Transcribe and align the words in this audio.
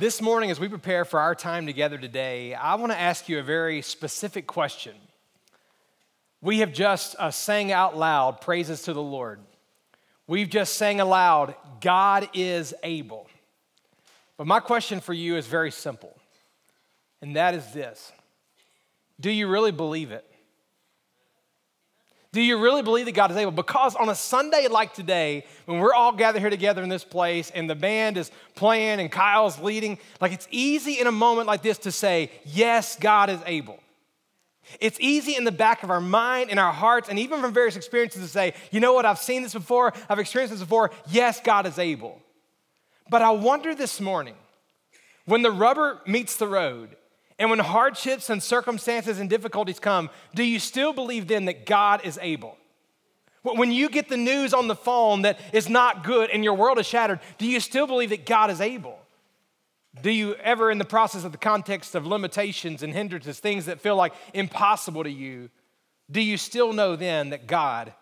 This 0.00 0.22
morning, 0.22 0.50
as 0.50 0.58
we 0.58 0.66
prepare 0.66 1.04
for 1.04 1.20
our 1.20 1.34
time 1.34 1.66
together 1.66 1.98
today, 1.98 2.54
I 2.54 2.76
want 2.76 2.90
to 2.90 2.98
ask 2.98 3.28
you 3.28 3.38
a 3.38 3.42
very 3.42 3.82
specific 3.82 4.46
question. 4.46 4.94
We 6.40 6.60
have 6.60 6.72
just 6.72 7.16
uh, 7.18 7.30
sang 7.30 7.70
out 7.70 7.98
loud 7.98 8.40
praises 8.40 8.80
to 8.84 8.94
the 8.94 9.02
Lord. 9.02 9.40
We've 10.26 10.48
just 10.48 10.76
sang 10.76 11.02
aloud, 11.02 11.54
God 11.82 12.30
is 12.32 12.72
able. 12.82 13.28
But 14.38 14.46
my 14.46 14.58
question 14.58 15.00
for 15.00 15.12
you 15.12 15.36
is 15.36 15.46
very 15.46 15.70
simple, 15.70 16.16
and 17.20 17.36
that 17.36 17.52
is 17.52 17.70
this 17.74 18.10
Do 19.20 19.30
you 19.30 19.48
really 19.48 19.70
believe 19.70 20.12
it? 20.12 20.24
Do 22.32 22.40
you 22.40 22.62
really 22.62 22.82
believe 22.82 23.06
that 23.06 23.12
God 23.12 23.32
is 23.32 23.36
able? 23.36 23.50
Because 23.50 23.96
on 23.96 24.08
a 24.08 24.14
Sunday 24.14 24.68
like 24.68 24.94
today, 24.94 25.44
when 25.66 25.80
we're 25.80 25.94
all 25.94 26.12
gathered 26.12 26.38
here 26.38 26.50
together 26.50 26.80
in 26.80 26.88
this 26.88 27.02
place 27.02 27.50
and 27.50 27.68
the 27.68 27.74
band 27.74 28.16
is 28.16 28.30
playing 28.54 29.00
and 29.00 29.10
Kyle's 29.10 29.58
leading, 29.58 29.98
like 30.20 30.30
it's 30.30 30.46
easy 30.50 31.00
in 31.00 31.08
a 31.08 31.12
moment 31.12 31.48
like 31.48 31.62
this 31.62 31.78
to 31.78 31.92
say, 31.92 32.30
Yes, 32.44 32.96
God 32.96 33.30
is 33.30 33.40
able. 33.46 33.80
It's 34.78 35.00
easy 35.00 35.34
in 35.34 35.42
the 35.42 35.50
back 35.50 35.82
of 35.82 35.90
our 35.90 36.00
mind, 36.00 36.50
in 36.50 36.58
our 36.58 36.72
hearts, 36.72 37.08
and 37.08 37.18
even 37.18 37.40
from 37.40 37.52
various 37.52 37.74
experiences 37.74 38.22
to 38.22 38.28
say, 38.28 38.54
You 38.70 38.78
know 38.78 38.92
what? 38.92 39.04
I've 39.04 39.18
seen 39.18 39.42
this 39.42 39.54
before, 39.54 39.92
I've 40.08 40.20
experienced 40.20 40.52
this 40.52 40.62
before. 40.62 40.92
Yes, 41.08 41.40
God 41.40 41.66
is 41.66 41.80
able. 41.80 42.22
But 43.08 43.22
I 43.22 43.30
wonder 43.30 43.74
this 43.74 44.00
morning, 44.00 44.36
when 45.24 45.42
the 45.42 45.50
rubber 45.50 46.00
meets 46.06 46.36
the 46.36 46.46
road, 46.46 46.96
and 47.40 47.48
when 47.48 47.58
hardships 47.58 48.28
and 48.28 48.42
circumstances 48.42 49.18
and 49.18 49.30
difficulties 49.30 49.80
come, 49.80 50.10
do 50.34 50.44
you 50.44 50.58
still 50.58 50.92
believe 50.92 51.26
then 51.26 51.46
that 51.46 51.64
God 51.64 52.02
is 52.04 52.18
able? 52.20 52.58
When 53.42 53.72
you 53.72 53.88
get 53.88 54.10
the 54.10 54.18
news 54.18 54.52
on 54.52 54.68
the 54.68 54.76
phone 54.76 55.22
that 55.22 55.40
is 55.54 55.66
not 55.66 56.04
good 56.04 56.28
and 56.28 56.44
your 56.44 56.52
world 56.52 56.78
is 56.78 56.86
shattered, 56.86 57.18
do 57.38 57.46
you 57.46 57.58
still 57.58 57.86
believe 57.86 58.10
that 58.10 58.26
God 58.26 58.50
is 58.50 58.60
able? 58.60 58.98
Do 60.02 60.10
you 60.10 60.34
ever, 60.34 60.70
in 60.70 60.76
the 60.76 60.84
process 60.84 61.24
of 61.24 61.32
the 61.32 61.38
context 61.38 61.94
of 61.94 62.06
limitations 62.06 62.82
and 62.82 62.92
hindrances, 62.92 63.40
things 63.40 63.64
that 63.66 63.80
feel 63.80 63.96
like 63.96 64.12
impossible 64.34 65.02
to 65.04 65.10
you, 65.10 65.48
do 66.10 66.20
you 66.20 66.36
still 66.36 66.74
know 66.74 66.94
then 66.94 67.30
that 67.30 67.46
God 67.46 67.94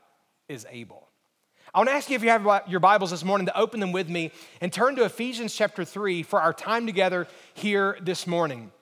is 0.48 0.66
able? 0.68 1.06
I 1.72 1.78
want 1.78 1.90
to 1.90 1.94
ask 1.94 2.10
you 2.10 2.16
if 2.16 2.24
you 2.24 2.30
have 2.30 2.62
your 2.66 2.80
Bibles 2.80 3.12
this 3.12 3.24
morning 3.24 3.46
to 3.46 3.56
open 3.56 3.78
them 3.78 3.92
with 3.92 4.08
me 4.08 4.32
and 4.60 4.72
turn 4.72 4.96
to 4.96 5.04
Ephesians 5.04 5.54
chapter 5.54 5.84
3 5.84 6.24
for 6.24 6.40
our 6.40 6.52
time 6.52 6.86
together 6.86 7.28
here 7.54 7.96
this 8.02 8.26
morning. 8.26 8.72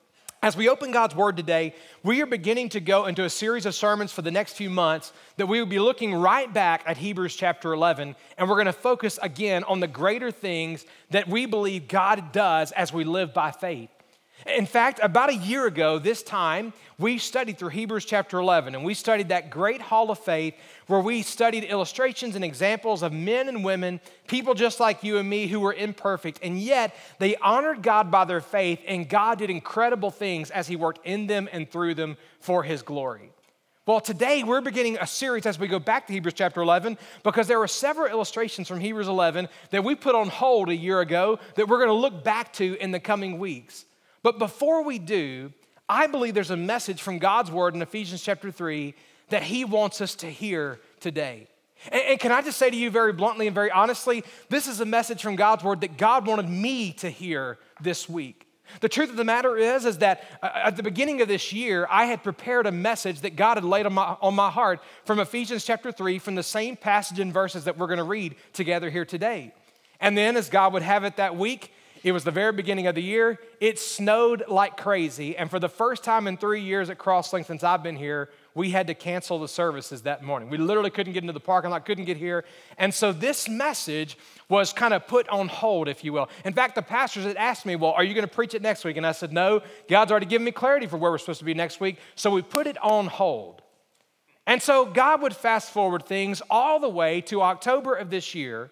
As 0.43 0.57
we 0.57 0.69
open 0.69 0.93
God's 0.93 1.15
Word 1.15 1.37
today, 1.37 1.75
we 2.03 2.21
are 2.21 2.27
beginning 2.27 2.69
to 2.71 2.81
go 2.81 3.07
into 3.07 3.25
a 3.25 3.31
series 3.31 3.65
of 3.65 3.75
sermons 3.75 4.13
for 4.13 4.23
the 4.23 4.31
next 4.31 4.53
few 4.53 4.69
months 4.69 5.13
that 5.39 5.47
we 5.47 5.59
will 5.59 5.67
be 5.67 5.79
looking 5.79 6.15
right 6.15 6.53
back 6.53 6.83
at 6.87 6.99
Hebrews 6.99 7.35
chapter 7.35 7.73
11, 7.73 8.15
and 8.37 8.49
we're 8.49 8.57
going 8.57 8.67
to 8.67 8.73
focus 8.73 9.19
again 9.23 9.65
on 9.65 9.81
the 9.81 9.89
greater 9.89 10.31
things 10.31 10.85
that 11.11 11.27
we 11.27 11.47
believe 11.47 11.89
God 11.89 12.33
does 12.33 12.71
as 12.73 12.93
we 12.93 13.05
live 13.05 13.33
by 13.33 13.51
faith. 13.51 13.89
In 14.45 14.67
fact, 14.67 15.01
about 15.03 15.31
a 15.31 15.35
year 15.35 15.67
ago, 15.67 15.99
this 15.99 16.23
time, 16.23 16.75
we 16.99 17.17
studied 17.17 17.59
through 17.59 17.71
Hebrews 17.71 18.05
chapter 18.05 18.39
11, 18.39 18.75
and 18.75 18.85
we 18.85 18.93
studied 18.93 19.31
that 19.31 19.51
great 19.51 19.81
hall 19.81 20.11
of 20.11 20.19
faith 20.19 20.55
where 20.87 21.01
we 21.01 21.23
studied 21.23 21.65
illustrations 21.65 22.37
and 22.37 22.45
examples 22.45 23.03
of 23.03 23.13
men 23.13 23.49
and 23.49 23.65
women, 23.65 23.99
people 24.29 24.55
just 24.55 24.79
like 24.79 25.03
you 25.03 25.17
and 25.17 25.29
me 25.29 25.47
who 25.47 25.59
were 25.59 25.73
imperfect, 25.73 26.39
and 26.43 26.61
yet 26.61 26.95
they 27.19 27.35
honored 27.37 27.83
God 27.83 28.11
by 28.11 28.25
their 28.25 28.43
faith, 28.43 28.81
and 28.87 29.09
God 29.09 29.39
did 29.39 29.49
incredible 29.49 30.11
things 30.11 30.51
as 30.51 30.69
He 30.69 30.77
worked 30.77 31.05
in 31.07 31.27
them 31.27 31.49
and 31.51 31.69
through 31.71 31.95
them 31.95 32.17
for 32.39 32.63
His 32.63 32.83
glory. 32.83 33.31
Well, 33.87 34.01
today 34.01 34.43
we're 34.43 34.61
beginning 34.61 34.99
a 35.01 35.07
series 35.07 35.47
as 35.47 35.59
we 35.59 35.67
go 35.67 35.79
back 35.79 36.07
to 36.09 36.13
Hebrews 36.13 36.35
chapter 36.35 36.61
11 36.61 36.99
because 37.23 37.47
there 37.47 37.59
were 37.59 37.69
several 37.69 38.11
illustrations 38.11 38.69
from 38.69 38.81
Hebrews 38.81 39.09
11 39.09 39.49
that 39.71 39.83
we 39.83 39.95
put 39.95 40.15
on 40.15 40.29
hold 40.29 40.69
a 40.69 40.77
year 40.77 41.01
ago 41.01 41.39
that 41.55 41.69
we're 41.69 41.79
going 41.79 41.89
to 41.89 41.95
look 41.95 42.25
back 42.25 42.53
to 42.55 42.77
in 42.81 42.91
the 42.91 42.99
coming 43.01 43.39
weeks. 43.39 43.85
But 44.23 44.39
before 44.39 44.83
we 44.83 44.99
do, 44.99 45.53
I 45.89 46.07
believe 46.07 46.35
there's 46.35 46.51
a 46.51 46.57
message 46.57 47.03
from 47.03 47.19
God's 47.19 47.51
word 47.51 47.75
in 47.75 47.83
Ephesians 47.83 48.23
chapter 48.23 48.51
3 48.51 48.95
that 49.29 49.43
He 49.43 49.65
wants 49.65 50.01
us 50.01 50.15
to 50.17 50.31
hear 50.31 50.81
today. 51.01 51.47
And, 51.91 52.03
and, 52.03 52.21
can 52.21 52.33
I 52.33 52.43
just 52.43 52.59
say 52.59 52.71
to 52.71 52.77
you 52.77 52.91
very 52.91 53.13
bluntly 53.13 53.47
and 53.47 53.55
very 53.55 53.71
honestly, 53.71 54.25
this 54.49 54.67
is 54.67 54.81
a 54.81 54.87
message 54.87 55.23
from 55.23 55.37
God's 55.37 55.63
word 55.63 55.83
that 55.83 55.97
God 55.97 56.27
wanted 56.27 56.49
me 56.49 56.93
to 56.95 57.11
hear 57.11 57.59
this 57.81 58.09
week. 58.09 58.47
The 58.81 58.89
truth 58.89 59.11
of 59.11 59.17
the 59.17 59.25
matter 59.25 59.57
is, 59.57 59.85
is 59.85 59.99
that 59.99 60.25
uh, 60.43 60.51
at 60.55 60.77
the 60.77 60.83
beginning 60.83 61.21
of 61.21 61.29
this 61.29 61.53
year, 61.53 61.87
I 61.89 62.07
had 62.07 62.23
prepared 62.23 62.67
a 62.67 62.73
message 62.73 63.21
that 63.21 63.37
God 63.37 63.57
had 63.57 63.65
laid 63.65 63.87
on 63.87 63.93
my, 63.93 64.17
on 64.21 64.35
my 64.35 64.51
heart 64.51 64.81
from 65.05 65.21
Ephesians 65.21 65.65
chapter 65.65 65.93
3, 65.93 66.19
from 66.19 66.35
the 66.35 66.43
same 66.43 66.77
passage 66.77 67.21
and 67.21 67.33
verses 67.33 67.65
that 67.65 67.79
we're 67.79 67.87
going 67.87 67.99
to 67.99 68.05
read 68.05 68.35
together 68.53 68.91
here 68.91 69.05
today. 69.05 69.53
And 70.01 70.19
then, 70.19 70.37
as 70.37 70.49
God 70.49 70.73
would 70.73 70.83
have 70.83 71.05
it 71.05 71.17
that 71.17 71.37
week, 71.37 71.73
it 72.07 72.13
was 72.13 72.23
the 72.23 72.31
very 72.31 72.53
beginning 72.53 72.87
of 72.87 72.95
the 72.95 73.03
year. 73.03 73.37
It 73.59 73.81
snowed 73.81 74.45
like 74.47 74.77
crazy. 74.77 75.37
And 75.37 75.51
for 75.51 75.59
the 75.59 75.69
first 75.69 76.05
time 76.05 76.29
in 76.29 76.37
three 76.37 76.61
years 76.61 76.89
at 76.89 76.99
Crosslink 76.99 77.47
since 77.47 77.65
I've 77.65 77.83
been 77.83 77.97
here, 77.97 78.31
we 78.55 78.71
had 78.71 78.87
to 78.87 78.95
cancel 78.95 79.41
the 79.41 79.49
services 79.49 80.03
that 80.03 80.23
morning. 80.23 80.49
We 80.49 80.57
literally 80.57 80.91
couldn't 80.91 81.15
get 81.15 81.25
into 81.25 81.33
the 81.33 81.41
parking 81.41 81.73
lot, 81.73 81.85
couldn't 81.85 82.05
get 82.05 82.17
here. 82.17 82.45
And 82.79 82.95
so 82.95 83.13
this 83.13 83.49
message 83.49 84.17
was 84.49 84.73
kind 84.73 84.95
of 84.95 85.09
put 85.09 85.29
on 85.31 85.49
hold, 85.49 85.89
if 85.89 86.05
you 86.05 86.13
will. 86.13 86.29
In 86.45 86.53
fact, 86.53 86.77
the 86.77 86.83
pastors 86.83 87.25
had 87.25 87.35
asked 87.35 87.67
me, 87.67 87.75
Well, 87.75 87.91
are 87.91 88.05
you 88.05 88.15
going 88.15 88.25
to 88.25 88.33
preach 88.33 88.55
it 88.55 88.63
next 88.63 88.85
week? 88.85 88.97
And 88.97 89.05
I 89.05 89.11
said, 89.11 89.33
No, 89.33 89.63
God's 89.89 90.13
already 90.13 90.27
given 90.27 90.45
me 90.45 90.53
clarity 90.53 90.87
for 90.87 90.99
where 90.99 91.11
we're 91.11 91.19
supposed 91.19 91.41
to 91.41 91.45
be 91.45 91.55
next 91.55 91.81
week. 91.81 91.99
So 92.15 92.31
we 92.31 92.41
put 92.41 92.69
it 92.69 92.79
on 92.85 93.09
hold. 93.09 93.63
And 94.47 94.63
so 94.63 94.85
God 94.85 95.23
would 95.23 95.35
fast 95.35 95.73
forward 95.73 96.07
things 96.07 96.41
all 96.51 96.79
the 96.79 96.89
way 96.89 97.21
to 97.23 97.43
October 97.43 97.97
of 97.97 98.11
this 98.11 98.33
year 98.33 98.71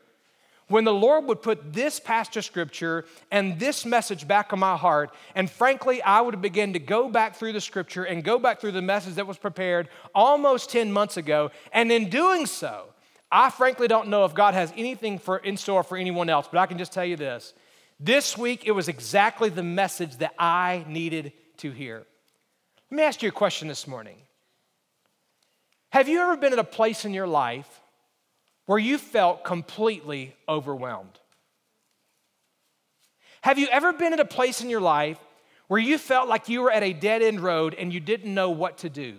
when 0.69 0.85
the 0.85 0.95
Lord 0.95 1.27
would 1.27 1.43
put 1.43 1.73
this 1.73 2.01
passage 2.01 2.47
scripture 2.47 3.05
and 3.31 3.59
this 3.59 3.85
message 3.85 4.27
back 4.27 4.53
on 4.53 4.59
my 4.59 4.77
heart, 4.77 5.11
and 5.35 5.51
frankly, 5.51 6.01
I 6.03 6.21
would 6.21 6.41
begin 6.41 6.73
to 6.73 6.79
go 6.79 7.09
back 7.09 7.37
through 7.37 7.53
the 7.53 7.61
scripture 7.61 8.05
and 8.05 8.25
go 8.25 8.39
back 8.39 8.61
through 8.61 8.73
the 8.73 8.83
message 8.83 9.15
that 9.15 9.27
was 9.27 9.37
prepared 9.37 9.89
almost 10.15 10.71
10 10.71 10.93
months 10.93 11.17
ago. 11.17 11.51
And 11.73 11.93
in 11.93 12.09
doing 12.09 12.47
so, 12.47 12.87
I 13.31 13.51
frankly 13.51 13.89
don't 13.89 14.09
know 14.09 14.25
if 14.25 14.35
God 14.35 14.55
has 14.55 14.73
anything 14.77 15.19
for, 15.19 15.39
in 15.39 15.57
store 15.57 15.83
for 15.83 15.99
anyone 15.99 16.31
else, 16.31 16.49
but 16.51 16.59
I 16.59 16.67
can 16.67 16.79
just 16.79 16.93
tell 16.93 17.05
you 17.05 17.17
this. 17.17 17.53
This 18.01 18.37
week, 18.37 18.67
it 18.67 18.73
was 18.73 18.89
exactly 18.89 19.51
the 19.51 19.63
message 19.63 20.17
that 20.19 20.35
I 20.39 20.85
needed 20.89 21.33
to 21.59 21.71
hear. 21.71 22.05
Let 22.91 22.97
me 22.97 23.03
ask 23.03 23.23
you 23.23 23.29
a 23.29 23.33
question 23.33 23.69
this 23.69 23.87
morning. 23.87 24.17
Have 25.91 26.09
you 26.09 26.21
ever 26.21 26.37
been 26.37 26.53
at 26.53 26.59
a 26.59 26.65
place 26.65 27.05
in 27.05 27.15
your 27.15 27.27
life 27.27 27.81
where 28.67 28.79
you 28.79 28.99
felt 28.99 29.45
completely 29.45 30.35
overwhelmed? 30.49 31.19
Have 33.43 33.59
you 33.59 33.69
ever 33.71 33.93
been 33.93 34.13
at 34.13 34.21
a 34.21 34.25
place 34.25 34.63
in 34.63 34.71
your 34.71 34.81
life 34.81 35.19
where 35.69 35.81
you 35.81 35.99
felt 35.99 36.29
like 36.29 36.49
you 36.49 36.63
were 36.63 36.71
at 36.71 36.83
a 36.83 36.93
dead 36.93 37.23
end 37.23 37.41
road 37.41 37.75
and 37.75 37.93
you 37.93 38.01
didn't 38.01 38.33
know 38.33 38.51
what 38.51 38.79
to 38.79 38.89
do? 38.89 39.17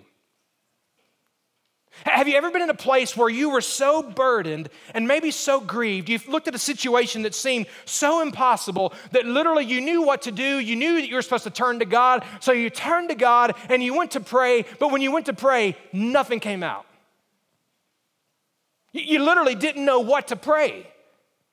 Have 2.03 2.28
you 2.28 2.35
ever 2.35 2.51
been 2.51 2.61
in 2.61 2.69
a 2.69 2.73
place 2.73 3.16
where 3.16 3.29
you 3.29 3.51
were 3.51 3.61
so 3.61 4.03
burdened 4.03 4.69
and 4.94 5.07
maybe 5.07 5.31
so 5.31 5.61
grieved? 5.61 6.09
You've 6.09 6.28
looked 6.28 6.47
at 6.47 6.55
a 6.55 6.59
situation 6.59 7.22
that 7.22 7.34
seemed 7.34 7.67
so 7.85 8.22
impossible 8.22 8.94
that 9.11 9.25
literally 9.25 9.63
you 9.63 9.79
knew 9.79 10.01
what 10.01 10.23
to 10.23 10.31
do. 10.31 10.59
You 10.59 10.75
knew 10.75 10.95
that 10.95 11.07
you 11.07 11.16
were 11.16 11.22
supposed 11.22 11.45
to 11.45 11.50
turn 11.50 11.79
to 11.79 11.85
God. 11.85 12.25
So 12.41 12.51
you 12.51 12.69
turned 12.69 13.09
to 13.09 13.16
God 13.16 13.55
and 13.69 13.81
you 13.81 13.96
went 13.96 14.11
to 14.11 14.19
pray. 14.19 14.66
But 14.78 14.91
when 14.91 15.02
you 15.02 15.11
went 15.11 15.28
to 15.28 15.34
pray, 15.34 15.78
nothing 15.93 16.40
came 16.40 16.64
out. 16.64 16.85
You 18.95 19.23
literally 19.23 19.55
didn't 19.55 19.83
know 19.83 19.99
what 19.99 20.29
to 20.29 20.37
pray. 20.37 20.87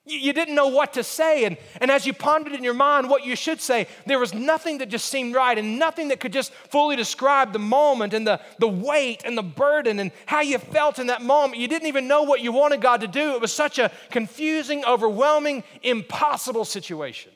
You 0.04 0.32
didn't 0.32 0.54
know 0.54 0.68
what 0.68 0.94
to 0.94 1.04
say. 1.04 1.44
And, 1.44 1.56
and 1.80 1.90
as 1.90 2.06
you 2.06 2.12
pondered 2.12 2.52
in 2.52 2.62
your 2.62 2.74
mind 2.74 3.08
what 3.08 3.24
you 3.24 3.36
should 3.36 3.60
say, 3.60 3.86
there 4.06 4.18
was 4.18 4.32
nothing 4.32 4.78
that 4.78 4.88
just 4.88 5.06
seemed 5.06 5.34
right 5.34 5.56
and 5.56 5.78
nothing 5.78 6.08
that 6.08 6.20
could 6.20 6.32
just 6.32 6.52
fully 6.52 6.94
describe 6.96 7.52
the 7.52 7.58
moment 7.58 8.14
and 8.14 8.26
the, 8.26 8.40
the 8.58 8.68
weight 8.68 9.22
and 9.24 9.36
the 9.36 9.42
burden 9.42 9.98
and 9.98 10.10
how 10.26 10.40
you 10.40 10.58
felt 10.58 10.98
in 10.98 11.08
that 11.08 11.22
moment. 11.22 11.60
You 11.60 11.68
didn't 11.68 11.88
even 11.88 12.08
know 12.08 12.22
what 12.22 12.40
you 12.40 12.52
wanted 12.52 12.80
God 12.80 13.00
to 13.00 13.08
do. 13.08 13.34
It 13.34 13.40
was 13.40 13.52
such 13.52 13.78
a 13.78 13.90
confusing, 14.10 14.84
overwhelming, 14.84 15.62
impossible 15.82 16.64
situation. 16.64 17.32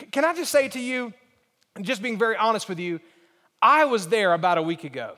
C- 0.00 0.06
can 0.06 0.24
I 0.24 0.34
just 0.34 0.50
say 0.50 0.68
to 0.68 0.80
you, 0.80 1.12
just 1.80 2.02
being 2.02 2.18
very 2.18 2.36
honest 2.36 2.68
with 2.68 2.78
you, 2.78 3.00
I 3.60 3.84
was 3.84 4.08
there 4.08 4.32
about 4.32 4.58
a 4.58 4.62
week 4.62 4.84
ago. 4.84 5.16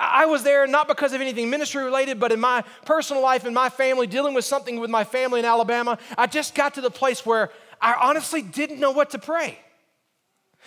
I 0.00 0.24
was 0.24 0.42
there 0.42 0.66
not 0.66 0.88
because 0.88 1.12
of 1.12 1.20
anything 1.20 1.50
ministry 1.50 1.84
related, 1.84 2.18
but 2.18 2.32
in 2.32 2.40
my 2.40 2.64
personal 2.86 3.22
life, 3.22 3.44
in 3.44 3.52
my 3.52 3.68
family, 3.68 4.06
dealing 4.06 4.32
with 4.32 4.46
something 4.46 4.80
with 4.80 4.88
my 4.88 5.04
family 5.04 5.40
in 5.40 5.44
Alabama. 5.44 5.98
I 6.16 6.26
just 6.26 6.54
got 6.54 6.74
to 6.74 6.80
the 6.80 6.90
place 6.90 7.26
where 7.26 7.50
I 7.82 7.94
honestly 8.00 8.40
didn't 8.40 8.80
know 8.80 8.92
what 8.92 9.10
to 9.10 9.18
pray. 9.18 9.58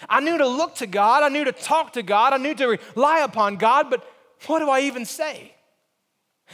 I 0.08 0.20
knew 0.20 0.38
to 0.38 0.48
look 0.48 0.76
to 0.76 0.88
God, 0.88 1.24
I 1.24 1.30
knew 1.30 1.46
to 1.46 1.52
talk 1.52 1.94
to 1.94 2.04
God, 2.04 2.34
I 2.34 2.38
knew 2.38 2.54
to 2.54 2.80
rely 2.96 3.22
upon 3.22 3.58
God, 3.58 3.90
but 3.90 4.06
what 4.46 4.60
do 4.60 4.70
I 4.70 4.82
even 4.82 5.04
say? 5.04 5.56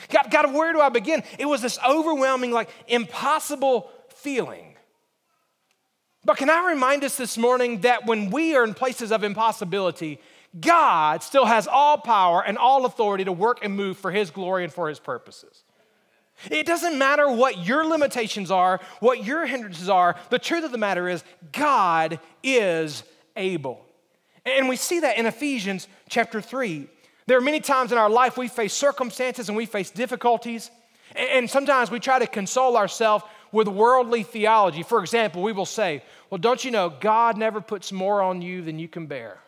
God, 0.10 0.28
God, 0.32 0.54
where 0.54 0.72
do 0.72 0.80
I 0.80 0.88
begin? 0.90 1.24
It 1.38 1.46
was 1.46 1.62
this 1.62 1.80
overwhelming, 1.86 2.52
like 2.52 2.70
impossible 2.88 3.90
feeling. 4.08 4.78
But 6.24 6.38
can 6.38 6.50
I 6.50 6.70
remind 6.70 7.04
us 7.04 7.18
this 7.18 7.38
morning 7.38 7.82
that 7.82 8.06
when 8.06 8.30
we 8.30 8.56
are 8.56 8.64
in 8.64 8.74
places 8.74 9.12
of 9.12 9.24
impossibility, 9.24 10.20
God 10.60 11.22
still 11.22 11.46
has 11.46 11.68
all 11.68 11.98
power 11.98 12.44
and 12.46 12.58
all 12.58 12.86
authority 12.86 13.24
to 13.26 13.32
work 13.32 13.60
and 13.64 13.76
move 13.76 13.98
for 13.98 14.12
His 14.12 14.32
glory 14.32 14.64
and 14.64 14.74
for 14.74 14.90
His 14.90 15.00
purposes. 15.00 15.64
It 16.50 16.66
doesn't 16.66 16.98
matter 16.98 17.30
what 17.30 17.66
your 17.66 17.86
limitations 17.86 18.50
are, 18.50 18.80
what 19.00 19.26
your 19.26 19.46
hindrances 19.46 19.90
are. 19.90 20.16
The 20.30 20.40
truth 20.40 20.64
of 20.64 20.72
the 20.72 20.78
matter 20.78 21.10
is, 21.10 21.24
God 21.52 22.20
is 22.44 23.04
able. 23.36 23.86
And 24.46 24.70
we 24.70 24.78
see 24.78 25.02
that 25.02 25.18
in 25.18 25.26
Ephesians 25.26 25.88
chapter 26.08 26.40
3. 26.40 26.88
There 27.28 27.38
are 27.38 27.42
many 27.42 27.60
times 27.60 27.92
in 27.92 27.98
our 27.98 28.10
life 28.10 28.38
we 28.38 28.48
face 28.48 28.74
circumstances 28.74 29.50
and 29.50 29.58
we 29.58 29.66
face 29.66 29.92
difficulties. 29.92 30.72
And 31.16 31.50
sometimes 31.50 31.92
we 31.92 32.00
try 32.00 32.20
to 32.20 32.28
console 32.28 32.78
ourselves 32.78 33.26
with 33.52 33.68
worldly 33.68 34.24
theology. 34.24 34.84
For 34.84 35.02
example, 35.02 35.44
we 35.44 35.52
will 35.52 35.66
say, 35.66 36.04
Well, 36.30 36.38
don't 36.38 36.64
you 36.64 36.72
know, 36.72 36.90
God 36.90 37.38
never 37.38 37.62
puts 37.62 37.92
more 37.92 38.22
on 38.22 38.42
you 38.42 38.62
than 38.62 38.80
you 38.80 38.88
can 38.88 39.08
bear. 39.08 39.40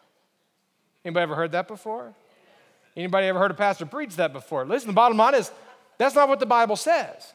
Anybody 1.04 1.24
ever 1.24 1.36
heard 1.36 1.52
that 1.54 1.68
before? 1.68 2.14
Anybody 2.96 3.28
ever 3.28 3.40
heard 3.40 3.52
a 3.52 3.56
pastor 3.56 3.86
preach 3.86 4.16
that 4.18 4.34
before? 4.34 4.66
Listen, 4.66 4.88
the 4.88 4.94
bottom 4.94 5.18
line 5.18 5.36
is 5.36 5.52
that's 5.98 6.16
not 6.16 6.28
what 6.28 6.40
the 6.40 6.46
Bible 6.46 6.76
says. 6.76 7.34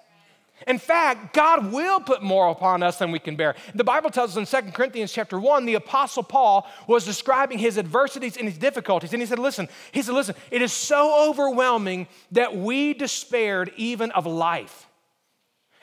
In 0.67 0.79
fact, 0.79 1.35
God 1.35 1.71
will 1.71 2.01
put 2.01 2.23
more 2.23 2.49
upon 2.49 2.83
us 2.83 2.99
than 2.99 3.11
we 3.11 3.19
can 3.19 3.37
bear. 3.37 3.55
The 3.75 3.85
Bible 3.85 4.09
tells 4.09 4.37
us 4.37 4.53
in 4.53 4.65
2 4.65 4.73
Corinthians 4.73 5.13
chapter 5.13 5.39
1, 5.39 5.67
the 5.67 5.75
apostle 5.75 6.23
Paul 6.23 6.67
was 6.87 7.05
describing 7.05 7.59
his 7.59 7.77
adversities 7.77 8.39
and 8.39 8.47
his 8.47 8.57
difficulties. 8.57 9.13
And 9.13 9.21
he 9.21 9.27
said, 9.27 9.39
listen, 9.39 9.69
he 9.93 10.01
said, 10.01 10.15
listen, 10.15 10.35
it 10.51 10.62
is 10.62 10.73
so 10.73 11.29
overwhelming 11.29 12.07
that 12.33 12.57
we 12.57 12.95
despaired 12.95 13.71
even 13.77 14.11
of 14.12 14.25
life. 14.25 14.89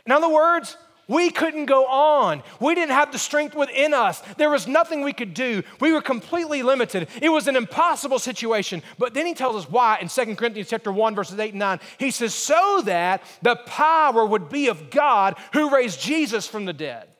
In 0.07 0.11
other 0.11 0.29
words, 0.29 0.75
we 1.07 1.29
couldn't 1.29 1.65
go 1.65 1.85
on. 1.85 2.43
We 2.59 2.75
didn't 2.75 2.93
have 2.93 3.11
the 3.11 3.19
strength 3.19 3.55
within 3.55 3.93
us. 3.93 4.21
There 4.37 4.49
was 4.49 4.67
nothing 4.67 5.01
we 5.01 5.13
could 5.13 5.33
do. 5.33 5.63
We 5.79 5.91
were 5.91 6.01
completely 6.01 6.63
limited. 6.63 7.07
It 7.21 7.29
was 7.29 7.47
an 7.47 7.55
impossible 7.55 8.19
situation. 8.19 8.81
But 8.97 9.13
then 9.13 9.25
he 9.25 9.33
tells 9.33 9.55
us 9.55 9.69
why 9.69 9.97
in 9.99 10.07
2 10.07 10.35
Corinthians 10.35 10.69
chapter 10.69 10.91
1 10.91 11.15
verses 11.15 11.39
8 11.39 11.51
and 11.51 11.59
9. 11.59 11.79
He 11.97 12.11
says 12.11 12.33
so 12.33 12.81
that 12.85 13.21
the 13.41 13.55
power 13.65 14.25
would 14.25 14.49
be 14.49 14.67
of 14.67 14.89
God 14.89 15.37
who 15.53 15.73
raised 15.73 15.99
Jesus 15.99 16.47
from 16.47 16.65
the 16.65 16.73
dead. 16.73 17.12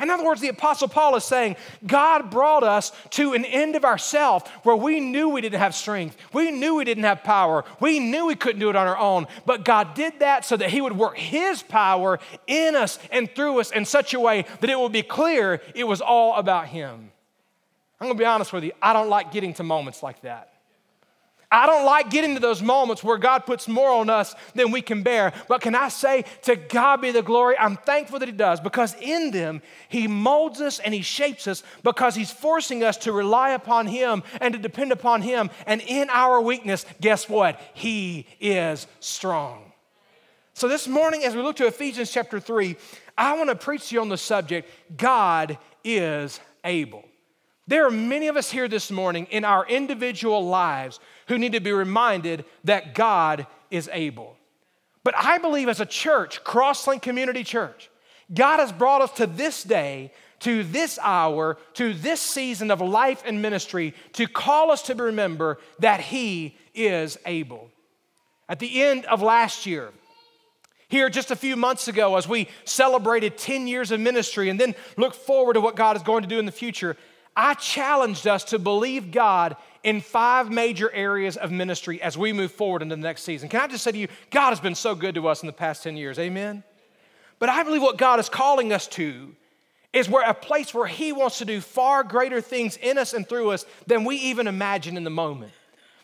In 0.00 0.10
other 0.10 0.24
words, 0.24 0.40
the 0.40 0.48
Apostle 0.48 0.88
Paul 0.88 1.16
is 1.16 1.24
saying, 1.24 1.56
God 1.86 2.30
brought 2.30 2.62
us 2.62 2.92
to 3.10 3.34
an 3.34 3.44
end 3.44 3.76
of 3.76 3.84
ourself 3.84 4.48
where 4.64 4.76
we 4.76 5.00
knew 5.00 5.28
we 5.28 5.40
didn't 5.40 5.58
have 5.58 5.74
strength. 5.74 6.16
We 6.32 6.50
knew 6.50 6.76
we 6.76 6.84
didn't 6.84 7.04
have 7.04 7.22
power. 7.22 7.64
We 7.80 7.98
knew 7.98 8.26
we 8.26 8.34
couldn't 8.34 8.60
do 8.60 8.70
it 8.70 8.76
on 8.76 8.86
our 8.86 8.98
own. 8.98 9.26
But 9.44 9.64
God 9.64 9.94
did 9.94 10.20
that 10.20 10.44
so 10.44 10.56
that 10.56 10.70
He 10.70 10.80
would 10.80 10.96
work 10.96 11.18
His 11.18 11.62
power 11.62 12.18
in 12.46 12.74
us 12.74 12.98
and 13.10 13.30
through 13.34 13.60
us 13.60 13.70
in 13.70 13.84
such 13.84 14.14
a 14.14 14.20
way 14.20 14.46
that 14.60 14.70
it 14.70 14.78
would 14.78 14.92
be 14.92 15.02
clear 15.02 15.60
it 15.74 15.86
was 15.86 16.00
all 16.00 16.36
about 16.36 16.68
Him. 16.68 17.12
I'm 18.00 18.06
gonna 18.06 18.18
be 18.18 18.24
honest 18.24 18.52
with 18.52 18.64
you, 18.64 18.72
I 18.80 18.94
don't 18.94 19.10
like 19.10 19.30
getting 19.30 19.52
to 19.54 19.62
moments 19.62 20.02
like 20.02 20.22
that. 20.22 20.49
I 21.52 21.66
don't 21.66 21.84
like 21.84 22.10
getting 22.10 22.34
to 22.34 22.40
those 22.40 22.62
moments 22.62 23.02
where 23.02 23.18
God 23.18 23.44
puts 23.44 23.66
more 23.66 23.90
on 23.90 24.08
us 24.08 24.36
than 24.54 24.70
we 24.70 24.82
can 24.82 25.02
bear. 25.02 25.32
But 25.48 25.60
can 25.60 25.74
I 25.74 25.88
say, 25.88 26.24
to 26.42 26.54
God 26.54 27.00
be 27.00 27.10
the 27.10 27.22
glory? 27.22 27.58
I'm 27.58 27.76
thankful 27.76 28.20
that 28.20 28.28
He 28.28 28.32
does 28.32 28.60
because 28.60 28.94
in 29.00 29.32
them 29.32 29.60
He 29.88 30.06
molds 30.06 30.60
us 30.60 30.78
and 30.78 30.94
He 30.94 31.02
shapes 31.02 31.48
us 31.48 31.64
because 31.82 32.14
He's 32.14 32.30
forcing 32.30 32.84
us 32.84 32.96
to 32.98 33.12
rely 33.12 33.50
upon 33.50 33.88
Him 33.88 34.22
and 34.40 34.54
to 34.54 34.60
depend 34.60 34.92
upon 34.92 35.22
Him. 35.22 35.50
And 35.66 35.80
in 35.80 36.08
our 36.10 36.40
weakness, 36.40 36.86
guess 37.00 37.28
what? 37.28 37.60
He 37.74 38.28
is 38.40 38.86
strong. 39.00 39.72
So 40.54 40.68
this 40.68 40.86
morning, 40.86 41.24
as 41.24 41.34
we 41.34 41.42
look 41.42 41.56
to 41.56 41.66
Ephesians 41.66 42.12
chapter 42.12 42.38
3, 42.38 42.76
I 43.18 43.36
want 43.36 43.50
to 43.50 43.56
preach 43.56 43.88
to 43.88 43.96
you 43.96 44.00
on 44.00 44.08
the 44.08 44.16
subject 44.16 44.70
God 44.96 45.58
is 45.82 46.38
able. 46.62 47.04
There 47.70 47.86
are 47.86 47.90
many 47.90 48.26
of 48.26 48.36
us 48.36 48.50
here 48.50 48.66
this 48.66 48.90
morning 48.90 49.28
in 49.30 49.44
our 49.44 49.64
individual 49.64 50.44
lives 50.44 50.98
who 51.28 51.38
need 51.38 51.52
to 51.52 51.60
be 51.60 51.70
reminded 51.70 52.44
that 52.64 52.96
God 52.96 53.46
is 53.70 53.88
able. 53.92 54.36
But 55.04 55.14
I 55.16 55.38
believe 55.38 55.68
as 55.68 55.78
a 55.78 55.86
church, 55.86 56.42
Crosslink 56.42 57.00
Community 57.00 57.44
Church, 57.44 57.88
God 58.34 58.58
has 58.58 58.72
brought 58.72 59.02
us 59.02 59.12
to 59.12 59.26
this 59.28 59.62
day, 59.62 60.12
to 60.40 60.64
this 60.64 60.98
hour, 61.00 61.58
to 61.74 61.94
this 61.94 62.20
season 62.20 62.72
of 62.72 62.80
life 62.80 63.22
and 63.24 63.40
ministry 63.40 63.94
to 64.14 64.26
call 64.26 64.72
us 64.72 64.82
to 64.82 64.96
remember 64.96 65.60
that 65.78 66.00
He 66.00 66.56
is 66.74 67.18
able. 67.24 67.70
At 68.48 68.58
the 68.58 68.82
end 68.82 69.04
of 69.04 69.22
last 69.22 69.64
year, 69.64 69.90
here 70.88 71.08
just 71.08 71.30
a 71.30 71.36
few 71.36 71.54
months 71.54 71.86
ago, 71.86 72.16
as 72.16 72.26
we 72.26 72.48
celebrated 72.64 73.38
10 73.38 73.68
years 73.68 73.92
of 73.92 74.00
ministry 74.00 74.48
and 74.48 74.58
then 74.58 74.74
look 74.96 75.14
forward 75.14 75.54
to 75.54 75.60
what 75.60 75.76
God 75.76 75.94
is 75.94 76.02
going 76.02 76.22
to 76.22 76.28
do 76.28 76.40
in 76.40 76.46
the 76.46 76.52
future, 76.52 76.96
I 77.36 77.54
challenged 77.54 78.26
us 78.26 78.44
to 78.44 78.58
believe 78.58 79.12
God 79.12 79.56
in 79.82 80.00
five 80.00 80.50
major 80.50 80.90
areas 80.92 81.36
of 81.36 81.50
ministry 81.50 82.02
as 82.02 82.18
we 82.18 82.32
move 82.32 82.52
forward 82.52 82.82
into 82.82 82.96
the 82.96 83.02
next 83.02 83.22
season. 83.22 83.48
Can 83.48 83.60
I 83.60 83.66
just 83.66 83.84
say 83.84 83.92
to 83.92 83.98
you, 83.98 84.08
God 84.30 84.50
has 84.50 84.60
been 84.60 84.74
so 84.74 84.94
good 84.94 85.14
to 85.14 85.28
us 85.28 85.42
in 85.42 85.46
the 85.46 85.52
past 85.52 85.82
10 85.82 85.96
years, 85.96 86.18
amen? 86.18 86.62
But 87.38 87.48
I 87.48 87.62
believe 87.62 87.82
what 87.82 87.96
God 87.96 88.20
is 88.20 88.28
calling 88.28 88.72
us 88.72 88.86
to 88.88 89.34
is 89.92 90.08
where 90.08 90.28
a 90.28 90.34
place 90.34 90.72
where 90.72 90.86
He 90.86 91.12
wants 91.12 91.38
to 91.38 91.44
do 91.44 91.60
far 91.60 92.04
greater 92.04 92.40
things 92.40 92.76
in 92.76 92.98
us 92.98 93.12
and 93.12 93.28
through 93.28 93.50
us 93.50 93.64
than 93.86 94.04
we 94.04 94.16
even 94.16 94.46
imagine 94.46 94.96
in 94.96 95.04
the 95.04 95.10
moment. 95.10 95.52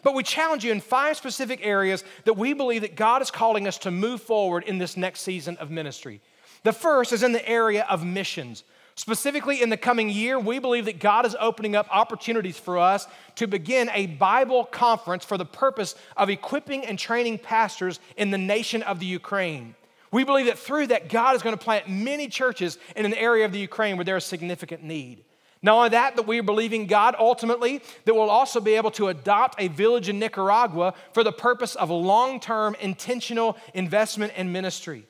But 0.02 0.14
we 0.14 0.22
challenge 0.22 0.64
you 0.64 0.72
in 0.72 0.80
five 0.80 1.16
specific 1.16 1.60
areas 1.64 2.04
that 2.24 2.34
we 2.34 2.52
believe 2.52 2.82
that 2.82 2.96
God 2.96 3.22
is 3.22 3.30
calling 3.30 3.66
us 3.66 3.78
to 3.78 3.90
move 3.90 4.22
forward 4.22 4.64
in 4.64 4.78
this 4.78 4.96
next 4.96 5.20
season 5.20 5.56
of 5.58 5.70
ministry. 5.70 6.20
The 6.62 6.72
first 6.72 7.12
is 7.12 7.22
in 7.22 7.32
the 7.32 7.48
area 7.48 7.84
of 7.88 8.04
missions. 8.04 8.64
Specifically, 8.98 9.60
in 9.60 9.68
the 9.68 9.76
coming 9.76 10.08
year, 10.08 10.38
we 10.38 10.58
believe 10.58 10.86
that 10.86 10.98
God 10.98 11.26
is 11.26 11.36
opening 11.38 11.76
up 11.76 11.86
opportunities 11.90 12.58
for 12.58 12.78
us 12.78 13.06
to 13.34 13.46
begin 13.46 13.90
a 13.92 14.06
Bible 14.06 14.64
conference 14.64 15.22
for 15.22 15.36
the 15.36 15.44
purpose 15.44 15.94
of 16.16 16.30
equipping 16.30 16.84
and 16.84 16.98
training 16.98 17.38
pastors 17.38 18.00
in 18.16 18.30
the 18.30 18.38
nation 18.38 18.82
of 18.82 18.98
the 18.98 19.04
Ukraine. 19.06 19.74
We 20.10 20.24
believe 20.24 20.46
that 20.46 20.58
through 20.58 20.86
that, 20.88 21.10
God 21.10 21.36
is 21.36 21.42
going 21.42 21.56
to 21.56 21.62
plant 21.62 21.90
many 21.90 22.26
churches 22.26 22.78
in 22.96 23.04
an 23.04 23.12
area 23.12 23.44
of 23.44 23.52
the 23.52 23.58
Ukraine 23.58 23.98
where 23.98 24.04
there 24.04 24.16
is 24.16 24.24
significant 24.24 24.82
need. 24.82 25.22
Not 25.60 25.76
only 25.76 25.88
that, 25.90 26.16
that 26.16 26.26
we 26.26 26.38
are 26.38 26.42
believing 26.42 26.86
God 26.86 27.14
ultimately 27.18 27.82
that 28.06 28.14
we'll 28.14 28.30
also 28.30 28.60
be 28.60 28.74
able 28.74 28.92
to 28.92 29.08
adopt 29.08 29.60
a 29.60 29.68
village 29.68 30.08
in 30.08 30.18
Nicaragua 30.18 30.94
for 31.12 31.22
the 31.22 31.32
purpose 31.32 31.74
of 31.74 31.90
long 31.90 32.40
term 32.40 32.74
intentional 32.80 33.58
investment 33.74 34.32
and 34.36 34.52
ministry. 34.52 35.04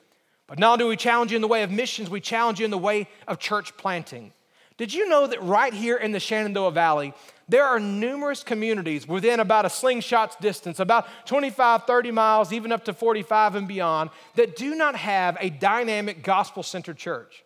But 0.47 0.59
not 0.59 0.73
only 0.73 0.83
do 0.83 0.87
we 0.87 0.97
challenge 0.97 1.31
you 1.31 1.35
in 1.35 1.41
the 1.41 1.47
way 1.47 1.63
of 1.63 1.71
missions, 1.71 2.09
we 2.09 2.21
challenge 2.21 2.59
you 2.59 2.65
in 2.65 2.71
the 2.71 2.77
way 2.77 3.07
of 3.27 3.37
church 3.37 3.75
planting. 3.77 4.31
Did 4.77 4.93
you 4.93 5.09
know 5.09 5.27
that 5.27 5.41
right 5.41 5.73
here 5.73 5.97
in 5.97 6.11
the 6.11 6.19
Shenandoah 6.19 6.71
Valley, 6.71 7.13
there 7.49 7.65
are 7.65 7.79
numerous 7.79 8.43
communities 8.43 9.07
within 9.07 9.39
about 9.39 9.65
a 9.65 9.69
slingshot's 9.69 10.35
distance, 10.37 10.79
about 10.79 11.07
25, 11.25 11.83
30 11.85 12.11
miles, 12.11 12.53
even 12.53 12.71
up 12.71 12.85
to 12.85 12.93
45 12.93 13.55
and 13.55 13.67
beyond, 13.67 14.11
that 14.35 14.55
do 14.55 14.75
not 14.75 14.95
have 14.95 15.35
a 15.39 15.49
dynamic 15.49 16.23
gospel 16.23 16.61
centered 16.63 16.97
church? 16.97 17.43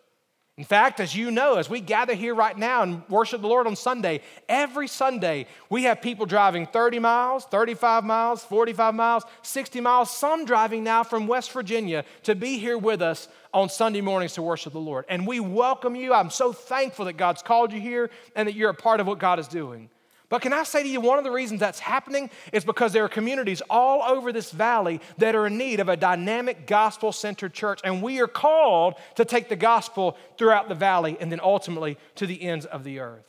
In 0.58 0.64
fact, 0.64 1.00
as 1.00 1.16
you 1.16 1.30
know, 1.30 1.56
as 1.56 1.70
we 1.70 1.80
gather 1.80 2.12
here 2.12 2.34
right 2.34 2.56
now 2.56 2.82
and 2.82 3.02
worship 3.08 3.40
the 3.40 3.48
Lord 3.48 3.66
on 3.66 3.74
Sunday, 3.74 4.20
every 4.50 4.86
Sunday 4.86 5.46
we 5.70 5.84
have 5.84 6.02
people 6.02 6.26
driving 6.26 6.66
30 6.66 6.98
miles, 6.98 7.46
35 7.46 8.04
miles, 8.04 8.44
45 8.44 8.94
miles, 8.94 9.24
60 9.40 9.80
miles, 9.80 10.10
some 10.14 10.44
driving 10.44 10.84
now 10.84 11.04
from 11.04 11.26
West 11.26 11.52
Virginia 11.52 12.04
to 12.24 12.34
be 12.34 12.58
here 12.58 12.76
with 12.76 13.00
us 13.00 13.28
on 13.54 13.70
Sunday 13.70 14.02
mornings 14.02 14.34
to 14.34 14.42
worship 14.42 14.74
the 14.74 14.78
Lord. 14.78 15.06
And 15.08 15.26
we 15.26 15.40
welcome 15.40 15.96
you. 15.96 16.12
I'm 16.12 16.28
so 16.28 16.52
thankful 16.52 17.06
that 17.06 17.14
God's 17.14 17.40
called 17.40 17.72
you 17.72 17.80
here 17.80 18.10
and 18.36 18.46
that 18.46 18.54
you're 18.54 18.70
a 18.70 18.74
part 18.74 19.00
of 19.00 19.06
what 19.06 19.18
God 19.18 19.38
is 19.38 19.48
doing. 19.48 19.88
But 20.32 20.40
can 20.40 20.54
I 20.54 20.62
say 20.62 20.82
to 20.82 20.88
you, 20.88 20.98
one 20.98 21.18
of 21.18 21.24
the 21.24 21.30
reasons 21.30 21.60
that's 21.60 21.78
happening 21.78 22.30
is 22.54 22.64
because 22.64 22.94
there 22.94 23.04
are 23.04 23.08
communities 23.10 23.60
all 23.68 24.02
over 24.02 24.32
this 24.32 24.50
valley 24.50 25.02
that 25.18 25.34
are 25.34 25.46
in 25.46 25.58
need 25.58 25.78
of 25.78 25.90
a 25.90 25.96
dynamic 25.98 26.66
gospel 26.66 27.12
centered 27.12 27.52
church. 27.52 27.82
And 27.84 28.00
we 28.00 28.18
are 28.22 28.26
called 28.26 28.94
to 29.16 29.26
take 29.26 29.50
the 29.50 29.56
gospel 29.56 30.16
throughout 30.38 30.70
the 30.70 30.74
valley 30.74 31.18
and 31.20 31.30
then 31.30 31.38
ultimately 31.42 31.98
to 32.14 32.26
the 32.26 32.42
ends 32.44 32.64
of 32.64 32.82
the 32.82 33.00
earth. 33.00 33.26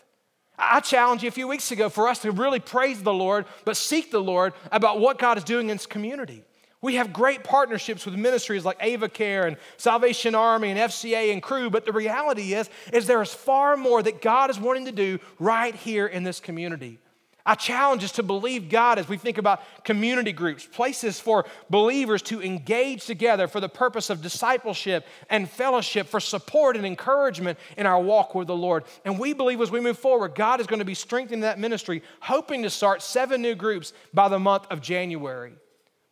I 0.57 0.79
challenged 0.79 1.25
you 1.25 1.27
a 1.27 1.31
few 1.31 1.50
weeks 1.50 1.72
ago 1.72 1.89
for 1.89 2.07
us 2.07 2.19
to 2.19 2.31
really 2.31 2.62
praise 2.62 3.03
the 3.03 3.12
Lord, 3.12 3.48
but 3.65 3.75
seek 3.75 4.10
the 4.10 4.22
Lord 4.22 4.53
about 4.72 5.01
what 5.01 5.19
God 5.19 5.38
is 5.38 5.43
doing 5.43 5.69
in 5.69 5.75
this 5.75 5.86
community. 5.86 6.45
We 6.84 6.96
have 6.96 7.13
great 7.13 7.46
partnerships 7.46 8.06
with 8.06 8.16
ministries 8.16 8.66
like 8.66 8.78
Ava 8.82 9.08
Care 9.08 9.48
and 9.48 9.56
Salvation 9.78 10.36
Army 10.36 10.70
and 10.70 10.78
FCA 10.78 11.32
and 11.32 11.42
Cru, 11.42 11.70
but 11.70 11.86
the 11.86 11.94
reality 11.94 12.54
is, 12.54 12.70
is 12.92 13.08
there 13.08 13.22
is 13.22 13.34
far 13.34 13.78
more 13.78 14.04
that 14.04 14.22
God 14.22 14.50
is 14.50 14.60
wanting 14.60 14.84
to 14.86 14.92
do 14.92 15.18
right 15.40 15.74
here 15.74 16.06
in 16.06 16.24
this 16.24 16.42
community. 16.42 17.00
I 17.46 17.56
challenge 17.56 18.04
us 18.04 18.12
to 18.13 18.24
believe 18.24 18.70
God 18.70 19.00
as 19.00 19.08
we 19.08 19.16
think 19.16 19.38
about 19.38 19.62
community 19.86 20.34
groups, 20.34 20.66
places 20.66 21.22
for 21.22 21.46
believers 21.70 22.22
to 22.24 22.44
engage 22.44 23.06
together 23.06 23.48
for 23.48 23.62
the 23.62 23.70
purpose 23.70 24.10
of 24.10 24.22
discipleship 24.22 25.08
and 25.30 25.50
fellowship, 25.50 26.08
for 26.08 26.20
support 26.20 26.75
and 26.75 26.86
encouragement 26.86 27.60
in 27.78 27.86
our 27.86 28.02
walk 28.02 28.36
with 28.36 28.48
the 28.48 28.56
Lord. 28.56 28.84
And 29.06 29.18
we 29.18 29.32
believe 29.32 29.62
as 29.62 29.72
we 29.72 29.80
move 29.80 29.98
forward, 29.98 30.36
God 30.36 30.60
is 30.60 30.68
going 30.68 30.80
to 30.80 30.86
be 30.86 30.96
strengthening 30.96 31.42
that 31.42 31.60
ministry, 31.60 32.04
hoping 32.20 32.63
to 32.63 32.70
start 32.70 33.02
seven 33.02 33.42
new 33.42 33.56
groups 33.56 33.94
by 34.13 34.28
the 34.28 34.40
month 34.40 34.68
of 34.70 34.82
January. 34.82 35.54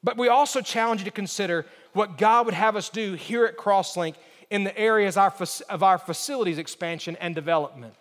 But 0.04 0.18
we 0.18 0.28
also 0.30 0.62
challenge 0.62 1.02
you 1.02 1.06
to 1.06 1.12
consider 1.12 1.66
what 1.94 2.18
God 2.18 2.46
would 2.46 2.56
have 2.56 2.76
us 2.76 2.90
do 2.90 3.14
here 3.14 3.46
at 3.46 3.58
Crosslink 3.58 4.16
in 4.50 4.64
the 4.64 4.78
areas 4.78 5.18
of 5.18 5.84
our 5.84 5.98
facilities 5.98 6.58
expansion 6.58 7.16
and 7.22 7.36
development. 7.36 7.94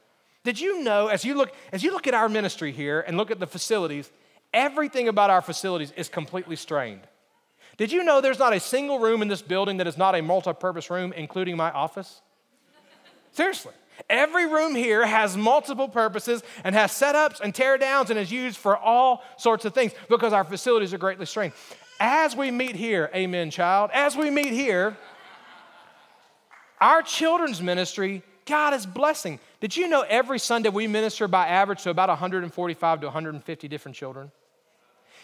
Did 0.42 0.58
you 0.58 0.82
know, 0.82 1.08
as 1.08 1.24
you 1.24 1.34
look, 1.34 1.52
as 1.72 1.82
you 1.82 1.92
look 1.92 2.06
at 2.06 2.14
our 2.14 2.28
ministry 2.28 2.72
here 2.72 3.00
and 3.00 3.16
look 3.16 3.30
at 3.30 3.38
the 3.38 3.46
facilities, 3.46 4.10
everything 4.52 5.08
about 5.08 5.30
our 5.30 5.42
facilities 5.42 5.92
is 5.96 6.08
completely 6.08 6.56
strained. 6.56 7.02
Did 7.76 7.92
you 7.92 8.04
know 8.04 8.20
there's 8.20 8.38
not 8.38 8.52
a 8.52 8.60
single 8.60 8.98
room 8.98 9.22
in 9.22 9.28
this 9.28 9.42
building 9.42 9.78
that 9.78 9.86
is 9.86 9.96
not 9.96 10.14
a 10.14 10.22
multi 10.22 10.52
purpose 10.52 10.90
room, 10.90 11.12
including 11.12 11.56
my 11.56 11.70
office? 11.70 12.20
Seriously. 13.32 13.72
Every 14.08 14.46
room 14.46 14.74
here 14.74 15.04
has 15.04 15.36
multiple 15.36 15.88
purposes 15.88 16.42
and 16.64 16.74
has 16.74 16.90
setups 16.90 17.40
and 17.40 17.54
tear 17.54 17.76
downs 17.76 18.08
and 18.08 18.18
is 18.18 18.32
used 18.32 18.56
for 18.56 18.76
all 18.76 19.22
sorts 19.36 19.66
of 19.66 19.74
things 19.74 19.92
because 20.08 20.32
our 20.32 20.44
facilities 20.44 20.94
are 20.94 20.98
greatly 20.98 21.26
strained. 21.26 21.52
As 22.00 22.34
we 22.34 22.50
meet 22.50 22.74
here, 22.74 23.10
amen, 23.14 23.50
child, 23.50 23.90
as 23.92 24.16
we 24.16 24.30
meet 24.30 24.52
here, 24.52 24.96
our 26.80 27.02
children's 27.02 27.60
ministry 27.60 28.22
God 28.50 28.74
is 28.74 28.84
blessing. 28.84 29.38
Did 29.60 29.76
you 29.76 29.86
know 29.88 30.02
every 30.02 30.40
Sunday 30.40 30.70
we 30.70 30.88
minister 30.88 31.28
by 31.28 31.46
average 31.46 31.82
to 31.84 31.90
about 31.90 32.08
145 32.08 33.00
to 33.00 33.06
150 33.06 33.68
different 33.68 33.96
children? 33.96 34.32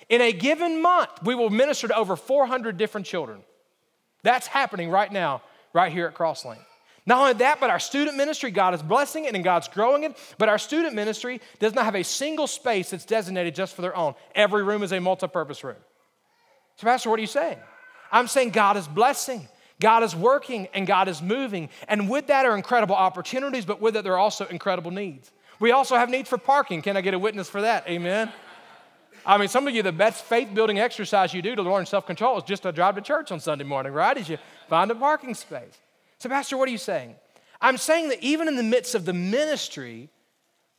In 0.09 0.21
a 0.21 0.33
given 0.33 0.81
month, 0.81 1.11
we 1.25 1.35
will 1.35 1.51
minister 1.51 1.89
to 1.89 1.97
over 1.97 2.15
400 2.15 2.77
different 2.77 3.07
children. 3.07 3.41
That's 4.23 4.47
happening 4.47 4.91
right 4.91 5.11
now, 5.11 5.43
right 5.73 5.91
here 5.91 6.07
at 6.07 6.15
Crosslink. 6.15 6.61
Not 7.05 7.19
only 7.19 7.33
that, 7.35 7.59
but 7.59 7.71
our 7.71 7.81
student 7.81 8.17
ministry, 8.17 8.53
God 8.53 8.75
is 8.75 8.83
blessing 8.83 9.25
it 9.25 9.35
and 9.35 9.43
God's 9.43 9.69
growing 9.69 10.05
it. 10.05 10.17
But 10.39 10.49
our 10.49 10.59
student 10.59 10.95
ministry 10.95 11.41
does 11.59 11.75
not 11.75 11.85
have 11.85 11.97
a 11.97 12.05
single 12.05 12.47
space 12.47 12.91
that's 12.91 13.05
designated 13.05 13.57
just 13.57 13.75
for 13.75 13.83
their 13.83 13.97
own. 13.97 14.15
Every 14.35 14.63
room 14.63 14.85
is 14.85 14.93
a 14.93 15.01
multi 15.01 15.27
purpose 15.27 15.65
room. 15.65 15.77
So, 16.77 16.87
Pastor, 16.87 17.11
what 17.11 17.19
are 17.19 17.23
you 17.23 17.27
saying? 17.27 17.59
I'm 18.13 18.29
saying 18.29 18.51
God 18.51 18.77
is 18.77 18.87
blessing. 18.87 19.49
God 19.81 20.03
is 20.03 20.15
working 20.15 20.69
and 20.75 20.87
God 20.87 21.09
is 21.09 21.21
moving. 21.21 21.69
And 21.89 22.09
with 22.09 22.29
that 22.29 22.47
are 22.47 22.57
incredible 22.57 22.95
opportunities, 22.95 23.65
but 23.65 23.81
with 23.81 23.97
it, 23.97 24.05
there 24.05 24.15
are 24.15 24.19
also 24.19 24.47
incredible 24.47 24.91
needs. 24.91 25.31
We 25.59 25.73
also 25.73 25.97
have 25.97 26.11
needs 26.11 26.29
for 26.29 26.39
parking. 26.39 26.83
Can 26.83 26.97
I 26.97 27.01
get 27.01 27.15
a 27.15 27.19
witness 27.19 27.49
for 27.49 27.63
that? 27.63 27.87
Amen. 27.89 28.31
I 29.25 29.39
mean, 29.39 29.49
some 29.49 29.67
of 29.67 29.75
you, 29.75 29.83
the 29.83 29.93
best 29.93 30.25
faith 30.25 30.55
building 30.55 30.79
exercise 30.79 31.35
you 31.35 31.43
do 31.43 31.57
to 31.57 31.63
learn 31.63 31.85
self 31.85 32.07
control 32.07 32.39
is 32.39 32.45
just 32.45 32.63
to 32.63 32.73
drive 32.73 32.95
to 32.95 33.01
church 33.01 33.33
on 33.33 33.41
Sunday 33.41 33.65
morning, 33.65 33.93
right? 33.93 34.17
As 34.17 34.29
you 34.29 34.39
find 34.69 34.91
a 34.91 34.95
parking 34.95 35.35
space. 35.35 35.79
So, 36.19 36.29
Pastor, 36.29 36.57
what 36.57 36.69
are 36.69 36.73
you 36.73 36.79
saying? 36.79 37.17
I'm 37.61 37.77
saying 37.77 38.11
that 38.11 38.23
even 38.23 38.49
in 38.49 38.57
the 38.57 38.63
midst 38.63 38.95
of 38.95 39.05
the 39.05 39.13
ministry, 39.13 40.11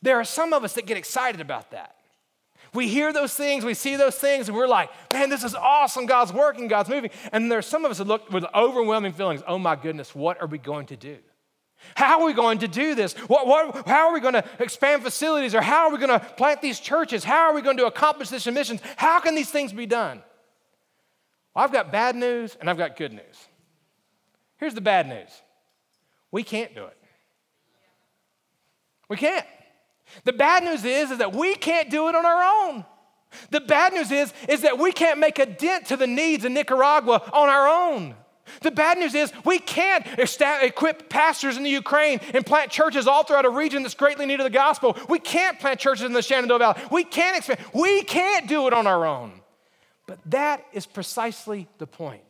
there 0.01 0.18
are 0.20 0.24
some 0.24 0.54
of 0.54 0.63
us 0.63 0.74
that 0.74 0.86
get 0.86 0.96
excited 0.96 1.42
about 1.42 1.72
that. 1.72 1.96
We 2.77 2.88
hear 2.88 3.12
those 3.12 3.34
things, 3.34 3.65
we 3.65 3.74
see 3.74 3.96
those 3.96 4.17
things, 4.17 4.50
and 4.50 4.55
we're 4.55 4.67
like, 4.67 4.91
man, 5.12 5.31
this 5.31 5.43
is 5.43 5.55
awesome. 5.55 6.05
God's 6.05 6.31
working, 6.31 6.67
God's 6.67 6.89
moving. 6.89 7.10
And 7.31 7.51
there's 7.51 7.65
some 7.65 7.86
of 7.86 7.89
us 7.89 7.98
that 7.98 8.05
look 8.05 8.31
with 8.31 8.46
overwhelming 8.53 9.13
feelings 9.13 9.41
oh 9.48 9.57
my 9.57 9.75
goodness, 9.75 10.13
what 10.13 10.39
are 10.39 10.46
we 10.46 10.60
going 10.60 10.86
to 10.86 10.96
do? 10.96 11.17
How 11.96 12.22
are 12.22 12.27
we 12.27 12.34
going 12.34 12.60
to 12.60 12.67
do 12.67 12.93
this? 12.93 13.13
What, 13.13 13.48
what, 13.48 13.88
how 13.88 14.10
are 14.10 14.13
we 14.13 14.19
going 14.19 14.36
to 14.36 14.43
expand 14.60 15.01
facilities? 15.01 15.55
Or 15.55 15.62
how 15.62 15.88
are 15.88 15.91
we 15.91 15.98
going 15.98 16.19
to 16.19 16.19
plant 16.19 16.62
these 16.62 16.79
churches? 16.79 17.24
How 17.24 17.50
are 17.50 17.55
we 17.55 17.63
going 17.63 17.77
to 17.77 17.88
accomplish 17.88 18.29
this 18.29 18.46
mission? 18.46 18.79
How 18.96 19.19
can 19.22 19.34
these 19.34 19.50
things 19.50 19.74
be 19.74 19.88
done? 19.88 20.22
Well, 21.55 21.65
I've 21.65 21.74
got 21.74 21.91
bad 21.91 22.15
news 22.15 22.55
and 22.60 22.69
I've 22.69 22.77
got 22.77 22.96
good 22.96 23.12
news. 23.12 23.48
Here's 24.57 24.75
the 24.75 24.81
bad 24.81 25.10
news 25.10 25.41
we 26.29 26.43
can't 26.43 26.75
do 26.75 26.86
it. 26.86 26.98
We 29.10 29.17
can't. 29.17 29.48
The 30.24 30.34
bad 30.34 30.64
news 30.64 30.84
is, 30.84 31.12
is 31.12 31.18
that 31.18 31.36
we 31.36 31.56
can't 31.56 31.90
do 31.90 32.08
it 32.08 32.16
on 32.16 32.26
our 32.26 32.68
own. 32.68 32.86
The 33.52 33.62
bad 33.62 33.94
news 33.94 34.12
is, 34.12 34.34
is 34.48 34.62
that 34.62 34.80
we 34.80 34.92
can't 34.92 35.20
make 35.20 35.40
a 35.40 35.46
dent 35.46 35.88
to 35.88 35.98
the 35.98 36.08
needs 36.08 36.46
in 36.46 36.54
Nicaragua 36.54 37.30
on 37.34 37.50
our 37.50 37.68
own. 37.68 38.16
The 38.62 38.72
bad 38.72 38.98
news 38.98 39.14
is 39.14 39.32
we 39.44 39.60
can't 39.60 40.06
equip 40.18 41.10
pastors 41.10 41.58
in 41.58 41.64
the 41.64 41.70
Ukraine 41.70 42.20
and 42.34 42.46
plant 42.46 42.72
churches 42.72 43.08
all 43.08 43.24
throughout 43.24 43.46
a 43.46 43.50
region 43.50 43.84
that's 43.84 43.96
greatly 43.96 44.26
needed 44.26 44.46
the 44.46 44.50
gospel. 44.50 44.98
We 45.10 45.20
can't 45.20 45.60
plant 45.60 45.80
churches 45.80 46.06
in 46.06 46.14
the 46.14 46.22
Shenandoah 46.22 46.60
Valley. 46.60 46.82
We 46.92 47.04
can't 47.04 47.38
expand. 47.38 47.60
We 47.74 48.04
can't 48.04 48.48
do 48.48 48.68
it 48.68 48.74
on 48.74 48.88
our 48.88 49.06
own. 49.06 49.42
But 50.06 50.20
that 50.28 50.66
is 50.72 50.86
precisely 50.86 51.68
the 51.78 51.88
point. 51.88 52.22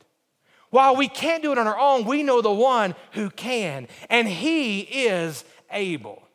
While 0.69 0.96
we 0.96 1.07
can't 1.07 1.43
do 1.43 1.51
it 1.51 1.57
on 1.57 1.67
our 1.67 1.79
own, 1.79 2.05
we 2.05 2.24
know 2.24 2.41
the 2.41 2.51
one 2.51 2.96
who 3.12 3.29
can, 3.29 3.88
and 4.10 4.27
he 4.27 4.81
is 4.81 5.46
able. 5.72 6.26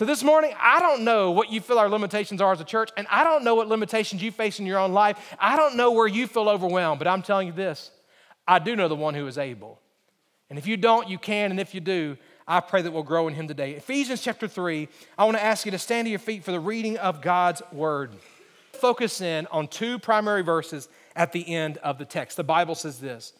So 0.00 0.06
this 0.06 0.24
morning, 0.24 0.54
I 0.58 0.80
don't 0.80 1.04
know 1.04 1.30
what 1.30 1.52
you 1.52 1.60
feel 1.60 1.78
our 1.78 1.90
limitations 1.90 2.40
are 2.40 2.52
as 2.52 2.60
a 2.62 2.64
church, 2.64 2.88
and 2.96 3.06
I 3.10 3.22
don't 3.22 3.44
know 3.44 3.54
what 3.54 3.68
limitations 3.68 4.22
you 4.22 4.32
face 4.32 4.58
in 4.58 4.64
your 4.64 4.78
own 4.78 4.94
life. 4.94 5.36
I 5.38 5.56
don't 5.56 5.76
know 5.76 5.90
where 5.90 6.06
you 6.06 6.26
feel 6.26 6.48
overwhelmed, 6.48 6.98
but 6.98 7.06
I'm 7.06 7.20
telling 7.20 7.48
you 7.48 7.52
this 7.52 7.90
I 8.48 8.60
do 8.60 8.74
know 8.76 8.88
the 8.88 8.96
one 8.96 9.12
who 9.12 9.26
is 9.26 9.36
able. 9.36 9.78
And 10.48 10.58
if 10.58 10.66
you 10.66 10.78
don't, 10.78 11.10
you 11.10 11.18
can, 11.18 11.50
and 11.50 11.60
if 11.60 11.74
you 11.74 11.82
do, 11.82 12.16
I 12.48 12.60
pray 12.60 12.80
that 12.80 12.90
we'll 12.90 13.02
grow 13.02 13.28
in 13.28 13.34
him 13.34 13.46
today. 13.46 13.72
Ephesians 13.72 14.22
chapter 14.22 14.48
3, 14.48 14.88
I 15.18 15.24
want 15.26 15.36
to 15.36 15.44
ask 15.44 15.66
you 15.66 15.70
to 15.72 15.78
stand 15.78 16.06
to 16.06 16.10
your 16.10 16.18
feet 16.18 16.44
for 16.44 16.52
the 16.52 16.60
reading 16.60 16.96
of 16.96 17.20
God's 17.20 17.60
word. 17.70 18.12
Focus 18.72 19.20
in 19.20 19.46
on 19.48 19.68
two 19.68 19.98
primary 19.98 20.40
verses 20.40 20.88
at 21.14 21.32
the 21.32 21.46
end 21.46 21.76
of 21.76 21.98
the 21.98 22.06
text. 22.06 22.38
The 22.38 22.42
Bible 22.42 22.74
says 22.74 23.00
this 23.00 23.34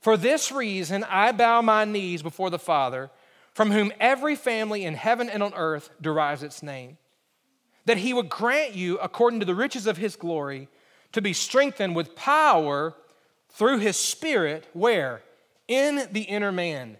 For 0.00 0.16
this 0.16 0.50
reason, 0.50 1.04
I 1.04 1.32
bow 1.32 1.60
my 1.60 1.84
knees 1.84 2.22
before 2.22 2.48
the 2.48 2.58
Father 2.58 3.10
from 3.52 3.70
whom 3.70 3.92
every 4.00 4.34
family 4.34 4.84
in 4.84 4.94
heaven 4.94 5.28
and 5.28 5.42
on 5.42 5.54
earth 5.54 5.90
derives 6.00 6.42
its 6.42 6.62
name, 6.62 6.96
that 7.84 7.98
he 7.98 8.14
would 8.14 8.28
grant 8.28 8.74
you, 8.74 8.98
according 8.98 9.40
to 9.40 9.46
the 9.46 9.54
riches 9.54 9.86
of 9.86 9.98
his 9.98 10.16
glory, 10.16 10.68
to 11.12 11.20
be 11.20 11.32
strengthened 11.32 11.94
with 11.94 12.16
power 12.16 12.94
through 13.50 13.78
his 13.78 13.96
Spirit, 13.96 14.66
where? 14.72 15.22
In 15.68 16.08
the 16.12 16.22
inner 16.22 16.52
man, 16.52 16.96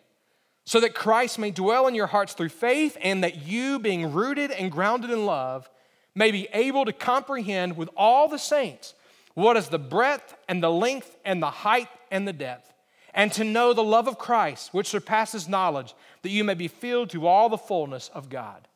so 0.65 0.81
that 0.81 0.95
Christ 0.95 1.39
may 1.39 1.51
dwell 1.51 1.87
in 1.87 1.95
your 1.95 2.07
hearts 2.07 2.35
through 2.35 2.51
faith, 2.51 2.97
and 3.01 3.25
that 3.25 3.47
you, 3.47 3.79
being 3.79 4.13
rooted 4.13 4.51
and 4.51 4.71
grounded 4.71 5.11
in 5.11 5.25
love, 5.25 5.71
may 6.15 6.31
be 6.31 6.49
able 6.53 6.85
to 6.85 6.93
comprehend 6.93 7.77
with 7.77 7.89
all 7.97 8.29
the 8.29 8.39
saints 8.39 8.95
what 9.35 9.57
is 9.57 9.69
the 9.69 9.79
breadth 9.79 10.37
and 10.47 10.63
the 10.63 10.71
length 10.71 11.17
and 11.25 11.43
the 11.43 11.51
height 11.51 11.89
and 12.11 12.29
the 12.29 12.35
depth 12.35 12.73
and 13.15 13.33
to 13.33 13.45
know 13.45 13.73
the 13.73 13.85
love 13.85 14.09
of 14.09 14.19
Christ, 14.19 14.73
which 14.73 14.89
surpasses 14.89 15.49
knowledge, 15.49 15.95
that 16.23 16.31
you 16.31 16.45
may 16.45 16.55
be 16.55 16.69
filled 16.69 17.11
to 17.11 17.27
all 17.27 17.49
the 17.49 17.59
fullness 17.59 18.11
of 18.15 18.29
God. 18.29 18.67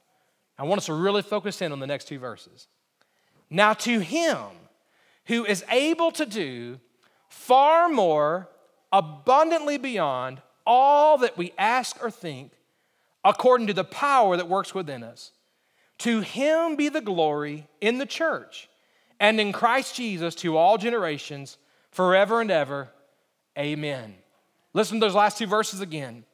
I 0.59 0.65
want 0.65 0.79
us 0.79 0.87
to 0.87 0.95
really 0.95 1.23
focus 1.23 1.61
in 1.63 1.73
on 1.73 1.81
the 1.81 1.87
next 1.87 2.07
two 2.07 2.19
verses. 2.19 2.69
Now, 3.51 3.73
to 3.75 4.01
him 4.01 4.39
who 5.27 5.45
is 5.45 5.65
able 5.71 6.11
to 6.13 6.27
do 6.27 6.81
far 7.29 7.89
more 7.89 8.49
abundantly 8.93 9.77
beyond 9.77 10.41
all 10.65 11.19
that 11.19 11.37
we 11.37 11.53
ask 11.59 12.03
or 12.03 12.11
think, 12.11 12.53
according 13.25 13.67
to 13.69 13.73
the 13.73 13.85
power 13.85 14.37
that 14.37 14.49
works 14.49 14.75
within 14.75 15.03
us, 15.03 15.33
to 15.99 16.21
him 16.21 16.77
be 16.77 16.89
the 16.89 17.01
glory 17.01 17.67
in 17.81 17.99
the 17.99 18.07
church 18.07 18.69
and 19.19 19.41
in 19.41 19.53
Christ 19.53 19.95
Jesus 19.95 20.35
to 20.37 20.57
all 20.57 20.79
generations, 20.79 21.57
forever 21.91 22.41
and 22.41 22.51
ever. 22.51 22.89
Amen. 23.59 24.15
Listen 24.75 25.01
to 25.01 25.07
those 25.07 25.15
last 25.15 25.39
two 25.39 25.47
verses 25.47 25.81
again. 25.81 26.25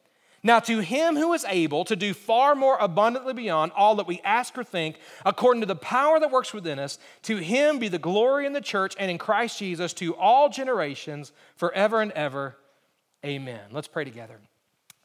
Now, 0.45 0.59
to 0.59 0.79
him 0.79 1.15
who 1.15 1.31
is 1.33 1.45
able 1.47 1.85
to 1.85 1.95
do 1.95 2.13
far 2.13 2.53
more 2.53 2.77
abundantly 2.77 3.33
beyond 3.33 3.71
all 3.75 3.95
that 3.95 4.07
we 4.07 4.19
ask 4.25 4.57
or 4.57 4.63
think, 4.65 4.97
according 5.25 5.61
to 5.61 5.67
the 5.67 5.75
power 5.75 6.19
that 6.19 6.31
works 6.31 6.53
within 6.53 6.79
us, 6.79 6.99
to 7.23 7.37
him 7.37 7.79
be 7.79 7.87
the 7.87 7.97
glory 7.97 8.45
in 8.45 8.51
the 8.51 8.59
church 8.59 8.93
and 8.99 9.09
in 9.09 9.17
Christ 9.17 9.57
Jesus 9.57 9.93
to 9.93 10.15
all 10.17 10.49
generations, 10.49 11.31
forever 11.55 12.01
and 12.01 12.11
ever. 12.11 12.57
Amen. 13.25 13.61
Let's 13.71 13.87
pray 13.87 14.03
together. 14.03 14.41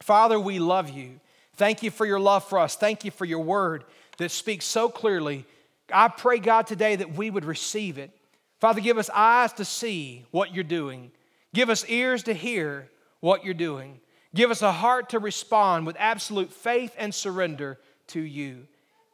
Father, 0.01 0.37
we 0.37 0.59
love 0.59 0.89
you. 0.89 1.21
Thank 1.55 1.83
you 1.83 1.91
for 1.91 2.05
your 2.05 2.19
love 2.19 2.43
for 2.43 2.59
us. 2.59 2.75
Thank 2.75 3.05
you 3.05 3.11
for 3.11 3.23
your 3.23 3.39
word 3.39 3.85
that 4.17 4.31
speaks 4.31 4.65
so 4.65 4.89
clearly. 4.89 5.45
I 5.91 6.09
pray, 6.09 6.39
God, 6.39 6.67
today 6.67 6.97
that 6.97 7.13
we 7.13 7.29
would 7.29 7.45
receive 7.45 7.97
it. 7.97 8.11
Father, 8.59 8.81
give 8.81 8.97
us 8.97 9.09
eyes 9.13 9.53
to 9.53 9.63
see 9.63 10.25
what 10.31 10.53
you're 10.53 10.65
doing, 10.65 11.11
give 11.53 11.69
us 11.69 11.85
ears 11.87 12.23
to 12.23 12.33
hear 12.33 12.89
what 13.21 13.45
you're 13.45 13.53
doing. 13.53 14.01
Give 14.33 14.51
us 14.51 14.61
a 14.61 14.71
heart 14.71 15.09
to 15.09 15.19
respond 15.19 15.85
with 15.85 15.95
absolute 15.99 16.51
faith 16.51 16.93
and 16.97 17.13
surrender 17.13 17.79
to 18.07 18.19
you. 18.19 18.67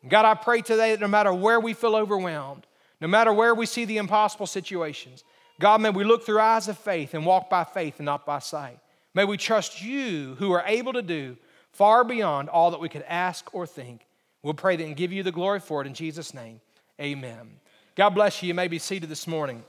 God, 0.07 0.25
I 0.25 0.33
pray 0.33 0.61
today 0.61 0.91
that 0.91 0.99
no 0.99 1.07
matter 1.07 1.33
where 1.33 1.59
we 1.59 1.73
feel 1.73 1.95
overwhelmed, 1.95 2.67
no 3.01 3.07
matter 3.07 3.33
where 3.33 3.55
we 3.55 3.65
see 3.65 3.85
the 3.85 3.97
impossible 3.97 4.47
situations, 4.47 5.23
God, 5.59 5.81
may 5.81 5.89
we 5.89 6.03
look 6.03 6.25
through 6.25 6.39
eyes 6.39 6.67
of 6.67 6.77
faith 6.77 7.13
and 7.13 7.25
walk 7.25 7.49
by 7.49 7.63
faith 7.63 7.95
and 7.97 8.05
not 8.05 8.25
by 8.25 8.39
sight. 8.39 8.79
May 9.13 9.23
we 9.23 9.37
trust 9.37 9.81
you 9.81 10.35
who 10.35 10.51
are 10.51 10.63
able 10.65 10.93
to 10.93 11.01
do 11.01 11.37
far 11.71 12.03
beyond 12.03 12.49
all 12.49 12.71
that 12.71 12.81
we 12.81 12.89
could 12.89 13.03
ask 13.03 13.53
or 13.53 13.65
think. 13.65 14.05
We'll 14.43 14.53
pray 14.53 14.75
that 14.75 14.83
and 14.83 14.95
give 14.95 15.13
you 15.13 15.23
the 15.23 15.31
glory 15.31 15.59
for 15.59 15.81
it 15.81 15.87
in 15.87 15.93
Jesus' 15.93 16.33
name. 16.33 16.59
Amen. 16.99 17.59
God 17.95 18.09
bless 18.09 18.43
you. 18.43 18.49
You 18.49 18.53
may 18.53 18.67
be 18.67 18.79
seated 18.79 19.09
this 19.09 19.27
morning. 19.27 19.63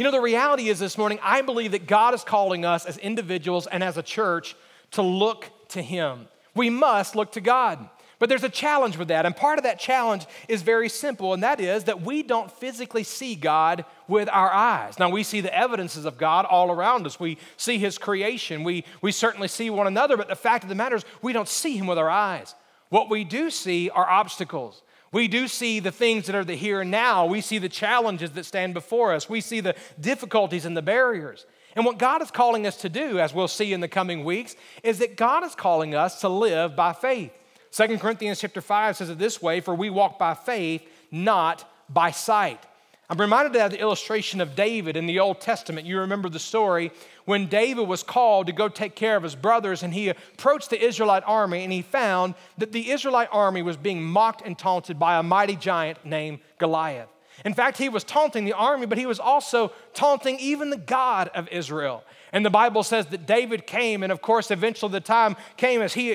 You 0.00 0.04
know, 0.04 0.12
the 0.12 0.20
reality 0.22 0.70
is 0.70 0.78
this 0.78 0.96
morning, 0.96 1.18
I 1.22 1.42
believe 1.42 1.72
that 1.72 1.86
God 1.86 2.14
is 2.14 2.24
calling 2.24 2.64
us 2.64 2.86
as 2.86 2.96
individuals 2.96 3.66
and 3.66 3.84
as 3.84 3.98
a 3.98 4.02
church 4.02 4.56
to 4.92 5.02
look 5.02 5.50
to 5.68 5.82
Him. 5.82 6.26
We 6.54 6.70
must 6.70 7.14
look 7.14 7.32
to 7.32 7.42
God. 7.42 7.86
But 8.18 8.30
there's 8.30 8.42
a 8.42 8.48
challenge 8.48 8.96
with 8.96 9.08
that. 9.08 9.26
And 9.26 9.36
part 9.36 9.58
of 9.58 9.64
that 9.64 9.78
challenge 9.78 10.24
is 10.48 10.62
very 10.62 10.88
simple, 10.88 11.34
and 11.34 11.42
that 11.42 11.60
is 11.60 11.84
that 11.84 12.00
we 12.00 12.22
don't 12.22 12.50
physically 12.50 13.04
see 13.04 13.34
God 13.34 13.84
with 14.08 14.30
our 14.30 14.50
eyes. 14.50 14.98
Now, 14.98 15.10
we 15.10 15.22
see 15.22 15.42
the 15.42 15.54
evidences 15.54 16.06
of 16.06 16.16
God 16.16 16.46
all 16.46 16.70
around 16.70 17.04
us. 17.04 17.20
We 17.20 17.36
see 17.58 17.76
His 17.76 17.98
creation. 17.98 18.64
We, 18.64 18.86
we 19.02 19.12
certainly 19.12 19.48
see 19.48 19.68
one 19.68 19.86
another, 19.86 20.16
but 20.16 20.28
the 20.28 20.34
fact 20.34 20.64
of 20.64 20.70
the 20.70 20.76
matter 20.76 20.96
is, 20.96 21.04
we 21.20 21.34
don't 21.34 21.46
see 21.46 21.76
Him 21.76 21.86
with 21.86 21.98
our 21.98 22.08
eyes. 22.08 22.54
What 22.88 23.10
we 23.10 23.22
do 23.22 23.50
see 23.50 23.90
are 23.90 24.08
obstacles. 24.08 24.80
We 25.12 25.26
do 25.26 25.48
see 25.48 25.80
the 25.80 25.90
things 25.90 26.26
that 26.26 26.36
are 26.36 26.44
the 26.44 26.54
here 26.54 26.82
and 26.82 26.90
now. 26.90 27.26
We 27.26 27.40
see 27.40 27.58
the 27.58 27.68
challenges 27.68 28.30
that 28.32 28.44
stand 28.44 28.74
before 28.74 29.12
us. 29.12 29.28
We 29.28 29.40
see 29.40 29.60
the 29.60 29.74
difficulties 29.98 30.64
and 30.64 30.76
the 30.76 30.82
barriers. 30.82 31.46
And 31.74 31.84
what 31.84 31.98
God 31.98 32.22
is 32.22 32.30
calling 32.30 32.66
us 32.66 32.76
to 32.78 32.88
do, 32.88 33.18
as 33.18 33.34
we'll 33.34 33.48
see 33.48 33.72
in 33.72 33.80
the 33.80 33.88
coming 33.88 34.24
weeks, 34.24 34.54
is 34.82 34.98
that 34.98 35.16
God 35.16 35.44
is 35.44 35.54
calling 35.54 35.94
us 35.94 36.20
to 36.20 36.28
live 36.28 36.76
by 36.76 36.92
faith. 36.92 37.32
2 37.72 37.98
Corinthians 37.98 38.40
chapter 38.40 38.60
5 38.60 38.96
says 38.96 39.10
it 39.10 39.18
this 39.18 39.40
way 39.40 39.60
For 39.60 39.74
we 39.74 39.90
walk 39.90 40.18
by 40.18 40.34
faith, 40.34 40.82
not 41.10 41.68
by 41.88 42.10
sight. 42.10 42.64
I'm 43.10 43.20
reminded 43.20 43.60
of 43.60 43.72
the 43.72 43.80
illustration 43.80 44.40
of 44.40 44.54
David 44.54 44.96
in 44.96 45.06
the 45.06 45.18
Old 45.18 45.40
Testament. 45.40 45.84
You 45.84 45.98
remember 45.98 46.28
the 46.28 46.38
story 46.38 46.92
when 47.24 47.48
David 47.48 47.88
was 47.88 48.04
called 48.04 48.46
to 48.46 48.52
go 48.52 48.68
take 48.68 48.94
care 48.94 49.16
of 49.16 49.24
his 49.24 49.34
brothers, 49.34 49.82
and 49.82 49.92
he 49.92 50.10
approached 50.10 50.70
the 50.70 50.80
Israelite 50.80 51.24
army 51.26 51.64
and 51.64 51.72
he 51.72 51.82
found 51.82 52.36
that 52.58 52.70
the 52.70 52.92
Israelite 52.92 53.28
army 53.32 53.62
was 53.62 53.76
being 53.76 54.00
mocked 54.00 54.46
and 54.46 54.56
taunted 54.56 55.00
by 55.00 55.18
a 55.18 55.24
mighty 55.24 55.56
giant 55.56 56.04
named 56.04 56.38
Goliath. 56.58 57.08
In 57.44 57.52
fact, 57.52 57.78
he 57.78 57.88
was 57.88 58.04
taunting 58.04 58.44
the 58.44 58.52
army, 58.52 58.86
but 58.86 58.98
he 58.98 59.06
was 59.06 59.18
also 59.18 59.72
taunting 59.92 60.38
even 60.38 60.70
the 60.70 60.76
God 60.76 61.30
of 61.34 61.48
Israel. 61.48 62.04
And 62.32 62.44
the 62.44 62.50
Bible 62.50 62.84
says 62.84 63.06
that 63.06 63.26
David 63.26 63.66
came, 63.66 64.02
and 64.04 64.12
of 64.12 64.20
course, 64.20 64.50
eventually 64.50 64.92
the 64.92 65.00
time 65.00 65.36
came 65.56 65.82
as 65.82 65.94
he 65.94 66.12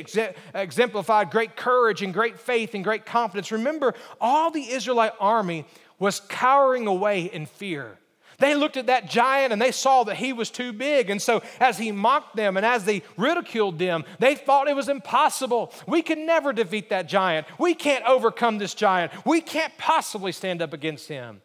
exemplified 0.53 1.31
great 1.31 1.57
courage 1.57 2.01
and 2.01 2.13
great 2.13 2.39
faith 2.39 2.73
and 2.73 2.83
great 2.83 3.05
confidence. 3.05 3.51
Remember, 3.51 3.95
all 4.21 4.51
the 4.51 4.69
Israelite 4.69 5.13
army 5.19 5.65
was 5.99 6.19
cowering 6.19 6.87
away 6.87 7.23
in 7.23 7.45
fear. 7.45 7.97
They 8.37 8.53
looked 8.53 8.77
at 8.77 8.87
that 8.87 9.09
giant 9.09 9.53
and 9.53 9.61
they 9.61 9.71
saw 9.71 10.03
that 10.03 10.17
he 10.17 10.33
was 10.33 10.49
too 10.49 10.73
big. 10.73 11.09
And 11.09 11.21
so, 11.21 11.41
as 11.59 11.77
he 11.77 11.91
mocked 11.91 12.35
them 12.35 12.57
and 12.57 12.65
as 12.65 12.83
they 12.83 13.01
ridiculed 13.17 13.79
them, 13.79 14.03
they 14.19 14.35
thought 14.35 14.67
it 14.67 14.75
was 14.75 14.89
impossible. 14.89 15.71
We 15.87 16.01
can 16.01 16.25
never 16.25 16.51
defeat 16.51 16.89
that 16.89 17.07
giant. 17.07 17.47
We 17.57 17.73
can't 17.73 18.05
overcome 18.05 18.57
this 18.57 18.73
giant. 18.73 19.13
We 19.25 19.41
can't 19.41 19.71
possibly 19.77 20.31
stand 20.31 20.61
up 20.61 20.73
against 20.73 21.07
him. 21.07 21.41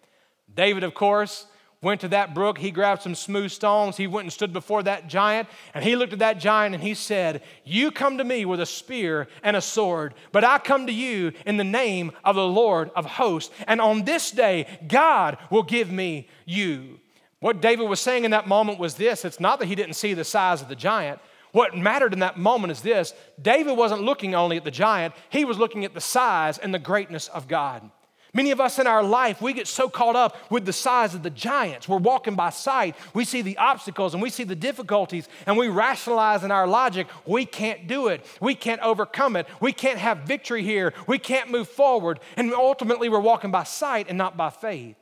David, 0.53 0.83
of 0.83 0.95
course, 0.95 1.47
went 1.83 2.01
to 2.03 2.09
that 2.09 2.35
brook, 2.35 2.59
he 2.59 2.71
grabbed 2.71 3.03
some 3.03 3.15
smooth 3.15 3.51
stones, 3.51 3.97
he 3.97 4.07
went 4.07 4.27
and 4.27 4.33
stood 4.33 4.53
before 4.53 4.83
that 4.83 5.09
giant, 5.09 5.49
and 5.73 5.83
he 5.83 5.97
looked 5.97 6.13
at 6.13 6.19
that 6.19 6.39
giant 6.39 6.75
and 6.75 6.85
he 6.85 6.93
said, 6.93 7.43
You 7.65 7.91
come 7.91 8.19
to 8.19 8.25
me 8.25 8.45
with 8.45 8.61
a 8.61 8.67
spear 8.67 9.29
and 9.43 9.57
a 9.57 9.63
sword, 9.63 10.15
but 10.31 10.45
I 10.45 10.59
come 10.59 10.87
to 10.87 10.93
you 10.93 11.33
in 11.47 11.57
the 11.57 11.65
name 11.65 12.13
of 12.23 12.37
the 12.37 12.47
Lord 12.47 12.91
of 12.95 13.07
hosts. 13.07 13.55
And 13.67 13.81
on 13.81 14.05
this 14.05 14.31
day, 14.31 14.67
God 14.89 15.39
will 15.51 15.63
give 15.63 15.91
me 15.91 16.29
you. 16.45 17.01
What 17.41 17.63
David 17.63 17.89
was 17.89 18.01
saying 18.01 18.27
in 18.27 18.33
that 18.33 18.47
moment 18.47 18.79
was 18.79 18.95
this 18.95 19.25
it's 19.25 19.41
not 19.41 19.59
that 19.61 19.67
he 19.67 19.75
didn't 19.75 19.95
see 19.95 20.13
the 20.13 20.25
size 20.25 20.61
of 20.61 20.69
the 20.69 20.77
giant. 20.77 21.21
What 21.53 21.77
mattered 21.77 22.13
in 22.13 22.21
that 22.21 22.39
moment 22.39 22.73
is 22.73 22.83
this 22.83 23.15
David 23.41 23.77
wasn't 23.77 24.03
looking 24.03 24.35
only 24.35 24.59
at 24.59 24.65
the 24.65 24.71
giant, 24.71 25.15
he 25.31 25.47
was 25.47 25.59
looking 25.59 25.87
at 25.87 25.95
the 25.95 26.01
size 26.01 26.59
and 26.59 26.75
the 26.75 26.79
greatness 26.79 27.29
of 27.29 27.49
God. 27.49 27.91
Many 28.33 28.53
of 28.53 28.61
us 28.61 28.79
in 28.79 28.87
our 28.87 29.03
life, 29.03 29.43
we 29.43 29.53
get 29.53 29.67
so 29.67 29.89
caught 29.89 30.17
up 30.17 30.37
with 30.51 30.65
the 30.65 30.73
size 30.73 31.15
of 31.15 31.23
the 31.23 31.31
giants. 31.31 31.89
We're 31.89 31.99
walking 31.99 32.37
by 32.37 32.51
sight. 32.51 32.95
We 33.13 33.25
see 33.25 33.43
the 33.43 33.59
obstacles 33.59 34.15
and 34.15 34.23
we 34.23 34.31
see 34.31 34.45
the 34.45 34.55
difficulties, 34.55 35.29
and 35.47 35.57
we 35.57 35.69
rationalize 35.69 36.45
in 36.45 36.51
our 36.51 36.67
logic, 36.67 37.09
we 37.27 37.45
can't 37.45 37.87
do 37.87 38.09
it. 38.09 38.25
We 38.41 38.55
can't 38.55 38.81
overcome 38.83 39.37
it. 39.37 39.49
We 39.61 39.73
can't 39.73 39.99
have 39.99 40.19
victory 40.19 40.63
here. 40.63 40.93
We 41.07 41.19
can't 41.19 41.51
move 41.51 41.69
forward. 41.69 42.21
And 42.37 42.53
ultimately, 42.53 43.09
we're 43.09 43.21
walking 43.21 43.51
by 43.51 43.65
sight 43.65 44.07
and 44.09 44.19
not 44.19 44.37
by 44.37 44.51
faith. 44.51 45.00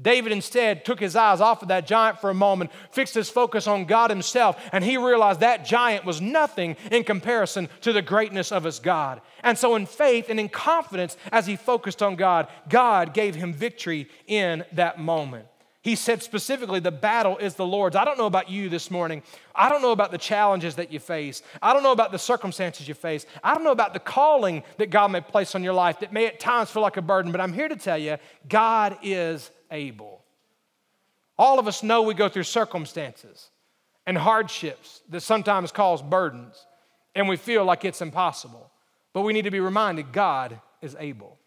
David 0.00 0.30
instead 0.30 0.84
took 0.84 1.00
his 1.00 1.16
eyes 1.16 1.40
off 1.40 1.62
of 1.62 1.68
that 1.68 1.86
giant 1.86 2.20
for 2.20 2.28
a 2.28 2.34
moment, 2.34 2.70
fixed 2.90 3.14
his 3.14 3.30
focus 3.30 3.66
on 3.66 3.86
God 3.86 4.10
himself, 4.10 4.62
and 4.72 4.84
he 4.84 4.98
realized 4.98 5.40
that 5.40 5.64
giant 5.64 6.04
was 6.04 6.20
nothing 6.20 6.76
in 6.90 7.02
comparison 7.02 7.68
to 7.80 7.94
the 7.94 8.02
greatness 8.02 8.52
of 8.52 8.64
his 8.64 8.78
God. 8.78 9.22
And 9.42 9.56
so, 9.56 9.74
in 9.74 9.86
faith 9.86 10.26
and 10.28 10.38
in 10.38 10.50
confidence, 10.50 11.16
as 11.32 11.46
he 11.46 11.56
focused 11.56 12.02
on 12.02 12.16
God, 12.16 12.48
God 12.68 13.14
gave 13.14 13.34
him 13.34 13.54
victory 13.54 14.08
in 14.26 14.64
that 14.72 15.00
moment. 15.00 15.46
He 15.80 15.94
said 15.94 16.20
specifically, 16.20 16.80
the 16.80 16.90
battle 16.90 17.38
is 17.38 17.54
the 17.54 17.64
Lord's. 17.64 17.94
I 17.94 18.04
don't 18.04 18.18
know 18.18 18.26
about 18.26 18.50
you 18.50 18.68
this 18.68 18.90
morning. 18.90 19.22
I 19.54 19.68
don't 19.68 19.82
know 19.82 19.92
about 19.92 20.10
the 20.10 20.18
challenges 20.18 20.74
that 20.74 20.92
you 20.92 20.98
face. 20.98 21.42
I 21.62 21.72
don't 21.72 21.84
know 21.84 21.92
about 21.92 22.10
the 22.10 22.18
circumstances 22.18 22.88
you 22.88 22.94
face. 22.94 23.24
I 23.42 23.54
don't 23.54 23.62
know 23.62 23.70
about 23.70 23.92
the 23.92 24.00
calling 24.00 24.64
that 24.78 24.90
God 24.90 25.12
may 25.12 25.20
place 25.20 25.54
on 25.54 25.62
your 25.62 25.74
life 25.74 26.00
that 26.00 26.12
may 26.12 26.26
at 26.26 26.40
times 26.40 26.70
feel 26.72 26.82
like 26.82 26.96
a 26.96 27.02
burden, 27.02 27.30
but 27.30 27.40
I'm 27.40 27.52
here 27.52 27.68
to 27.68 27.76
tell 27.76 27.96
you 27.96 28.16
God 28.48 28.98
is 29.00 29.52
able. 29.70 30.24
All 31.38 31.58
of 31.58 31.68
us 31.68 31.82
know 31.82 32.02
we 32.02 32.14
go 32.14 32.28
through 32.28 32.44
circumstances 32.44 33.50
and 34.06 34.16
hardships 34.16 35.02
that 35.10 35.20
sometimes 35.20 35.72
cause 35.72 36.00
burdens, 36.00 36.66
and 37.14 37.28
we 37.28 37.36
feel 37.36 37.64
like 37.64 37.84
it's 37.84 38.00
impossible. 38.00 38.70
But 39.12 39.22
we 39.22 39.32
need 39.32 39.42
to 39.42 39.50
be 39.50 39.60
reminded 39.60 40.12
God 40.12 40.60
is 40.80 40.96
able. 40.98 41.38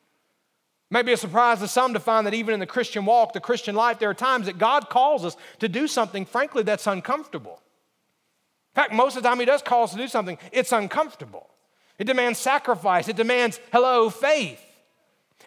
Maybe 0.91 1.13
a 1.13 1.17
surprise 1.17 1.60
to 1.60 1.67
some 1.67 1.93
to 1.93 1.99
find 1.99 2.25
that 2.25 2.34
even 2.34 2.53
in 2.53 2.60
the 2.60 2.65
Christian 2.65 3.05
walk, 3.05 3.34
the 3.34 3.39
Christian 3.39 3.75
life, 3.75 3.99
there 3.99 4.10
are 4.10 4.15
times 4.15 4.47
that 4.47 4.58
God 4.58 4.89
calls 4.89 5.23
us 5.23 5.38
to 5.60 5.69
do 5.69 5.88
something, 5.88 6.25
frankly, 6.25 6.63
that's 6.63 6.88
uncomfortable. 6.88 7.62
In 8.73 8.82
fact, 8.82 8.93
most 8.93 9.15
of 9.15 9.23
the 9.23 9.29
time 9.29 9.39
He 9.39 9.45
does 9.45 9.62
call 9.62 9.84
us 9.84 9.91
to 9.91 9.97
do 9.97 10.08
something, 10.08 10.38
it's 10.51 10.71
uncomfortable. 10.71 11.47
It 11.99 12.05
demands 12.05 12.39
sacrifice, 12.39 13.08
it 13.08 13.17
demands, 13.17 13.60
hello, 13.71 14.10
faith. 14.10 14.62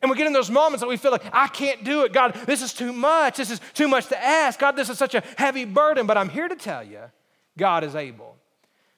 And 0.03 0.11
we 0.11 0.17
get 0.17 0.27
in 0.27 0.33
those 0.33 0.51
moments 0.51 0.81
that 0.81 0.89
we 0.89 0.97
feel 0.97 1.13
like, 1.13 1.23
I 1.33 1.47
can't 1.47 1.85
do 1.85 2.03
it. 2.03 2.13
God, 2.13 2.35
this 2.45 2.61
is 2.61 2.75
too 2.75 2.93
much. 2.93 3.37
This 3.37 3.51
is 3.53 3.61
too 3.73 3.87
much 3.87 4.09
to 4.09 4.23
ask. 4.23 4.59
God, 4.59 4.75
this 4.75 4.91
is 4.91 4.99
such 4.99 5.15
a 5.15 5.23
heavy 5.39 5.65
burden. 5.65 6.07
But 6.07 6.19
I'm 6.19 6.29
here 6.29 6.49
to 6.49 6.57
tell 6.57 6.83
you, 6.83 6.99
God 7.57 7.85
is 7.85 7.95
able. 7.95 8.37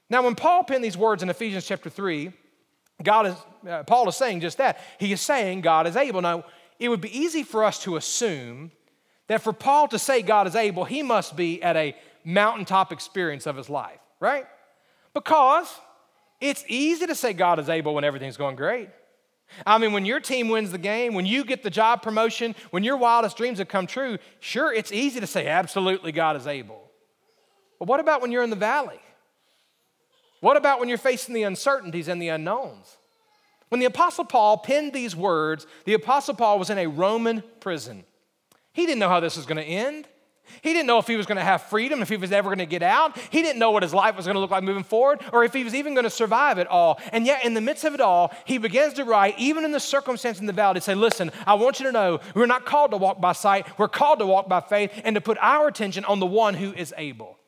Now, 0.08 0.22
when 0.22 0.34
Paul 0.34 0.64
penned 0.64 0.82
these 0.82 0.96
words 0.96 1.22
in 1.22 1.28
Ephesians 1.28 1.66
chapter 1.66 1.90
3, 1.90 2.32
God 3.02 3.26
is, 3.26 3.34
uh, 3.68 3.82
Paul 3.82 4.08
is 4.08 4.16
saying 4.16 4.40
just 4.40 4.58
that. 4.58 4.80
He 4.98 5.12
is 5.12 5.20
saying 5.20 5.60
God 5.60 5.86
is 5.86 5.96
able. 5.96 6.22
Now, 6.22 6.44
it 6.78 6.88
would 6.88 7.02
be 7.02 7.16
easy 7.16 7.42
for 7.42 7.64
us 7.64 7.82
to 7.82 7.96
assume 7.96 8.72
that 9.26 9.42
for 9.42 9.52
Paul 9.52 9.88
to 9.88 9.98
say 9.98 10.22
God 10.22 10.46
is 10.46 10.56
able, 10.56 10.84
he 10.84 11.02
must 11.02 11.36
be 11.36 11.62
at 11.62 11.76
a 11.76 11.94
mountaintop 12.24 12.92
experience 12.92 13.46
of 13.46 13.56
his 13.56 13.68
life, 13.68 14.00
right? 14.20 14.46
Because 15.12 15.68
it's 16.40 16.64
easy 16.68 17.06
to 17.06 17.14
say 17.14 17.32
God 17.32 17.58
is 17.58 17.68
able 17.68 17.94
when 17.94 18.04
everything's 18.04 18.36
going 18.36 18.56
great. 18.56 18.88
I 19.66 19.78
mean, 19.78 19.92
when 19.92 20.04
your 20.04 20.20
team 20.20 20.48
wins 20.48 20.72
the 20.72 20.78
game, 20.78 21.14
when 21.14 21.26
you 21.26 21.44
get 21.44 21.62
the 21.62 21.70
job 21.70 22.02
promotion, 22.02 22.54
when 22.70 22.84
your 22.84 22.96
wildest 22.96 23.36
dreams 23.36 23.58
have 23.58 23.68
come 23.68 23.86
true, 23.86 24.18
sure, 24.40 24.72
it's 24.72 24.92
easy 24.92 25.20
to 25.20 25.26
say, 25.26 25.46
absolutely, 25.46 26.12
God 26.12 26.36
is 26.36 26.46
able. 26.46 26.90
But 27.78 27.88
what 27.88 28.00
about 28.00 28.22
when 28.22 28.32
you're 28.32 28.42
in 28.42 28.50
the 28.50 28.56
valley? 28.56 29.00
What 30.40 30.56
about 30.56 30.78
when 30.78 30.88
you're 30.88 30.98
facing 30.98 31.34
the 31.34 31.44
uncertainties 31.44 32.08
and 32.08 32.20
the 32.20 32.28
unknowns? 32.28 32.96
When 33.68 33.80
the 33.80 33.86
Apostle 33.86 34.24
Paul 34.24 34.58
penned 34.58 34.92
these 34.92 35.16
words, 35.16 35.66
the 35.84 35.94
Apostle 35.94 36.34
Paul 36.34 36.58
was 36.58 36.70
in 36.70 36.78
a 36.78 36.86
Roman 36.86 37.42
prison. 37.60 38.04
He 38.72 38.86
didn't 38.86 38.98
know 38.98 39.08
how 39.08 39.20
this 39.20 39.36
was 39.36 39.46
going 39.46 39.56
to 39.56 39.64
end. 39.64 40.06
He 40.62 40.72
didn't 40.72 40.86
know 40.86 40.98
if 40.98 41.06
he 41.06 41.16
was 41.16 41.26
going 41.26 41.36
to 41.36 41.44
have 41.44 41.62
freedom, 41.62 42.02
if 42.02 42.08
he 42.08 42.16
was 42.16 42.32
ever 42.32 42.48
going 42.48 42.58
to 42.58 42.66
get 42.66 42.82
out. 42.82 43.16
He 43.30 43.42
didn't 43.42 43.58
know 43.58 43.70
what 43.70 43.82
his 43.82 43.94
life 43.94 44.16
was 44.16 44.26
going 44.26 44.34
to 44.34 44.40
look 44.40 44.50
like 44.50 44.62
moving 44.62 44.84
forward, 44.84 45.20
or 45.32 45.44
if 45.44 45.52
he 45.52 45.64
was 45.64 45.74
even 45.74 45.94
going 45.94 46.04
to 46.04 46.10
survive 46.10 46.58
it 46.58 46.66
all. 46.66 47.00
And 47.12 47.26
yet, 47.26 47.44
in 47.44 47.54
the 47.54 47.60
midst 47.60 47.84
of 47.84 47.94
it 47.94 48.00
all, 48.00 48.32
he 48.44 48.58
begins 48.58 48.94
to 48.94 49.04
write, 49.04 49.38
even 49.38 49.64
in 49.64 49.72
the 49.72 49.80
circumstance 49.80 50.40
in 50.40 50.46
the 50.46 50.52
valley, 50.52 50.74
to 50.74 50.80
say, 50.80 50.94
Listen, 50.94 51.30
I 51.46 51.54
want 51.54 51.80
you 51.80 51.86
to 51.86 51.92
know 51.92 52.20
we're 52.34 52.46
not 52.46 52.66
called 52.66 52.90
to 52.92 52.96
walk 52.96 53.20
by 53.20 53.32
sight, 53.32 53.66
we're 53.78 53.88
called 53.88 54.18
to 54.20 54.26
walk 54.26 54.48
by 54.48 54.60
faith 54.60 54.92
and 55.04 55.14
to 55.14 55.20
put 55.20 55.38
our 55.40 55.68
attention 55.68 56.04
on 56.04 56.20
the 56.20 56.26
one 56.26 56.54
who 56.54 56.72
is 56.72 56.94
able. 56.96 57.38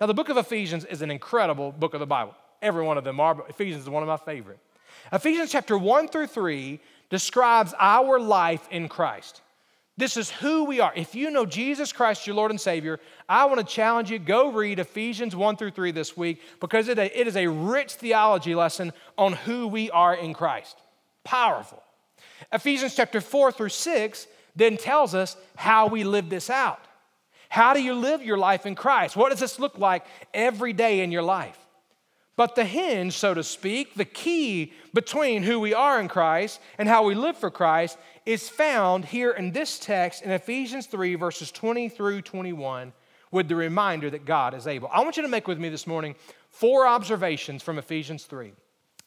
Now, 0.00 0.06
the 0.06 0.14
book 0.14 0.28
of 0.28 0.36
Ephesians 0.36 0.84
is 0.84 1.02
an 1.02 1.10
incredible 1.10 1.72
book 1.72 1.94
of 1.94 2.00
the 2.00 2.06
Bible. 2.06 2.34
Every 2.60 2.84
one 2.84 2.98
of 2.98 3.04
them 3.04 3.20
are, 3.20 3.34
but 3.34 3.48
Ephesians 3.48 3.84
is 3.84 3.90
one 3.90 4.02
of 4.02 4.08
my 4.08 4.16
favorite. 4.16 4.58
Ephesians 5.12 5.50
chapter 5.50 5.76
1 5.78 6.08
through 6.08 6.26
3 6.26 6.80
describes 7.10 7.74
our 7.78 8.18
life 8.18 8.66
in 8.70 8.88
Christ. 8.88 9.42
This 9.98 10.18
is 10.18 10.30
who 10.30 10.64
we 10.64 10.80
are. 10.80 10.92
If 10.94 11.14
you 11.14 11.30
know 11.30 11.46
Jesus 11.46 11.90
Christ, 11.90 12.26
your 12.26 12.36
Lord 12.36 12.50
and 12.50 12.60
Savior, 12.60 13.00
I 13.28 13.46
want 13.46 13.60
to 13.60 13.74
challenge 13.74 14.10
you 14.10 14.18
go 14.18 14.52
read 14.52 14.78
Ephesians 14.78 15.34
1 15.34 15.56
through 15.56 15.70
3 15.70 15.90
this 15.90 16.16
week 16.16 16.42
because 16.60 16.88
it 16.88 16.98
is 16.98 17.36
a 17.36 17.46
rich 17.46 17.94
theology 17.94 18.54
lesson 18.54 18.92
on 19.16 19.32
who 19.32 19.66
we 19.66 19.90
are 19.90 20.14
in 20.14 20.34
Christ. 20.34 20.76
Powerful. 21.24 21.82
Ephesians 22.52 22.94
chapter 22.94 23.22
4 23.22 23.52
through 23.52 23.70
6 23.70 24.26
then 24.54 24.76
tells 24.76 25.14
us 25.14 25.36
how 25.56 25.86
we 25.86 26.04
live 26.04 26.28
this 26.28 26.50
out. 26.50 26.80
How 27.48 27.72
do 27.72 27.82
you 27.82 27.94
live 27.94 28.22
your 28.22 28.36
life 28.36 28.66
in 28.66 28.74
Christ? 28.74 29.16
What 29.16 29.30
does 29.30 29.40
this 29.40 29.58
look 29.58 29.78
like 29.78 30.04
every 30.34 30.74
day 30.74 31.00
in 31.00 31.10
your 31.10 31.22
life? 31.22 31.58
But 32.36 32.54
the 32.54 32.66
hinge, 32.66 33.16
so 33.16 33.32
to 33.32 33.42
speak, 33.42 33.94
the 33.94 34.04
key 34.04 34.74
between 34.92 35.42
who 35.42 35.58
we 35.58 35.72
are 35.72 35.98
in 35.98 36.08
Christ 36.08 36.60
and 36.76 36.86
how 36.86 37.04
we 37.04 37.14
live 37.14 37.38
for 37.38 37.50
Christ 37.50 37.96
is 38.26 38.48
found 38.48 39.04
here 39.04 39.30
in 39.30 39.52
this 39.52 39.78
text 39.78 40.22
in 40.22 40.32
Ephesians 40.32 40.86
3, 40.86 41.14
verses 41.14 41.52
20 41.52 41.88
through 41.88 42.22
21, 42.22 42.92
with 43.30 43.48
the 43.48 43.54
reminder 43.54 44.10
that 44.10 44.24
God 44.26 44.52
is 44.52 44.66
able. 44.66 44.88
I 44.92 45.00
want 45.00 45.16
you 45.16 45.22
to 45.22 45.28
make 45.28 45.46
with 45.46 45.58
me 45.58 45.68
this 45.68 45.86
morning 45.86 46.16
four 46.50 46.86
observations 46.86 47.62
from 47.62 47.78
Ephesians 47.78 48.24
3. 48.24 48.52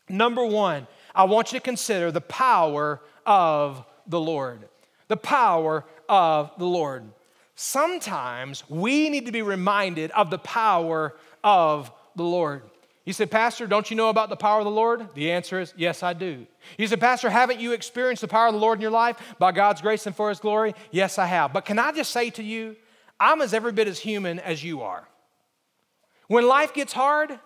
Number 0.08 0.45
one, 0.45 0.88
I 1.13 1.25
want 1.25 1.51
you 1.51 1.60
to 1.60 1.63
consider 1.63 2.12
the 2.12 2.21
power 2.21 3.01
of 3.25 3.86
the 4.08 4.19
Lord. 4.19 4.67
The 5.10 5.17
power 5.17 5.86
of 6.08 6.51
the 6.58 6.65
Lord. 6.65 7.03
Sometimes 7.55 8.63
we 8.69 9.10
need 9.10 9.25
to 9.25 9.32
be 9.34 9.41
reminded 9.41 10.12
of 10.12 10.29
the 10.29 10.38
power 10.38 11.13
of 11.43 11.91
the 12.15 12.23
Lord. 12.23 12.62
You 13.09 13.13
said, 13.13 13.31
Pastor, 13.31 13.65
don't 13.65 13.89
you 13.89 13.97
know 13.97 14.09
about 14.09 14.29
the 14.29 14.35
power 14.35 14.59
of 14.59 14.65
the 14.65 14.69
Lord? 14.69 15.15
The 15.15 15.31
answer 15.31 15.59
is, 15.59 15.73
yes, 15.75 16.03
I 16.03 16.13
do. 16.13 16.45
You 16.77 16.85
said, 16.85 16.99
Pastor, 16.99 17.31
haven't 17.31 17.59
you 17.59 17.71
experienced 17.71 18.21
the 18.21 18.27
power 18.27 18.45
of 18.45 18.53
the 18.53 18.59
Lord 18.59 18.77
in 18.77 18.83
your 18.83 18.91
life 18.91 19.17
by 19.39 19.51
God's 19.51 19.81
grace 19.81 20.05
and 20.05 20.15
for 20.15 20.29
His 20.29 20.39
glory? 20.39 20.75
Yes, 20.91 21.17
I 21.17 21.25
have. 21.25 21.51
But 21.51 21.65
can 21.65 21.79
I 21.79 21.91
just 21.91 22.11
say 22.11 22.29
to 22.29 22.43
you, 22.43 22.75
I'm 23.19 23.41
as 23.41 23.51
every 23.51 23.71
bit 23.71 23.87
as 23.87 23.97
human 23.97 24.37
as 24.37 24.63
you 24.63 24.83
are. 24.83 25.07
When 26.27 26.47
life 26.47 26.75
gets 26.75 26.93
hard, 26.93 27.39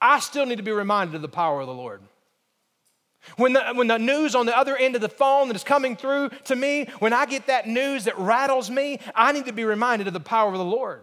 I 0.00 0.20
still 0.20 0.46
need 0.46 0.58
to 0.58 0.62
be 0.62 0.70
reminded 0.70 1.16
of 1.16 1.22
the 1.22 1.28
power 1.28 1.60
of 1.60 1.66
the 1.66 1.74
Lord. 1.74 2.02
When 3.36 3.52
the, 3.52 3.64
when 3.74 3.88
the 3.88 3.98
news 3.98 4.36
on 4.36 4.46
the 4.46 4.56
other 4.56 4.76
end 4.76 4.94
of 4.94 5.00
the 5.00 5.08
phone 5.08 5.48
that 5.48 5.56
is 5.56 5.64
coming 5.64 5.96
through 5.96 6.28
to 6.44 6.54
me, 6.54 6.86
when 7.00 7.12
I 7.12 7.26
get 7.26 7.48
that 7.48 7.66
news 7.66 8.04
that 8.04 8.16
rattles 8.16 8.70
me, 8.70 9.00
I 9.16 9.32
need 9.32 9.46
to 9.46 9.52
be 9.52 9.64
reminded 9.64 10.06
of 10.06 10.12
the 10.12 10.20
power 10.20 10.52
of 10.52 10.58
the 10.58 10.64
Lord. 10.64 11.02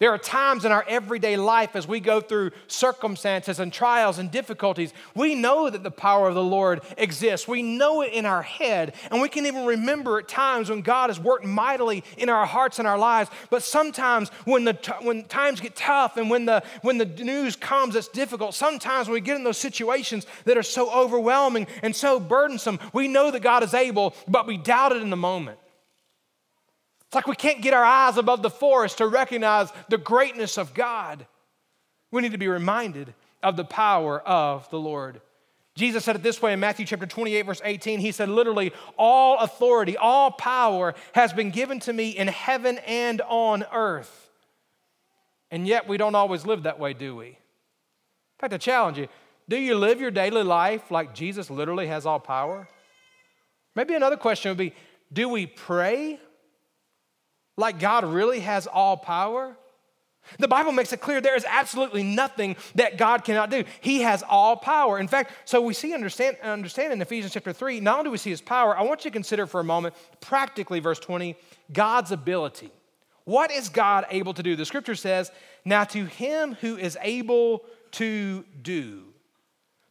There 0.00 0.10
are 0.10 0.18
times 0.18 0.64
in 0.64 0.72
our 0.72 0.84
everyday 0.88 1.36
life 1.36 1.76
as 1.76 1.86
we 1.86 2.00
go 2.00 2.20
through 2.20 2.50
circumstances 2.66 3.60
and 3.60 3.72
trials 3.72 4.18
and 4.18 4.28
difficulties, 4.28 4.92
we 5.14 5.36
know 5.36 5.70
that 5.70 5.84
the 5.84 5.90
power 5.90 6.28
of 6.28 6.34
the 6.34 6.42
Lord 6.42 6.82
exists. 6.98 7.46
We 7.46 7.62
know 7.62 8.02
it 8.02 8.12
in 8.12 8.26
our 8.26 8.42
head, 8.42 8.94
and 9.12 9.22
we 9.22 9.28
can 9.28 9.46
even 9.46 9.64
remember 9.64 10.18
at 10.18 10.26
times 10.26 10.68
when 10.68 10.82
God 10.82 11.10
has 11.10 11.20
worked 11.20 11.44
mightily 11.44 12.02
in 12.18 12.28
our 12.28 12.44
hearts 12.44 12.80
and 12.80 12.88
our 12.88 12.98
lives. 12.98 13.30
But 13.50 13.62
sometimes 13.62 14.30
when, 14.46 14.64
the 14.64 14.74
when 15.00 15.24
times 15.26 15.60
get 15.60 15.76
tough 15.76 16.16
and 16.16 16.28
when 16.28 16.44
the, 16.44 16.64
when 16.82 16.98
the 16.98 17.06
news 17.06 17.54
comes 17.54 17.94
that's 17.94 18.08
difficult, 18.08 18.54
sometimes 18.54 19.06
when 19.06 19.14
we 19.14 19.20
get 19.20 19.36
in 19.36 19.44
those 19.44 19.58
situations 19.58 20.26
that 20.44 20.58
are 20.58 20.64
so 20.64 20.92
overwhelming 20.92 21.68
and 21.82 21.94
so 21.94 22.18
burdensome, 22.18 22.80
we 22.92 23.06
know 23.06 23.30
that 23.30 23.40
God 23.40 23.62
is 23.62 23.74
able, 23.74 24.12
but 24.26 24.44
we 24.44 24.56
doubt 24.56 24.90
it 24.90 25.02
in 25.02 25.10
the 25.10 25.16
moment. 25.16 25.60
It's 27.14 27.16
like 27.24 27.28
we 27.28 27.36
can't 27.36 27.62
get 27.62 27.74
our 27.74 27.84
eyes 27.84 28.16
above 28.16 28.42
the 28.42 28.50
forest 28.50 28.98
to 28.98 29.06
recognize 29.06 29.72
the 29.88 29.98
greatness 29.98 30.58
of 30.58 30.74
God. 30.74 31.24
We 32.10 32.20
need 32.20 32.32
to 32.32 32.38
be 32.38 32.48
reminded 32.48 33.14
of 33.40 33.54
the 33.54 33.64
power 33.64 34.18
of 34.18 34.68
the 34.70 34.80
Lord. 34.80 35.20
Jesus 35.76 36.04
said 36.04 36.16
it 36.16 36.24
this 36.24 36.42
way 36.42 36.52
in 36.52 36.58
Matthew 36.58 36.84
chapter 36.84 37.06
28, 37.06 37.42
verse 37.42 37.62
18. 37.64 38.00
He 38.00 38.10
said, 38.10 38.28
literally, 38.28 38.72
all 38.96 39.38
authority, 39.38 39.96
all 39.96 40.32
power 40.32 40.96
has 41.12 41.32
been 41.32 41.52
given 41.52 41.78
to 41.80 41.92
me 41.92 42.10
in 42.10 42.26
heaven 42.26 42.78
and 42.78 43.20
on 43.28 43.64
earth. 43.72 44.28
And 45.52 45.68
yet 45.68 45.86
we 45.86 45.96
don't 45.96 46.16
always 46.16 46.44
live 46.44 46.64
that 46.64 46.80
way, 46.80 46.94
do 46.94 47.14
we? 47.14 47.26
In 47.28 47.36
fact, 48.40 48.54
I 48.54 48.58
challenge 48.58 48.98
you 48.98 49.06
do 49.48 49.56
you 49.56 49.76
live 49.76 50.00
your 50.00 50.10
daily 50.10 50.42
life 50.42 50.90
like 50.90 51.14
Jesus 51.14 51.48
literally 51.48 51.86
has 51.86 52.06
all 52.06 52.18
power? 52.18 52.66
Maybe 53.76 53.94
another 53.94 54.16
question 54.16 54.50
would 54.50 54.58
be 54.58 54.74
do 55.12 55.28
we 55.28 55.46
pray 55.46 56.18
like 57.56 57.78
God 57.78 58.04
really 58.04 58.40
has 58.40 58.66
all 58.66 58.96
power? 58.96 59.56
The 60.38 60.48
Bible 60.48 60.72
makes 60.72 60.92
it 60.92 61.00
clear 61.00 61.20
there 61.20 61.36
is 61.36 61.44
absolutely 61.46 62.02
nothing 62.02 62.56
that 62.74 62.96
God 62.96 63.24
cannot 63.24 63.50
do. 63.50 63.64
He 63.80 64.00
has 64.02 64.22
all 64.28 64.56
power. 64.56 64.98
In 64.98 65.06
fact, 65.06 65.32
so 65.44 65.60
we 65.60 65.74
see 65.74 65.92
understand, 65.92 66.38
understand 66.42 66.92
in 66.92 67.02
Ephesians 67.02 67.34
chapter 67.34 67.52
3, 67.52 67.80
not 67.80 67.98
only 67.98 68.08
do 68.08 68.10
we 68.10 68.18
see 68.18 68.30
his 68.30 68.40
power, 68.40 68.76
I 68.76 68.82
want 68.82 69.04
you 69.04 69.10
to 69.10 69.12
consider 69.12 69.46
for 69.46 69.60
a 69.60 69.64
moment, 69.64 69.94
practically, 70.20 70.80
verse 70.80 70.98
20, 70.98 71.36
God's 71.72 72.10
ability. 72.10 72.70
What 73.24 73.50
is 73.50 73.68
God 73.68 74.06
able 74.10 74.34
to 74.34 74.42
do? 74.42 74.56
The 74.56 74.64
scripture 74.64 74.94
says, 74.94 75.30
Now 75.64 75.84
to 75.84 76.04
him 76.04 76.54
who 76.60 76.76
is 76.76 76.96
able 77.00 77.64
to 77.92 78.44
do. 78.62 79.13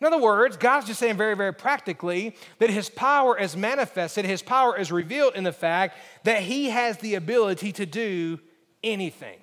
In 0.03 0.07
other 0.07 0.21
words, 0.21 0.57
God's 0.57 0.87
just 0.87 0.99
saying 0.99 1.15
very, 1.15 1.33
very 1.33 1.53
practically 1.53 2.35
that 2.59 2.69
His 2.69 2.89
power 2.89 3.39
is 3.39 3.55
manifested, 3.55 4.25
His 4.25 4.41
power 4.41 4.77
is 4.77 4.91
revealed 4.91 5.33
in 5.33 5.45
the 5.45 5.53
fact 5.53 5.97
that 6.25 6.41
He 6.41 6.71
has 6.71 6.97
the 6.97 7.15
ability 7.15 7.71
to 7.71 7.85
do 7.85 8.37
anything. 8.83 9.39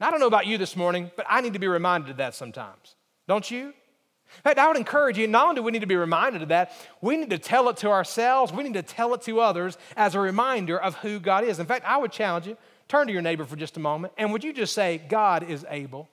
Now, 0.00 0.08
I 0.08 0.10
don't 0.10 0.20
know 0.20 0.28
about 0.28 0.46
you 0.46 0.56
this 0.56 0.76
morning, 0.76 1.10
but 1.14 1.26
I 1.28 1.42
need 1.42 1.52
to 1.52 1.58
be 1.58 1.68
reminded 1.68 2.08
of 2.08 2.16
that 2.16 2.34
sometimes. 2.34 2.96
Don't 3.28 3.50
you? 3.50 3.66
In 3.66 4.42
fact, 4.42 4.58
I 4.58 4.66
would 4.66 4.78
encourage 4.78 5.18
you, 5.18 5.26
not 5.26 5.48
only 5.48 5.56
do 5.56 5.62
we 5.62 5.72
need 5.72 5.82
to 5.82 5.86
be 5.86 5.96
reminded 5.96 6.40
of 6.40 6.48
that, 6.48 6.72
we 7.02 7.18
need 7.18 7.28
to 7.28 7.38
tell 7.38 7.68
it 7.68 7.76
to 7.78 7.90
ourselves, 7.90 8.50
we 8.50 8.62
need 8.62 8.72
to 8.72 8.82
tell 8.82 9.12
it 9.12 9.20
to 9.22 9.40
others 9.40 9.76
as 9.94 10.14
a 10.14 10.20
reminder 10.20 10.80
of 10.80 10.94
who 10.94 11.20
God 11.20 11.44
is. 11.44 11.58
In 11.58 11.66
fact, 11.66 11.84
I 11.86 11.98
would 11.98 12.12
challenge 12.12 12.46
you, 12.46 12.56
turn 12.88 13.08
to 13.08 13.12
your 13.12 13.20
neighbor 13.20 13.44
for 13.44 13.56
just 13.56 13.76
a 13.76 13.80
moment, 13.80 14.14
and 14.16 14.32
would 14.32 14.42
you 14.42 14.54
just 14.54 14.72
say, 14.72 15.02
God 15.06 15.42
is 15.42 15.66
able? 15.68 16.08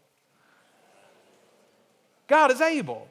God 2.27 2.51
is 2.51 2.59
able. 2.59 3.07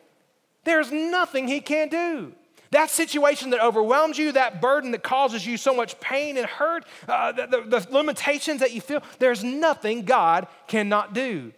There's 0.68 0.92
nothing 0.92 1.48
he 1.48 1.60
can't 1.60 1.90
do. 1.90 2.34
That 2.72 2.90
situation 2.90 3.50
that 3.50 3.64
overwhelms 3.64 4.18
you, 4.18 4.32
that 4.32 4.60
burden 4.60 4.90
that 4.90 5.02
causes 5.02 5.46
you 5.46 5.56
so 5.56 5.74
much 5.74 5.98
pain 5.98 6.36
and 6.36 6.46
hurt, 6.46 6.84
uh, 7.08 7.32
the, 7.32 7.46
the, 7.46 7.80
the 7.80 7.86
limitations 7.90 8.60
that 8.60 8.72
you 8.72 8.82
feel, 8.82 9.02
there's 9.18 9.42
nothing 9.42 10.02
God 10.02 10.46
cannot 10.66 11.14
do. 11.14 11.52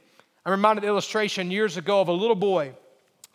I'm 0.46 0.52
reminded 0.52 0.78
of 0.78 0.82
the 0.82 0.88
illustration 0.88 1.50
years 1.50 1.76
ago 1.76 2.00
of 2.00 2.06
a 2.06 2.12
little 2.12 2.36
boy 2.36 2.74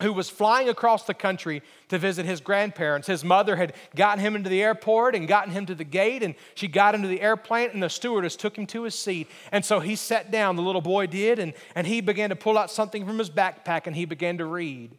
who 0.00 0.14
was 0.14 0.30
flying 0.30 0.70
across 0.70 1.04
the 1.04 1.12
country 1.12 1.62
to 1.88 1.98
visit 1.98 2.24
his 2.24 2.40
grandparents. 2.40 3.06
His 3.06 3.22
mother 3.22 3.56
had 3.56 3.74
gotten 3.94 4.24
him 4.24 4.34
into 4.34 4.48
the 4.48 4.62
airport 4.62 5.14
and 5.14 5.28
gotten 5.28 5.52
him 5.52 5.66
to 5.66 5.74
the 5.74 5.84
gate, 5.84 6.22
and 6.22 6.34
she 6.54 6.68
got 6.68 6.94
into 6.94 7.08
the 7.08 7.20
airplane, 7.20 7.70
and 7.74 7.82
the 7.82 7.90
stewardess 7.90 8.36
took 8.36 8.56
him 8.56 8.66
to 8.68 8.84
his 8.84 8.94
seat. 8.94 9.28
And 9.52 9.62
so 9.64 9.80
he 9.80 9.96
sat 9.96 10.30
down, 10.30 10.56
the 10.56 10.62
little 10.62 10.80
boy 10.80 11.06
did, 11.06 11.38
and, 11.38 11.52
and 11.74 11.86
he 11.86 12.00
began 12.00 12.30
to 12.30 12.36
pull 12.36 12.56
out 12.56 12.70
something 12.70 13.06
from 13.06 13.18
his 13.18 13.28
backpack 13.28 13.86
and 13.86 13.94
he 13.94 14.06
began 14.06 14.38
to 14.38 14.46
read. 14.46 14.96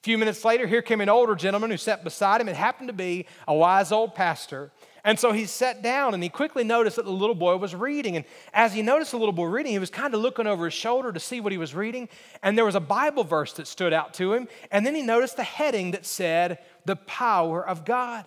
A 0.00 0.02
few 0.02 0.16
minutes 0.16 0.42
later, 0.46 0.66
here 0.66 0.80
came 0.80 1.02
an 1.02 1.10
older 1.10 1.34
gentleman 1.34 1.70
who 1.70 1.76
sat 1.76 2.04
beside 2.04 2.40
him. 2.40 2.48
It 2.48 2.56
happened 2.56 2.88
to 2.88 2.94
be 2.94 3.26
a 3.46 3.54
wise 3.54 3.92
old 3.92 4.14
pastor. 4.14 4.70
And 5.04 5.18
so 5.18 5.32
he 5.32 5.44
sat 5.44 5.82
down 5.82 6.14
and 6.14 6.22
he 6.22 6.30
quickly 6.30 6.64
noticed 6.64 6.96
that 6.96 7.04
the 7.04 7.10
little 7.10 7.34
boy 7.34 7.56
was 7.56 7.74
reading. 7.74 8.16
And 8.16 8.24
as 8.54 8.72
he 8.72 8.80
noticed 8.80 9.10
the 9.10 9.18
little 9.18 9.32
boy 9.32 9.46
reading, 9.46 9.72
he 9.72 9.78
was 9.78 9.90
kind 9.90 10.14
of 10.14 10.20
looking 10.20 10.46
over 10.46 10.64
his 10.64 10.74
shoulder 10.74 11.12
to 11.12 11.20
see 11.20 11.40
what 11.40 11.52
he 11.52 11.58
was 11.58 11.74
reading. 11.74 12.08
And 12.42 12.56
there 12.56 12.64
was 12.64 12.74
a 12.74 12.80
Bible 12.80 13.24
verse 13.24 13.52
that 13.54 13.66
stood 13.66 13.92
out 13.92 14.14
to 14.14 14.32
him. 14.32 14.48
And 14.70 14.86
then 14.86 14.94
he 14.94 15.02
noticed 15.02 15.36
the 15.36 15.44
heading 15.44 15.90
that 15.90 16.06
said, 16.06 16.60
The 16.86 16.96
Power 16.96 17.66
of 17.66 17.84
God. 17.84 18.24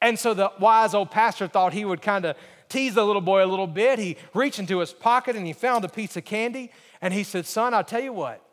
And 0.00 0.18
so 0.18 0.32
the 0.32 0.52
wise 0.58 0.94
old 0.94 1.10
pastor 1.10 1.48
thought 1.48 1.74
he 1.74 1.84
would 1.84 2.02
kind 2.02 2.24
of 2.24 2.36
tease 2.68 2.94
the 2.94 3.04
little 3.04 3.22
boy 3.22 3.44
a 3.44 3.46
little 3.46 3.66
bit. 3.66 3.98
He 3.98 4.16
reached 4.34 4.58
into 4.58 4.78
his 4.78 4.92
pocket 4.92 5.36
and 5.36 5.46
he 5.46 5.52
found 5.52 5.84
a 5.84 5.88
piece 5.88 6.16
of 6.16 6.24
candy. 6.24 6.70
And 7.00 7.12
he 7.12 7.24
said, 7.24 7.46
Son, 7.46 7.74
I'll 7.74 7.84
tell 7.84 8.02
you 8.02 8.12
what, 8.12 8.43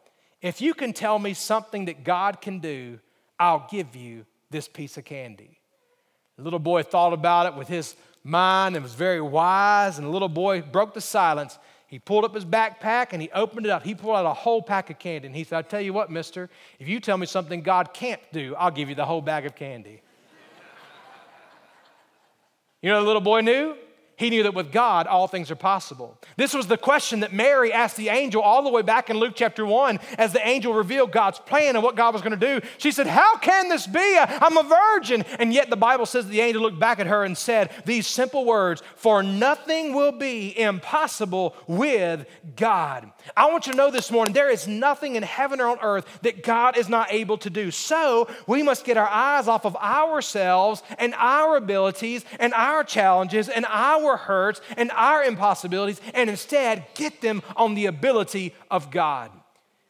if 0.41 0.61
you 0.61 0.73
can 0.73 0.93
tell 0.93 1.19
me 1.19 1.33
something 1.33 1.85
that 1.85 2.03
God 2.03 2.41
can 2.41 2.59
do, 2.59 2.99
I'll 3.39 3.67
give 3.69 3.95
you 3.95 4.25
this 4.49 4.67
piece 4.67 4.97
of 4.97 5.05
candy. 5.05 5.59
The 6.37 6.43
little 6.43 6.59
boy 6.59 6.83
thought 6.83 7.13
about 7.13 7.45
it 7.47 7.55
with 7.55 7.67
his 7.67 7.95
mind 8.23 8.75
and 8.75 8.83
was 8.83 8.93
very 8.93 9.21
wise. 9.21 9.97
And 9.97 10.07
the 10.07 10.11
little 10.11 10.29
boy 10.29 10.61
broke 10.61 10.93
the 10.93 11.01
silence. 11.01 11.59
He 11.87 11.99
pulled 11.99 12.25
up 12.25 12.33
his 12.33 12.45
backpack 12.45 13.07
and 13.11 13.21
he 13.21 13.29
opened 13.31 13.65
it 13.65 13.69
up. 13.69 13.83
He 13.83 13.93
pulled 13.93 14.15
out 14.15 14.25
a 14.25 14.33
whole 14.33 14.61
pack 14.61 14.89
of 14.89 14.97
candy. 14.97 15.27
And 15.27 15.35
he 15.35 15.43
said, 15.43 15.57
I 15.59 15.61
tell 15.61 15.81
you 15.81 15.93
what, 15.93 16.09
mister, 16.09 16.49
if 16.79 16.87
you 16.87 16.99
tell 16.99 17.17
me 17.17 17.25
something 17.25 17.61
God 17.61 17.93
can't 17.93 18.21
do, 18.31 18.55
I'll 18.55 18.71
give 18.71 18.89
you 18.89 18.95
the 18.95 19.05
whole 19.05 19.21
bag 19.21 19.45
of 19.45 19.55
candy. 19.55 20.01
you 22.81 22.89
know 22.89 23.01
the 23.01 23.07
little 23.07 23.21
boy 23.21 23.41
knew? 23.41 23.75
He 24.21 24.29
knew 24.29 24.43
that 24.43 24.53
with 24.53 24.71
God, 24.71 25.07
all 25.07 25.27
things 25.27 25.49
are 25.49 25.55
possible. 25.55 26.15
This 26.37 26.53
was 26.53 26.67
the 26.67 26.77
question 26.77 27.21
that 27.21 27.33
Mary 27.33 27.73
asked 27.73 27.97
the 27.97 28.09
angel 28.09 28.43
all 28.43 28.61
the 28.61 28.69
way 28.69 28.83
back 28.83 29.09
in 29.09 29.17
Luke 29.17 29.33
chapter 29.35 29.65
1 29.65 29.99
as 30.19 30.31
the 30.31 30.47
angel 30.47 30.75
revealed 30.75 31.11
God's 31.11 31.39
plan 31.39 31.75
and 31.75 31.83
what 31.83 31.95
God 31.95 32.13
was 32.13 32.21
going 32.21 32.39
to 32.39 32.59
do. 32.59 32.67
She 32.77 32.91
said, 32.91 33.07
How 33.07 33.37
can 33.37 33.67
this 33.67 33.87
be? 33.87 34.19
I'm 34.19 34.57
a 34.57 34.93
virgin. 34.93 35.23
And 35.39 35.51
yet 35.51 35.71
the 35.71 35.75
Bible 35.75 36.05
says 36.05 36.27
the 36.27 36.39
angel 36.39 36.61
looked 36.61 36.79
back 36.79 36.99
at 36.99 37.07
her 37.07 37.23
and 37.23 37.35
said 37.35 37.71
these 37.87 38.05
simple 38.05 38.45
words 38.45 38.83
For 38.95 39.23
nothing 39.23 39.95
will 39.95 40.11
be 40.11 40.55
impossible 40.55 41.55
with 41.65 42.27
God. 42.55 43.09
I 43.35 43.49
want 43.49 43.65
you 43.65 43.73
to 43.73 43.77
know 43.77 43.89
this 43.89 44.11
morning 44.11 44.35
there 44.35 44.51
is 44.51 44.67
nothing 44.67 45.15
in 45.15 45.23
heaven 45.23 45.59
or 45.59 45.67
on 45.67 45.79
earth 45.81 46.05
that 46.21 46.43
God 46.43 46.77
is 46.77 46.87
not 46.87 47.11
able 47.11 47.39
to 47.39 47.49
do. 47.49 47.71
So 47.71 48.29
we 48.45 48.61
must 48.61 48.85
get 48.85 48.97
our 48.97 49.09
eyes 49.09 49.47
off 49.47 49.65
of 49.65 49.75
ourselves 49.77 50.83
and 50.99 51.15
our 51.17 51.57
abilities 51.57 52.23
and 52.39 52.53
our 52.53 52.83
challenges 52.83 53.49
and 53.49 53.65
our 53.67 54.10
our 54.11 54.17
hurts 54.17 54.61
and 54.77 54.91
our 54.91 55.23
impossibilities 55.23 56.01
and 56.13 56.29
instead 56.29 56.85
get 56.95 57.21
them 57.21 57.41
on 57.55 57.75
the 57.75 57.87
ability 57.87 58.53
of 58.69 58.91
God. 58.91 59.31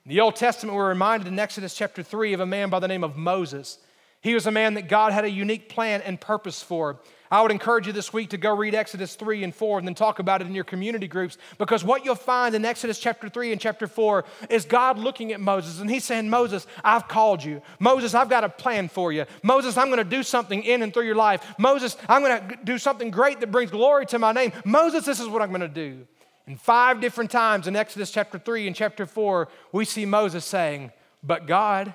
In 0.06 0.10
the 0.10 0.22
Old 0.22 0.36
Testament, 0.36 0.76
we're 0.76 0.90
reminded 0.90 1.28
in 1.28 1.38
Exodus 1.38 1.76
chapter 1.76 2.02
3 2.02 2.34
of 2.34 2.40
a 2.40 2.46
man 2.46 2.70
by 2.70 2.80
the 2.80 2.88
name 2.88 3.04
of 3.04 3.18
Moses. 3.18 3.78
He 4.22 4.34
was 4.34 4.48
a 4.48 4.52
man 4.52 4.76
that 4.76 4.88
God 4.88 5.14
had 5.14 5.26
a 5.26 5.30
unique 5.30 5.70
plan 5.70 6.02
and 6.02 6.20
purpose 6.20 6.62
for. 6.62 7.00
I 7.32 7.42
would 7.42 7.52
encourage 7.52 7.88
you 7.88 7.94
this 7.94 8.12
week 8.12 8.32
to 8.32 8.38
go 8.38 8.54
read 8.54 8.76
Exodus 8.76 9.16
3 9.16 9.46
and 9.46 9.56
4 9.56 9.80
and 9.80 9.88
then 9.88 9.96
talk 9.96 10.20
about 10.20 10.42
it 10.42 10.48
in 10.48 10.54
your 10.54 10.66
community 10.66 11.08
groups 11.08 11.38
because 11.58 11.82
what 11.82 12.04
you'll 12.04 12.16
find 12.16 12.54
in 12.54 12.66
Exodus 12.66 13.00
chapter 13.00 13.30
3 13.30 13.54
and 13.54 13.62
chapter 13.62 13.88
4 13.88 14.26
is 14.50 14.66
God 14.66 15.00
looking 15.00 15.32
at 15.32 15.40
Moses 15.40 15.80
and 15.80 15.90
he's 15.90 16.04
saying, 16.04 16.30
Moses, 16.30 16.68
I've 16.84 17.08
called 17.08 17.42
you. 17.42 17.62
Moses, 17.80 18.14
I've 18.14 18.30
got 18.30 18.44
a 18.44 18.50
plan 18.50 18.90
for 18.90 19.14
you. 19.14 19.26
Moses, 19.44 19.78
I'm 19.78 19.88
going 19.88 19.98
to 19.98 20.04
do 20.04 20.24
something 20.24 20.62
in 20.64 20.84
and 20.84 20.94
through 20.94 21.06
your 21.06 21.16
life. 21.16 21.56
Moses, 21.58 21.96
I'm 22.10 22.22
going 22.22 22.50
to 22.50 22.58
do 22.66 22.78
something 22.78 23.12
great 23.12 23.40
that 23.40 23.50
brings 23.50 23.72
glory 23.72 24.06
to 24.08 24.20
my 24.20 24.34
name. 24.34 24.52
Moses, 24.66 25.06
this 25.06 25.22
is 25.22 25.30
what 25.30 25.42
I'm 25.42 25.50
going 25.50 25.62
to 25.62 25.70
do. 25.70 26.06
And 26.48 26.60
five 26.60 27.00
different 27.00 27.32
times 27.32 27.66
in 27.66 27.78
Exodus 27.78 28.12
chapter 28.12 28.38
3 28.40 28.68
and 28.68 28.76
chapter 28.76 29.06
4, 29.06 29.48
we 29.72 29.86
see 29.86 30.06
Moses 30.06 30.44
saying, 30.44 30.92
But 31.24 31.48
God, 31.48 31.94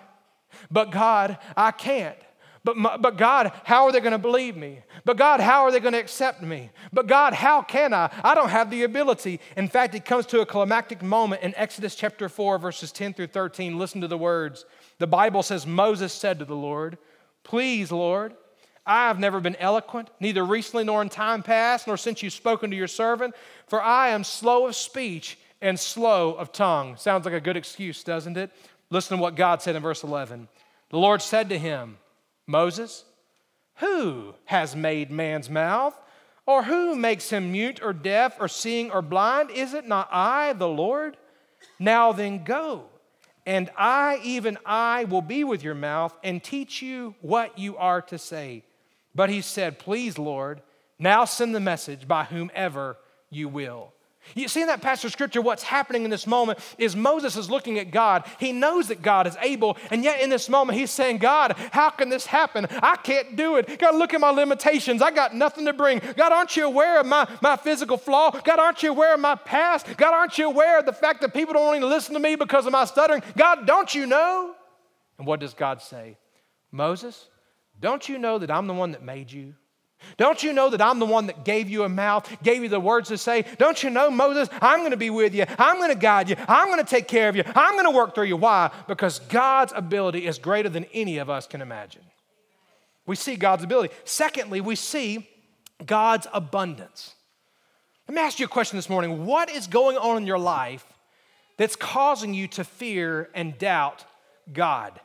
but 0.71 0.91
God, 0.91 1.37
I 1.57 1.73
can't. 1.73 2.17
But, 2.67 3.01
but 3.01 3.17
God, 3.17 3.53
how 3.63 3.85
are 3.85 3.93
they 3.93 4.01
going 4.01 4.11
to 4.11 4.19
believe 4.19 4.57
me? 4.57 4.81
But 5.05 5.17
God, 5.17 5.39
how 5.39 5.63
are 5.63 5.71
they 5.71 5.79
going 5.79 5.93
to 5.93 6.01
accept 6.01 6.43
me? 6.43 6.71
But 6.93 7.07
God, 7.07 7.33
how 7.33 7.63
can 7.63 7.95
I? 7.95 8.11
I 8.25 8.35
don't 8.35 8.49
have 8.49 8.73
the 8.73 8.83
ability. 8.83 9.39
In 9.57 9.69
fact, 9.69 9.95
it 9.95 10.05
comes 10.05 10.27
to 10.27 10.41
a 10.41 10.47
climactic 10.47 11.01
moment 11.01 11.43
in 11.43 11.55
Exodus 11.55 11.95
chapter 11.95 12.29
4, 12.29 12.59
verses 12.59 12.91
10 12.91 13.15
through 13.15 13.29
13. 13.29 13.79
Listen 13.79 14.01
to 14.01 14.09
the 14.09 14.19
words. 14.19 14.65
The 14.99 15.07
Bible 15.07 15.45
says, 15.45 15.65
Moses 15.65 16.13
said 16.13 16.41
to 16.41 16.45
the 16.45 16.57
Lord, 16.57 16.99
Please, 17.45 17.93
Lord, 17.93 18.35
I 18.85 19.07
have 19.07 19.21
never 19.21 19.39
been 19.39 19.55
eloquent, 19.57 20.11
neither 20.19 20.45
recently 20.45 20.83
nor 20.83 21.03
in 21.03 21.09
time 21.09 21.45
past, 21.45 21.87
nor 21.87 21.97
since 21.97 22.21
you've 22.21 22.33
spoken 22.33 22.71
to 22.71 22.77
your 22.77 22.89
servant, 22.89 23.37
for 23.69 23.81
I 23.81 24.09
am 24.09 24.25
slow 24.25 24.67
of 24.67 24.75
speech 24.75 25.39
and 25.61 25.79
slow 25.79 26.35
of 26.35 26.51
tongue. 26.51 26.97
Sounds 26.97 27.27
like 27.27 27.35
a 27.35 27.41
good 27.41 27.57
excuse, 27.57 28.03
doesn't 28.03 28.37
it? 28.37 28.51
Listen 28.91 29.19
to 29.19 29.23
what 29.23 29.37
God 29.37 29.63
said 29.63 29.77
in 29.77 29.83
verse 29.83 30.03
11. 30.03 30.49
The 30.91 30.99
Lord 30.99 31.23
said 31.23 31.49
to 31.51 31.59
him, 31.59 31.99
Moses, 32.47 33.05
who 33.77 34.35
has 34.47 34.77
made 34.77 35.11
man's 35.11 35.51
mouth? 35.51 35.95
Or 36.47 36.63
who 36.63 36.95
makes 36.95 37.31
him 37.31 37.51
mute 37.51 37.83
or 37.83 37.93
deaf 37.93 38.37
or 38.39 38.47
seeing 38.47 38.91
or 38.93 39.03
blind? 39.03 39.51
Is 39.51 39.75
it 39.75 39.87
not 39.87 40.09
I, 40.13 40.53
the 40.53 40.69
Lord? 40.69 41.17
Now 41.79 42.13
then 42.13 42.45
go, 42.45 42.85
and 43.45 43.71
I, 43.77 44.21
even 44.23 44.57
I, 44.65 45.05
will 45.05 45.23
be 45.23 45.45
with 45.45 45.63
your 45.63 45.75
mouth 45.75 46.17
and 46.23 46.43
teach 46.43 46.81
you 46.81 47.15
what 47.21 47.59
you 47.59 47.77
are 47.77 48.01
to 48.03 48.19
say. 48.19 48.65
But 49.15 49.31
he 49.31 49.41
said, 49.41 49.79
Please, 49.79 50.19
Lord, 50.19 50.63
now 50.99 51.25
send 51.25 51.55
the 51.55 51.61
message 51.61 52.09
by 52.09 52.25
whomever 52.25 52.97
you 53.29 53.49
will. 53.49 53.93
You 54.35 54.49
see 54.49 54.61
in 54.61 54.67
that 54.67 54.83
passage 54.83 55.07
of 55.07 55.13
scripture, 55.13 55.41
what's 55.41 55.63
happening 55.63 56.05
in 56.05 56.11
this 56.11 56.27
moment 56.27 56.59
is 56.79 56.97
Moses 56.97 57.37
is 57.37 57.51
looking 57.51 57.79
at 57.79 57.91
God. 57.91 58.25
He 58.39 58.53
knows 58.53 58.89
that 58.89 59.03
God 59.03 59.27
is 59.27 59.37
able, 59.41 59.77
and 59.91 60.03
yet 60.05 60.21
in 60.21 60.31
this 60.31 60.49
moment, 60.49 60.79
he's 60.79 60.91
saying, 60.91 61.19
God, 61.19 61.57
how 61.73 61.91
can 61.91 62.09
this 62.09 62.27
happen? 62.27 62.67
I 62.71 62.97
can't 62.97 63.37
do 63.37 63.57
it. 63.57 63.79
God, 63.79 63.95
look 63.95 64.15
at 64.15 64.21
my 64.21 64.31
limitations. 64.31 65.03
I 65.03 65.11
got 65.11 65.35
nothing 65.35 65.67
to 65.67 65.73
bring. 65.73 66.01
God, 66.17 66.33
aren't 66.33 66.57
you 66.57 66.67
aware 66.67 67.01
of 67.01 67.07
my, 67.07 67.29
my 67.41 67.57
physical 67.57 67.97
flaw? 67.97 68.31
God, 68.31 68.59
aren't 68.59 68.83
you 68.83 68.91
aware 68.91 69.15
of 69.15 69.21
my 69.21 69.35
past? 69.35 69.87
God, 69.97 70.13
aren't 70.13 70.39
you 70.39 70.47
aware 70.47 70.79
of 70.79 70.87
the 70.87 70.93
fact 70.93 71.21
that 71.21 71.33
people 71.33 71.55
don't 71.55 71.67
want 71.67 71.81
to 71.81 71.87
listen 71.87 72.15
to 72.15 72.21
me 72.21 72.37
because 72.37 72.67
of 72.67 72.73
my 72.73 72.85
stuttering? 72.85 73.23
God, 73.37 73.67
don't 73.67 73.95
you 73.95 74.07
know? 74.07 74.55
And 75.19 75.27
what 75.27 75.41
does 75.41 75.55
God 75.55 75.81
say? 75.81 76.19
Moses, 76.71 77.29
don't 77.81 78.09
you 78.09 78.19
know 78.19 78.39
that 78.39 78.51
I'm 78.51 78.67
the 78.67 78.75
one 78.75 78.93
that 78.93 79.03
made 79.03 79.31
you? 79.31 79.55
Don't 80.17 80.43
you 80.43 80.53
know 80.53 80.71
that 80.71 80.81
I'm 80.81 80.99
the 80.99 81.07
one 81.07 81.27
that 81.27 81.45
gave 81.45 81.69
you 81.69 81.85
a 81.85 81.89
mouth, 81.89 82.31
gave 82.43 82.63
you 82.63 82.69
the 82.69 82.81
words 82.81 83.09
to 83.09 83.19
say? 83.19 83.45
Don't 83.59 83.83
you 83.83 83.91
know, 83.91 84.11
Moses, 84.11 84.49
I'm 84.61 84.81
going 84.81 84.93
to 84.93 84.97
be 84.97 85.11
with 85.11 85.35
you. 85.35 85.45
I'm 85.59 85.77
going 85.77 85.91
to 85.91 85.99
guide 85.99 86.31
you. 86.31 86.37
I'm 86.49 86.69
going 86.69 86.85
to 86.85 86.89
take 86.89 87.09
care 87.09 87.29
of 87.29 87.37
you. 87.37 87.45
I'm 87.55 87.75
going 87.75 87.85
to 87.85 87.91
work 87.91 88.15
through 88.15 88.25
you. 88.25 88.37
Why? 88.37 88.71
Because 88.89 89.19
God's 89.19 89.73
ability 89.75 90.27
is 90.27 90.39
greater 90.39 90.69
than 90.69 90.85
any 90.93 91.19
of 91.19 91.31
us 91.31 91.47
can 91.47 91.61
imagine. 91.61 92.03
We 93.07 93.17
see 93.17 93.37
God's 93.37 93.65
ability. 93.65 93.95
Secondly, 94.05 94.61
we 94.61 94.75
see 94.77 95.29
God's 95.85 96.27
abundance. 96.33 97.15
Let 98.09 98.15
me 98.15 98.21
ask 98.23 98.39
you 98.39 98.47
a 98.47 98.49
question 98.49 98.77
this 98.77 98.89
morning. 98.89 99.27
What 99.27 99.51
is 99.51 99.67
going 99.67 99.97
on 99.97 100.17
in 100.19 100.27
your 100.27 100.39
life 100.39 100.85
that's 101.57 101.77
causing 101.77 102.35
you 102.35 102.49
to 102.49 102.65
fear 102.65 103.31
and 103.35 103.57
doubt 103.59 104.05
God? 104.53 105.01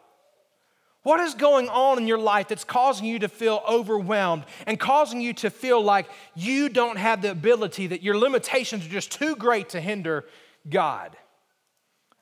What 1.03 1.19
is 1.19 1.33
going 1.33 1.67
on 1.69 1.97
in 1.97 2.07
your 2.07 2.19
life 2.19 2.47
that's 2.47 2.63
causing 2.63 3.05
you 3.05 3.19
to 3.19 3.27
feel 3.27 3.63
overwhelmed 3.67 4.45
and 4.67 4.79
causing 4.79 5.19
you 5.19 5.33
to 5.35 5.49
feel 5.49 5.81
like 5.81 6.07
you 6.35 6.69
don't 6.69 6.97
have 6.97 7.23
the 7.23 7.31
ability, 7.31 7.87
that 7.87 8.03
your 8.03 8.17
limitations 8.17 8.85
are 8.85 8.89
just 8.89 9.11
too 9.11 9.35
great 9.35 9.69
to 9.69 9.81
hinder 9.81 10.25
God? 10.69 11.17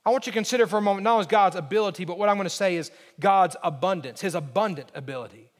I 0.05 0.11
want 0.11 0.25
you 0.25 0.31
to 0.31 0.37
consider 0.37 0.65
for 0.65 0.77
a 0.77 0.81
moment 0.81 1.03
not 1.03 1.15
only 1.15 1.25
God's 1.25 1.57
ability, 1.57 2.05
but 2.05 2.17
what 2.17 2.29
I'm 2.29 2.37
going 2.37 2.45
to 2.45 2.49
say 2.49 2.77
is 2.77 2.89
God's 3.19 3.57
abundance, 3.63 4.21
his 4.21 4.33
abundant 4.33 4.89
ability. 4.95 5.51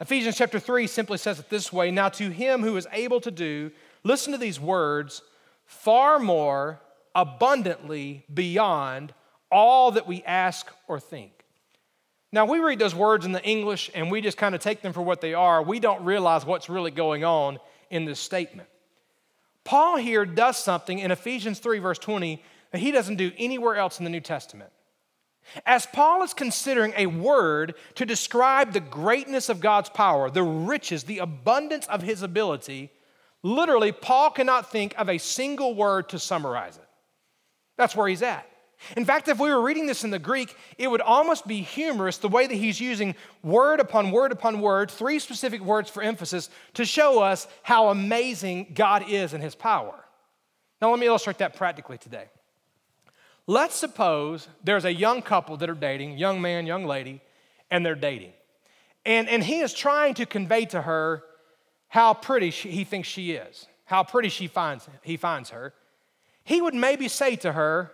Ephesians 0.00 0.36
chapter 0.36 0.60
3 0.60 0.86
simply 0.86 1.18
says 1.18 1.40
it 1.40 1.50
this 1.50 1.72
way 1.72 1.90
Now 1.90 2.08
to 2.10 2.30
him 2.30 2.62
who 2.62 2.76
is 2.76 2.86
able 2.92 3.20
to 3.22 3.32
do, 3.32 3.72
listen 4.04 4.32
to 4.32 4.38
these 4.38 4.60
words, 4.60 5.22
far 5.64 6.20
more 6.20 6.80
abundantly 7.14 8.24
beyond 8.32 9.12
all 9.50 9.90
that 9.90 10.06
we 10.06 10.22
ask 10.22 10.70
or 10.86 11.00
think. 11.00 11.37
Now, 12.30 12.44
we 12.44 12.58
read 12.58 12.78
those 12.78 12.94
words 12.94 13.24
in 13.24 13.32
the 13.32 13.42
English 13.42 13.90
and 13.94 14.10
we 14.10 14.20
just 14.20 14.36
kind 14.36 14.54
of 14.54 14.60
take 14.60 14.82
them 14.82 14.92
for 14.92 15.00
what 15.00 15.20
they 15.20 15.34
are. 15.34 15.62
We 15.62 15.80
don't 15.80 16.04
realize 16.04 16.44
what's 16.44 16.68
really 16.68 16.90
going 16.90 17.24
on 17.24 17.58
in 17.90 18.04
this 18.04 18.20
statement. 18.20 18.68
Paul 19.64 19.96
here 19.96 20.26
does 20.26 20.56
something 20.56 20.98
in 20.98 21.10
Ephesians 21.10 21.58
3, 21.58 21.78
verse 21.78 21.98
20, 21.98 22.42
that 22.70 22.78
he 22.78 22.90
doesn't 22.90 23.16
do 23.16 23.32
anywhere 23.38 23.76
else 23.76 23.98
in 23.98 24.04
the 24.04 24.10
New 24.10 24.20
Testament. 24.20 24.70
As 25.64 25.86
Paul 25.86 26.22
is 26.22 26.34
considering 26.34 26.92
a 26.96 27.06
word 27.06 27.74
to 27.94 28.04
describe 28.04 28.72
the 28.72 28.80
greatness 28.80 29.48
of 29.48 29.60
God's 29.60 29.88
power, 29.88 30.30
the 30.30 30.42
riches, 30.42 31.04
the 31.04 31.18
abundance 31.18 31.86
of 31.86 32.02
his 32.02 32.22
ability, 32.22 32.90
literally, 33.42 33.92
Paul 33.92 34.30
cannot 34.30 34.70
think 34.70 34.94
of 34.98 35.08
a 35.08 35.16
single 35.16 35.74
word 35.74 36.10
to 36.10 36.18
summarize 36.18 36.76
it. 36.76 36.88
That's 37.78 37.96
where 37.96 38.08
he's 38.08 38.22
at. 38.22 38.46
In 38.96 39.04
fact, 39.04 39.28
if 39.28 39.38
we 39.38 39.50
were 39.50 39.60
reading 39.60 39.86
this 39.86 40.04
in 40.04 40.10
the 40.10 40.18
Greek, 40.18 40.56
it 40.78 40.88
would 40.88 41.00
almost 41.00 41.46
be 41.46 41.60
humorous 41.62 42.18
the 42.18 42.28
way 42.28 42.46
that 42.46 42.54
he's 42.54 42.80
using 42.80 43.14
word 43.42 43.80
upon 43.80 44.10
word 44.10 44.32
upon 44.32 44.60
word, 44.60 44.90
three 44.90 45.18
specific 45.18 45.60
words 45.60 45.90
for 45.90 46.02
emphasis, 46.02 46.48
to 46.74 46.84
show 46.84 47.20
us 47.20 47.48
how 47.62 47.88
amazing 47.88 48.72
God 48.74 49.08
is 49.08 49.34
in 49.34 49.40
his 49.40 49.54
power. 49.54 49.94
Now, 50.80 50.90
let 50.90 51.00
me 51.00 51.06
illustrate 51.06 51.38
that 51.38 51.56
practically 51.56 51.98
today. 51.98 52.26
Let's 53.46 53.74
suppose 53.74 54.46
there's 54.62 54.84
a 54.84 54.92
young 54.92 55.22
couple 55.22 55.56
that 55.56 55.68
are 55.68 55.74
dating, 55.74 56.18
young 56.18 56.40
man, 56.40 56.66
young 56.66 56.84
lady, 56.84 57.20
and 57.70 57.84
they're 57.84 57.94
dating. 57.94 58.32
And, 59.04 59.28
and 59.28 59.42
he 59.42 59.60
is 59.60 59.72
trying 59.72 60.14
to 60.14 60.26
convey 60.26 60.66
to 60.66 60.82
her 60.82 61.24
how 61.88 62.14
pretty 62.14 62.50
she, 62.50 62.70
he 62.70 62.84
thinks 62.84 63.08
she 63.08 63.32
is, 63.32 63.66
how 63.86 64.04
pretty 64.04 64.28
she 64.28 64.46
finds, 64.46 64.86
he 65.02 65.16
finds 65.16 65.50
her. 65.50 65.72
He 66.44 66.60
would 66.60 66.74
maybe 66.74 67.08
say 67.08 67.36
to 67.36 67.52
her, 67.52 67.90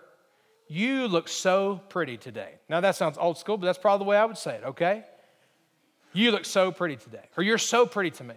you 0.68 1.08
look 1.08 1.28
so 1.28 1.80
pretty 1.88 2.16
today. 2.16 2.54
Now, 2.68 2.80
that 2.80 2.96
sounds 2.96 3.18
old 3.18 3.38
school, 3.38 3.56
but 3.56 3.66
that's 3.66 3.78
probably 3.78 4.04
the 4.04 4.08
way 4.08 4.16
I 4.16 4.24
would 4.24 4.38
say 4.38 4.56
it, 4.56 4.64
okay? 4.64 5.04
You 6.12 6.30
look 6.30 6.44
so 6.44 6.72
pretty 6.72 6.96
today, 6.96 7.28
or 7.36 7.42
you're 7.42 7.58
so 7.58 7.86
pretty 7.86 8.10
to 8.12 8.24
me. 8.24 8.34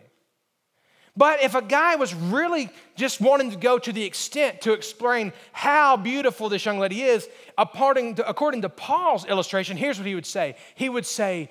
But 1.16 1.42
if 1.42 1.56
a 1.56 1.64
guy 1.64 1.96
was 1.96 2.14
really 2.14 2.70
just 2.96 3.20
wanting 3.20 3.50
to 3.50 3.58
go 3.58 3.80
to 3.80 3.92
the 3.92 4.04
extent 4.04 4.62
to 4.62 4.74
explain 4.74 5.34
how 5.52 5.98
beautiful 5.98 6.48
this 6.48 6.64
young 6.64 6.78
lady 6.78 7.02
is, 7.02 7.28
according 7.58 8.16
to, 8.16 8.30
according 8.30 8.62
to 8.62 8.70
Paul's 8.70 9.26
illustration, 9.26 9.78
here's 9.78 9.98
what 9.98 10.06
he 10.06 10.14
would 10.14 10.28
say 10.28 10.56
He 10.76 10.90
would 10.90 11.08
say, 11.08 11.50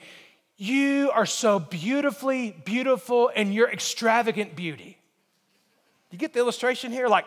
You 0.57 1.11
are 1.12 1.27
so 1.27 1.59
beautifully 1.59 2.57
beautiful 2.65 3.29
in 3.29 3.53
your 3.53 3.69
extravagant 3.69 4.55
beauty. 4.55 4.99
You 6.12 6.19
get 6.19 6.33
the 6.33 6.39
illustration 6.39 6.93
here? 6.93 7.09
Like, 7.09 7.25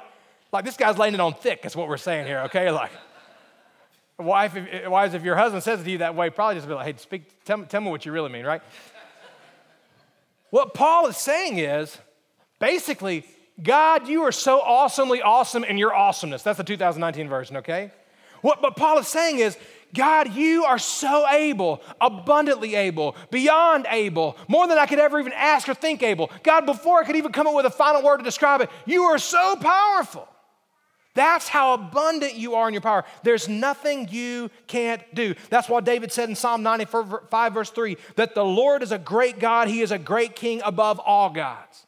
like 0.54 0.64
this 0.64 0.78
guy's 0.78 0.98
laying 0.98 1.14
it 1.14 1.20
on 1.20 1.34
thick, 1.34 1.66
is 1.66 1.76
what 1.76 1.90
we're 1.90 1.98
saying 1.98 2.26
here, 2.26 2.40
okay? 2.46 2.72
Like, 2.72 2.92
Wife, 4.20 4.56
if, 4.58 4.90
wives, 4.90 5.14
if 5.14 5.24
your 5.24 5.38
husband 5.38 5.64
says 5.64 5.82
to 5.82 5.90
you 5.90 6.00
that 6.00 6.14
way, 6.14 6.30
probably 6.30 6.56
just 6.56 6.68
be 6.68 6.74
like, 6.74 6.86
hey, 6.86 6.94
speak, 6.98 7.44
tell, 7.46 7.64
tell 7.64 7.80
me 7.80 7.90
what 7.90 8.06
you 8.06 8.12
really 8.12 8.30
mean, 8.30 8.46
right? 8.46 8.62
what 10.50 10.74
Paul 10.74 11.08
is 11.08 11.16
saying 11.16 11.58
is 11.58 11.98
basically, 12.60 13.26
God, 13.64 14.08
you 14.08 14.24
are 14.24 14.32
so 14.32 14.60
awesomely 14.60 15.22
awesome 15.22 15.64
in 15.64 15.78
your 15.78 15.96
awesomeness. 15.96 16.44
That's 16.44 16.58
the 16.58 16.64
2019 16.66 17.30
version, 17.30 17.58
okay? 17.58 17.92
What 18.42 18.62
but 18.62 18.76
Paul 18.76 19.00
is 19.00 19.08
saying 19.08 19.40
is, 19.40 19.58
God, 19.94 20.34
you 20.34 20.66
are 20.66 20.78
so 20.78 21.28
able, 21.30 21.82
abundantly 22.00 22.76
able, 22.76 23.16
beyond 23.32 23.88
able, 23.90 24.38
more 24.48 24.68
than 24.68 24.78
I 24.78 24.86
could 24.86 25.00
ever 25.00 25.20
even 25.20 25.34
ask 25.34 25.68
or 25.68 25.74
think 25.74 26.04
able. 26.04 26.30
God, 26.44 26.66
before 26.66 27.02
I 27.02 27.06
could 27.06 27.16
even 27.16 27.32
come 27.32 27.48
up 27.48 27.56
with 27.56 27.66
a 27.66 27.72
final 27.72 28.04
word 28.04 28.18
to 28.18 28.24
describe 28.24 28.62
it, 28.62 28.70
you 28.86 29.04
are 29.04 29.18
so 29.18 29.56
powerful. 29.56 30.28
That's 31.20 31.50
how 31.50 31.74
abundant 31.74 32.36
you 32.36 32.56
are 32.56 32.70
in 32.70 32.74
your 32.74 32.80
power. 32.80 33.04
There's 33.24 33.50
nothing 33.50 34.08
you 34.10 34.50
can't 34.68 35.04
do. 35.14 35.36
That's 35.50 35.68
why 35.68 35.82
David 35.82 36.14
said 36.14 36.30
in 36.30 36.36
Psalm 36.36 36.64
95, 36.64 37.54
verse 37.54 37.70
3, 37.72 37.98
that 38.16 38.36
the 38.36 38.46
Lord 38.46 38.84
is 38.84 38.94
a 38.94 38.98
great 38.98 39.38
God, 39.38 39.68
He 39.68 39.82
is 39.82 39.92
a 39.92 39.98
great 40.00 40.38
King 40.38 40.62
above 40.64 40.98
all 40.98 41.30
gods. 41.30 41.86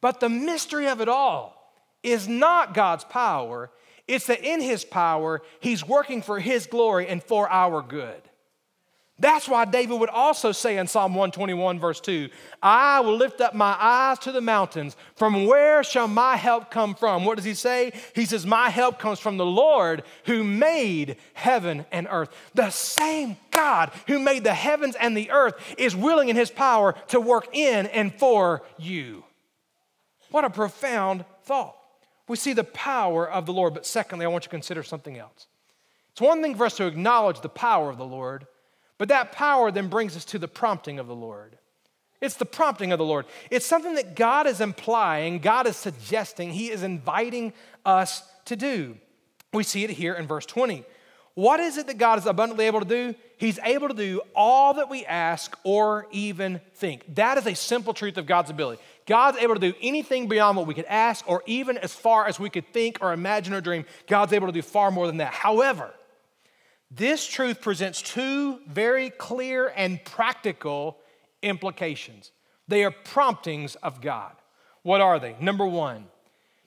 But 0.00 0.18
the 0.18 0.28
mystery 0.28 0.88
of 0.88 1.00
it 1.00 1.08
all 1.08 1.72
is 2.02 2.26
not 2.26 2.74
God's 2.74 3.04
power, 3.04 3.70
it's 4.08 4.26
that 4.26 4.42
in 4.42 4.60
His 4.60 4.84
power, 4.84 5.40
He's 5.60 5.86
working 5.86 6.20
for 6.20 6.40
His 6.40 6.66
glory 6.66 7.06
and 7.06 7.22
for 7.22 7.48
our 7.48 7.80
good. 7.80 8.27
That's 9.20 9.48
why 9.48 9.64
David 9.64 9.98
would 9.98 10.10
also 10.10 10.52
say 10.52 10.78
in 10.78 10.86
Psalm 10.86 11.12
121, 11.12 11.80
verse 11.80 12.00
2, 12.00 12.28
I 12.62 13.00
will 13.00 13.16
lift 13.16 13.40
up 13.40 13.52
my 13.52 13.76
eyes 13.78 14.20
to 14.20 14.32
the 14.32 14.40
mountains. 14.40 14.96
From 15.16 15.46
where 15.46 15.82
shall 15.82 16.06
my 16.06 16.36
help 16.36 16.70
come 16.70 16.94
from? 16.94 17.24
What 17.24 17.34
does 17.34 17.44
he 17.44 17.54
say? 17.54 17.92
He 18.14 18.26
says, 18.26 18.46
My 18.46 18.70
help 18.70 19.00
comes 19.00 19.18
from 19.18 19.36
the 19.36 19.46
Lord 19.46 20.04
who 20.26 20.44
made 20.44 21.16
heaven 21.34 21.84
and 21.90 22.06
earth. 22.08 22.30
The 22.54 22.70
same 22.70 23.36
God 23.50 23.90
who 24.06 24.20
made 24.20 24.44
the 24.44 24.54
heavens 24.54 24.94
and 24.94 25.16
the 25.16 25.32
earth 25.32 25.54
is 25.76 25.96
willing 25.96 26.28
in 26.28 26.36
his 26.36 26.50
power 26.50 26.94
to 27.08 27.20
work 27.20 27.48
in 27.52 27.86
and 27.88 28.14
for 28.14 28.62
you. 28.78 29.24
What 30.30 30.44
a 30.44 30.50
profound 30.50 31.24
thought. 31.42 31.74
We 32.28 32.36
see 32.36 32.52
the 32.52 32.62
power 32.62 33.28
of 33.28 33.46
the 33.46 33.52
Lord, 33.52 33.74
but 33.74 33.86
secondly, 33.86 34.26
I 34.26 34.28
want 34.28 34.44
you 34.44 34.48
to 34.48 34.50
consider 34.50 34.84
something 34.84 35.18
else. 35.18 35.48
It's 36.12 36.20
one 36.20 36.40
thing 36.40 36.54
for 36.54 36.66
us 36.66 36.76
to 36.76 36.86
acknowledge 36.86 37.40
the 37.40 37.48
power 37.48 37.90
of 37.90 37.98
the 37.98 38.04
Lord. 38.04 38.46
But 38.98 39.08
that 39.08 39.32
power 39.32 39.70
then 39.70 39.88
brings 39.88 40.16
us 40.16 40.24
to 40.26 40.38
the 40.38 40.48
prompting 40.48 40.98
of 40.98 41.06
the 41.06 41.14
Lord. 41.14 41.56
It's 42.20 42.34
the 42.34 42.44
prompting 42.44 42.90
of 42.90 42.98
the 42.98 43.04
Lord. 43.04 43.26
It's 43.50 43.66
something 43.66 43.94
that 43.94 44.16
God 44.16 44.46
is 44.46 44.60
implying, 44.60 45.38
God 45.38 45.66
is 45.66 45.76
suggesting, 45.76 46.50
He 46.50 46.70
is 46.70 46.82
inviting 46.82 47.52
us 47.86 48.22
to 48.46 48.56
do. 48.56 48.96
We 49.52 49.62
see 49.62 49.84
it 49.84 49.90
here 49.90 50.14
in 50.14 50.26
verse 50.26 50.44
20. 50.44 50.84
What 51.34 51.60
is 51.60 51.78
it 51.78 51.86
that 51.86 51.98
God 51.98 52.18
is 52.18 52.26
abundantly 52.26 52.66
able 52.66 52.80
to 52.80 52.86
do? 52.86 53.14
He's 53.36 53.60
able 53.60 53.86
to 53.86 53.94
do 53.94 54.20
all 54.34 54.74
that 54.74 54.90
we 54.90 55.06
ask 55.06 55.56
or 55.62 56.08
even 56.10 56.60
think. 56.74 57.14
That 57.14 57.38
is 57.38 57.46
a 57.46 57.54
simple 57.54 57.94
truth 57.94 58.16
of 58.16 58.26
God's 58.26 58.50
ability. 58.50 58.82
God's 59.06 59.38
able 59.38 59.54
to 59.54 59.60
do 59.60 59.72
anything 59.80 60.26
beyond 60.26 60.56
what 60.56 60.66
we 60.66 60.74
could 60.74 60.84
ask 60.86 61.24
or 61.28 61.44
even 61.46 61.78
as 61.78 61.94
far 61.94 62.26
as 62.26 62.40
we 62.40 62.50
could 62.50 62.66
think 62.72 62.98
or 63.00 63.12
imagine 63.12 63.54
or 63.54 63.60
dream. 63.60 63.84
God's 64.08 64.32
able 64.32 64.48
to 64.48 64.52
do 64.52 64.62
far 64.62 64.90
more 64.90 65.06
than 65.06 65.18
that. 65.18 65.32
However, 65.32 65.94
this 66.90 67.26
truth 67.26 67.60
presents 67.60 68.00
two 68.00 68.60
very 68.66 69.10
clear 69.10 69.72
and 69.76 70.02
practical 70.04 70.98
implications. 71.42 72.32
They 72.66 72.84
are 72.84 72.90
promptings 72.90 73.74
of 73.76 74.00
God. 74.00 74.32
What 74.82 75.00
are 75.00 75.18
they? 75.18 75.36
Number 75.40 75.66
one, 75.66 76.06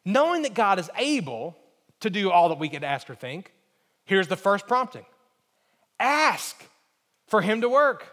knowing 0.05 0.43
that 0.43 0.53
God 0.53 0.79
is 0.79 0.89
able 0.97 1.57
to 2.01 2.09
do 2.09 2.31
all 2.31 2.49
that 2.49 2.59
we 2.59 2.69
could 2.69 2.83
ask 2.83 3.09
or 3.09 3.15
think, 3.15 3.51
here's 4.05 4.27
the 4.27 4.35
first 4.35 4.67
prompting 4.67 5.05
ask 5.99 6.67
for 7.27 7.41
Him 7.41 7.61
to 7.61 7.69
work. 7.69 8.07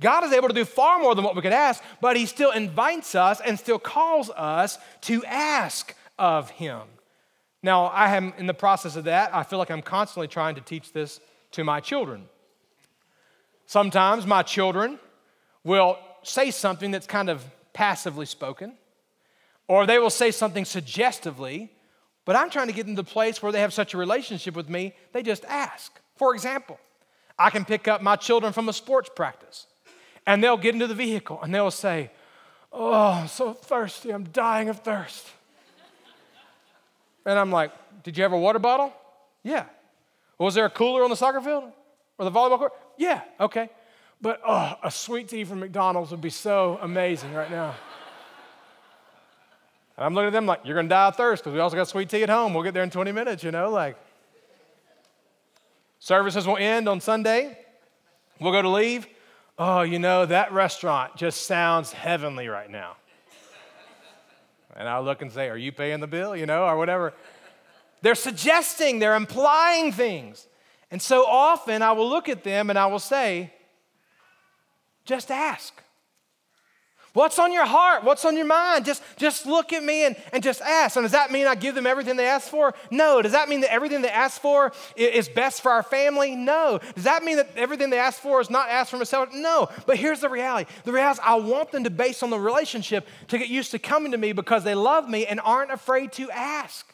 God 0.00 0.24
is 0.24 0.32
able 0.32 0.48
to 0.48 0.54
do 0.54 0.64
far 0.64 1.00
more 1.00 1.14
than 1.14 1.24
what 1.24 1.34
we 1.34 1.42
could 1.42 1.52
ask, 1.52 1.82
but 2.00 2.16
He 2.16 2.26
still 2.26 2.52
invites 2.52 3.14
us 3.14 3.40
and 3.40 3.58
still 3.58 3.78
calls 3.78 4.30
us 4.30 4.78
to 5.02 5.24
ask 5.24 5.94
of 6.18 6.50
Him. 6.50 6.82
Now, 7.64 7.86
I 7.86 8.14
am 8.14 8.34
in 8.36 8.46
the 8.46 8.52
process 8.52 8.94
of 8.94 9.04
that. 9.04 9.34
I 9.34 9.42
feel 9.42 9.58
like 9.58 9.70
I'm 9.70 9.80
constantly 9.80 10.28
trying 10.28 10.54
to 10.56 10.60
teach 10.60 10.92
this 10.92 11.18
to 11.52 11.64
my 11.64 11.80
children. 11.80 12.26
Sometimes 13.64 14.26
my 14.26 14.42
children 14.42 14.98
will 15.64 15.98
say 16.22 16.50
something 16.50 16.90
that's 16.90 17.06
kind 17.06 17.30
of 17.30 17.42
passively 17.72 18.26
spoken, 18.26 18.74
or 19.66 19.86
they 19.86 19.98
will 19.98 20.10
say 20.10 20.30
something 20.30 20.66
suggestively, 20.66 21.72
but 22.26 22.36
I'm 22.36 22.50
trying 22.50 22.66
to 22.66 22.74
get 22.74 22.84
them 22.84 22.96
to 22.96 23.02
the 23.02 23.10
place 23.10 23.42
where 23.42 23.50
they 23.50 23.60
have 23.60 23.72
such 23.72 23.94
a 23.94 23.96
relationship 23.96 24.54
with 24.54 24.68
me, 24.68 24.94
they 25.14 25.22
just 25.22 25.46
ask. 25.46 25.98
For 26.16 26.34
example, 26.34 26.78
I 27.38 27.48
can 27.48 27.64
pick 27.64 27.88
up 27.88 28.02
my 28.02 28.16
children 28.16 28.52
from 28.52 28.68
a 28.68 28.74
sports 28.74 29.08
practice, 29.16 29.68
and 30.26 30.44
they'll 30.44 30.58
get 30.58 30.74
into 30.74 30.86
the 30.86 30.94
vehicle 30.94 31.40
and 31.42 31.54
they'll 31.54 31.70
say, 31.70 32.10
Oh, 32.74 32.92
I'm 32.92 33.28
so 33.28 33.54
thirsty, 33.54 34.10
I'm 34.10 34.24
dying 34.24 34.68
of 34.68 34.80
thirst. 34.80 35.30
And 37.24 37.38
I'm 37.38 37.50
like, 37.50 37.72
Did 38.02 38.16
you 38.16 38.22
have 38.22 38.32
a 38.32 38.38
water 38.38 38.58
bottle? 38.58 38.92
Yeah. 39.42 39.66
Was 40.38 40.54
there 40.54 40.64
a 40.64 40.70
cooler 40.70 41.04
on 41.04 41.10
the 41.10 41.16
soccer 41.16 41.40
field 41.40 41.64
or 42.18 42.24
the 42.24 42.30
volleyball 42.30 42.58
court? 42.58 42.72
Yeah, 42.98 43.22
okay. 43.40 43.68
But 44.20 44.40
oh, 44.46 44.74
a 44.82 44.90
sweet 44.90 45.28
tea 45.28 45.44
from 45.44 45.60
McDonald's 45.60 46.10
would 46.10 46.20
be 46.20 46.30
so 46.30 46.78
amazing 46.80 47.32
right 47.34 47.50
now. 47.50 47.74
And 49.96 50.04
I'm 50.04 50.14
looking 50.14 50.28
at 50.28 50.32
them 50.32 50.46
like, 50.46 50.60
You're 50.64 50.74
going 50.74 50.86
to 50.86 50.90
die 50.90 51.08
of 51.08 51.16
thirst 51.16 51.44
because 51.44 51.54
we 51.54 51.60
also 51.60 51.76
got 51.76 51.88
sweet 51.88 52.08
tea 52.08 52.22
at 52.22 52.30
home. 52.30 52.54
We'll 52.54 52.62
get 52.62 52.74
there 52.74 52.82
in 52.82 52.90
20 52.90 53.12
minutes, 53.12 53.44
you 53.44 53.50
know? 53.50 53.70
Like, 53.70 53.96
services 55.98 56.46
will 56.46 56.56
end 56.56 56.88
on 56.88 57.00
Sunday. 57.00 57.58
We'll 58.40 58.52
go 58.52 58.62
to 58.62 58.68
leave. 58.68 59.06
Oh, 59.56 59.82
you 59.82 60.00
know, 60.00 60.26
that 60.26 60.52
restaurant 60.52 61.16
just 61.16 61.46
sounds 61.46 61.92
heavenly 61.92 62.48
right 62.48 62.68
now. 62.68 62.96
And 64.76 64.88
I'll 64.88 65.02
look 65.02 65.22
and 65.22 65.30
say, 65.30 65.48
Are 65.48 65.56
you 65.56 65.72
paying 65.72 66.00
the 66.00 66.06
bill? 66.06 66.34
You 66.36 66.46
know, 66.46 66.64
or 66.64 66.76
whatever. 66.76 67.14
They're 68.02 68.14
suggesting, 68.14 68.98
they're 68.98 69.16
implying 69.16 69.92
things. 69.92 70.46
And 70.90 71.00
so 71.00 71.24
often 71.24 71.82
I 71.82 71.92
will 71.92 72.08
look 72.08 72.28
at 72.28 72.44
them 72.44 72.70
and 72.70 72.78
I 72.78 72.86
will 72.86 72.98
say, 72.98 73.52
Just 75.04 75.30
ask. 75.30 75.83
What's 77.14 77.38
on 77.38 77.52
your 77.52 77.64
heart? 77.64 78.02
What's 78.02 78.24
on 78.24 78.36
your 78.36 78.44
mind? 78.44 78.84
Just, 78.84 79.00
just 79.16 79.46
look 79.46 79.72
at 79.72 79.84
me 79.84 80.04
and, 80.04 80.16
and 80.32 80.42
just 80.42 80.60
ask. 80.60 80.96
And 80.96 81.04
does 81.04 81.12
that 81.12 81.30
mean 81.30 81.46
I 81.46 81.54
give 81.54 81.76
them 81.76 81.86
everything 81.86 82.16
they 82.16 82.26
ask 82.26 82.48
for? 82.48 82.74
No. 82.90 83.22
Does 83.22 83.30
that 83.32 83.48
mean 83.48 83.60
that 83.60 83.72
everything 83.72 84.02
they 84.02 84.10
ask 84.10 84.40
for 84.40 84.72
is 84.96 85.28
best 85.28 85.62
for 85.62 85.70
our 85.70 85.84
family? 85.84 86.34
No. 86.34 86.80
Does 86.96 87.04
that 87.04 87.22
mean 87.22 87.36
that 87.36 87.50
everything 87.56 87.90
they 87.90 88.00
ask 88.00 88.20
for 88.20 88.40
is 88.40 88.50
not 88.50 88.68
asked 88.68 88.90
for 88.90 88.96
myself? 88.96 89.28
No. 89.32 89.68
But 89.86 89.96
here's 89.96 90.20
the 90.20 90.28
reality 90.28 90.68
the 90.82 90.92
reality 90.92 91.20
I 91.22 91.36
want 91.36 91.70
them 91.70 91.84
to, 91.84 91.90
based 91.90 92.24
on 92.24 92.30
the 92.30 92.38
relationship, 92.38 93.06
to 93.28 93.38
get 93.38 93.48
used 93.48 93.70
to 93.70 93.78
coming 93.78 94.10
to 94.10 94.18
me 94.18 94.32
because 94.32 94.64
they 94.64 94.74
love 94.74 95.08
me 95.08 95.24
and 95.24 95.40
aren't 95.40 95.70
afraid 95.70 96.10
to 96.14 96.28
ask. 96.32 96.93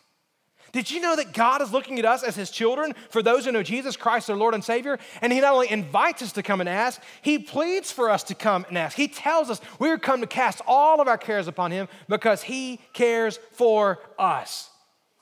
Did 0.73 0.91
you 0.91 1.01
know 1.01 1.17
that 1.17 1.33
God 1.33 1.63
is 1.63 1.73
looking 1.73 1.99
at 1.99 2.05
us 2.05 2.23
as 2.23 2.37
His 2.37 2.51
children 2.51 2.95
for 3.09 3.23
those 3.23 3.45
who 3.45 3.53
know 3.53 3.63
Jesus 3.63 3.97
Christ, 3.97 4.27
their 4.29 4.37
Lord 4.37 4.55
and 4.55 4.65
Savior? 4.65 4.99
And 5.21 5.33
He 5.33 5.41
not 5.41 5.55
only 5.55 5.71
invites 5.71 6.23
us 6.23 6.33
to 6.33 6.43
come 6.43 6.61
and 6.61 6.69
ask, 6.69 7.01
He 7.23 7.39
pleads 7.39 7.91
for 7.91 8.11
us 8.11 8.23
to 8.25 8.35
come 8.35 8.65
and 8.69 8.79
ask. 8.79 8.97
He 8.97 9.09
tells 9.09 9.51
us 9.51 9.61
we're 9.79 9.99
come 9.99 10.21
to 10.21 10.27
cast 10.27 10.61
all 10.67 11.01
of 11.01 11.09
our 11.09 11.19
cares 11.19 11.49
upon 11.49 11.71
Him 11.73 11.89
because 12.09 12.43
He 12.43 12.81
cares 12.93 13.39
for 13.53 13.99
us. 14.19 14.71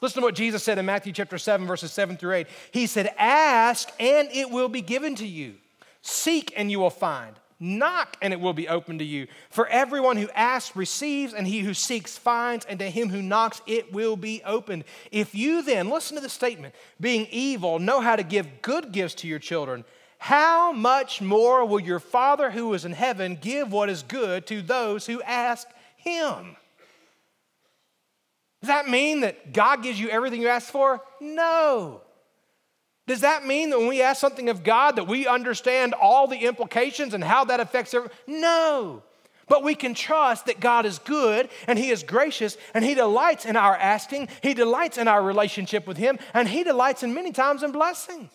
Listen 0.01 0.23
to 0.23 0.27
what 0.27 0.35
Jesus 0.35 0.63
said 0.63 0.79
in 0.79 0.87
Matthew 0.87 1.13
chapter 1.13 1.39
7, 1.39 1.67
verses 1.67 1.93
7 1.93 2.17
through 2.17 2.35
8. 2.35 2.47
He 2.71 2.87
said, 2.87 3.13
Ask 3.19 3.91
and 3.99 4.29
it 4.33 4.51
will 4.51 4.69
be 4.69 4.83
given 4.83 5.15
to 5.17 5.27
you, 5.27 5.55
seek 6.03 6.53
and 6.57 6.71
you 6.71 6.79
will 6.79 6.91
find. 6.91 7.35
Knock, 7.61 8.17
and 8.23 8.33
it 8.33 8.41
will 8.41 8.53
be 8.53 8.69
open 8.69 8.99
to 8.99 9.05
you. 9.05 9.27
For 9.51 9.67
everyone 9.67 10.17
who 10.17 10.31
asks 10.31 10.77
receives, 10.77 11.35
and 11.35 11.47
he 11.47 11.61
who 11.61 11.75
seeks 11.75 12.17
finds, 12.17 12.65
and 12.67 12.79
to 12.79 12.89
him 12.89 13.09
who 13.09 13.21
knocks 13.21 13.61
it 13.67 13.93
will 13.93 14.17
be 14.17 14.43
opened. 14.45 14.85
If 15.11 15.35
you 15.35 15.63
then, 15.63 15.91
listen 15.91 16.17
to 16.17 16.23
the 16.23 16.29
statement, 16.29 16.75
being 17.01 17.27
evil, 17.31 17.81
know 17.81 18.01
how 18.01 18.15
to 18.15 18.23
give 18.23 18.63
good 18.63 18.93
gifts 18.93 19.15
to 19.17 19.29
your 19.29 19.41
children, 19.41 19.85
how 20.19 20.73
much 20.73 21.21
more 21.21 21.65
will 21.65 21.81
your 21.81 22.01
Father 22.01 22.51
who 22.51 22.75
is 22.75 22.85
in 22.85 22.93
heaven 22.93 23.39
give 23.41 23.73
what 23.73 23.89
is 23.89 24.03
good 24.03 24.47
to 24.49 24.63
those 24.63 25.07
who 25.07 25.23
ask 25.23 25.67
him? 25.97 26.57
Does 28.61 28.69
that 28.69 28.89
mean 28.89 29.21
that 29.21 29.53
God 29.53 29.83
gives 29.83 29.99
you 29.99 30.09
everything 30.09 30.43
you 30.43 30.49
ask 30.49 30.71
for? 30.71 31.01
No. 31.21 32.03
Does 33.09 33.23
that 33.23 33.47
mean 33.47 33.71
that 33.71 33.79
when 33.79 33.89
we 33.89 34.03
ask 34.03 34.21
something 34.21 34.51
of 34.51 34.63
God 34.63 34.97
that 34.97 35.09
we 35.09 35.27
understand 35.27 35.95
all 35.95 36.27
the 36.27 36.37
implications 36.37 37.15
and 37.15 37.25
how 37.25 37.47
that 37.47 37.59
affects 37.59 37.95
everyone? 37.95 38.15
No. 38.27 39.03
But 39.49 39.65
we 39.65 39.75
can 39.75 39.95
trust 39.95 40.45
that 40.45 40.61
God 40.61 40.85
is 40.85 40.99
good 40.99 41.49
and 41.67 41.79
He 41.79 41.89
is 41.89 42.03
gracious 42.03 42.59
and 42.75 42.85
He 42.85 42.95
delights 42.95 43.47
in 43.47 43.57
our 43.57 43.75
asking, 43.75 44.29
He 44.43 44.53
delights 44.53 44.99
in 44.99 45.09
our 45.09 45.23
relationship 45.23 45.87
with 45.87 45.97
Him, 45.97 46.19
and 46.35 46.47
He 46.47 46.63
delights 46.63 47.03
in 47.03 47.15
many 47.15 47.33
times 47.33 47.63
in 47.63 47.73
blessing. 47.73 48.29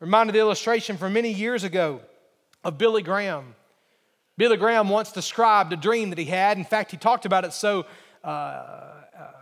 Reminded 0.00 0.34
the 0.34 0.38
illustration 0.38 0.96
from 0.96 1.12
many 1.12 1.30
years 1.30 1.64
ago 1.64 2.00
of 2.64 2.78
Billy 2.78 3.02
Graham. 3.02 3.54
Billy 4.38 4.56
Graham 4.56 4.88
once 4.88 5.12
described 5.12 5.70
a 5.74 5.76
dream 5.76 6.08
that 6.10 6.18
he 6.18 6.24
had. 6.24 6.56
In 6.56 6.64
fact, 6.64 6.92
he 6.92 6.96
talked 6.96 7.26
about 7.26 7.44
it 7.44 7.52
so 7.52 7.84
uh, 8.24 8.97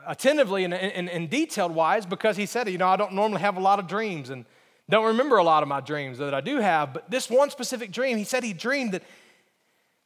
attentively 0.06 0.64
and, 0.64 0.74
and 0.74 1.30
detailed 1.30 1.74
wise 1.74 2.06
because 2.06 2.36
he 2.36 2.46
said, 2.46 2.68
you 2.68 2.78
know, 2.78 2.88
I 2.88 2.96
don't 2.96 3.12
normally 3.12 3.40
have 3.40 3.56
a 3.56 3.60
lot 3.60 3.78
of 3.78 3.86
dreams 3.86 4.30
and 4.30 4.44
don't 4.88 5.06
remember 5.06 5.36
a 5.36 5.44
lot 5.44 5.62
of 5.62 5.68
my 5.68 5.80
dreams 5.80 6.18
that 6.18 6.32
I 6.32 6.40
do 6.40 6.58
have. 6.58 6.92
But 6.94 7.10
this 7.10 7.28
one 7.28 7.50
specific 7.50 7.90
dream, 7.90 8.16
he 8.16 8.24
said 8.24 8.44
he 8.44 8.52
dreamed 8.52 8.92
that 8.92 9.02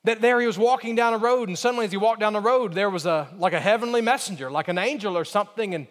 that 0.04 0.22
there 0.22 0.40
he 0.40 0.46
was 0.46 0.58
walking 0.58 0.94
down 0.94 1.12
a 1.12 1.18
road 1.18 1.48
and 1.48 1.58
suddenly 1.58 1.84
as 1.84 1.90
he 1.90 1.96
walked 1.98 2.20
down 2.20 2.32
the 2.32 2.40
road 2.40 2.72
there 2.72 2.88
was 2.88 3.04
a 3.04 3.28
like 3.36 3.52
a 3.52 3.60
heavenly 3.60 4.00
messenger 4.00 4.50
like 4.50 4.68
an 4.68 4.78
angel 4.78 5.16
or 5.16 5.26
something 5.26 5.74
and 5.74 5.86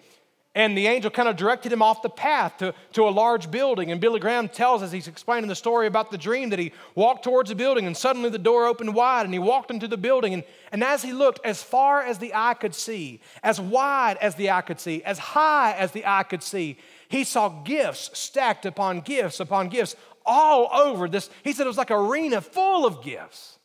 and 0.56 0.76
the 0.76 0.88
angel 0.88 1.12
kind 1.12 1.30
of 1.30 1.36
directed 1.36 1.72
him 1.72 1.82
off 1.82 2.02
the 2.02 2.10
path 2.10 2.58
to, 2.58 2.74
to 2.94 3.08
a 3.08 3.12
large 3.12 3.52
building. 3.52 3.92
And 3.92 4.02
Billy 4.02 4.20
Graham 4.20 4.50
tells 4.50 4.82
us, 4.82 4.92
he's 4.92 5.08
explaining 5.08 5.48
the 5.48 5.56
story 5.56 5.86
about 5.86 6.10
the 6.10 6.18
dream, 6.18 6.50
that 6.50 6.58
he 6.58 6.72
walked 6.96 7.24
towards 7.24 7.50
the 7.50 7.56
building 7.56 7.86
and 7.86 7.96
suddenly 7.96 8.30
the 8.30 8.40
door 8.40 8.66
opened 8.66 8.96
wide 8.96 9.26
and 9.26 9.34
he 9.34 9.40
walked 9.40 9.70
into 9.70 9.88
the 9.88 9.98
building. 9.98 10.34
And, 10.34 10.44
and 10.72 10.84
as 10.84 11.04
he 11.04 11.14
looked, 11.14 11.46
as 11.46 11.62
far 11.62 12.02
as 12.02 12.18
the 12.18 12.34
eye 12.34 12.56
could 12.56 12.74
see, 12.74 13.22
as 13.44 13.62
wide 13.62 14.18
as 14.18 14.36
the 14.36 14.50
eye 14.50 14.62
could 14.62 14.80
see, 14.80 15.04
as 15.04 15.20
high 15.20 15.74
as 15.74 15.92
the 15.92 16.06
eye 16.06 16.24
could 16.24 16.42
see, 16.42 16.78
he 17.10 17.24
saw 17.24 17.50
gifts 17.64 18.10
stacked 18.18 18.66
upon 18.66 19.02
gifts 19.02 19.40
upon 19.40 19.70
gifts 19.70 19.96
all 20.26 20.70
over 20.74 21.08
this. 21.08 21.30
He 21.44 21.54
said 21.54 21.66
it 21.66 21.68
was 21.68 21.78
like 21.78 21.92
an 21.92 21.98
arena 21.98 22.42
full 22.42 22.88
of 22.88 23.04
gifts. 23.04 23.60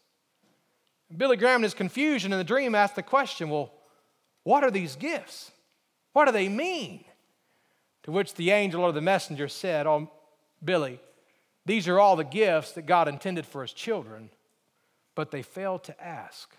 Billy 1.15 1.37
Graham, 1.37 1.57
in 1.57 1.63
his 1.63 1.75
confusion 1.75 2.33
in 2.33 2.39
the 2.39 2.45
dream, 2.45 2.75
asked 2.75 2.97
the 2.97 3.03
question 3.03 3.49
well, 3.49 3.73
what 4.43 4.65
are 4.65 4.71
these 4.71 4.97
gifts? 4.97 5.51
What 6.15 6.25
do 6.25 6.33
they 6.33 6.49
mean? 6.49 7.05
To 8.05 8.13
which 8.13 8.35
the 8.35 8.51
angel 8.51 8.83
or 8.83 8.93
the 8.93 9.03
messenger 9.03 9.49
said, 9.49 9.87
Oh, 9.87 10.11
Billy, 10.65 10.99
These 11.67 11.89
are 11.89 11.99
all 11.99 12.17
the 12.17 12.25
gifts 12.25 12.73
that 12.73 12.87
God 12.87 13.09
intended 13.09 13.45
for 13.45 13.63
his 13.63 13.73
children, 13.73 14.31
but 15.15 15.31
they 15.31 15.43
failed 15.43 15.85
to 15.85 16.03
ask. 16.03 16.55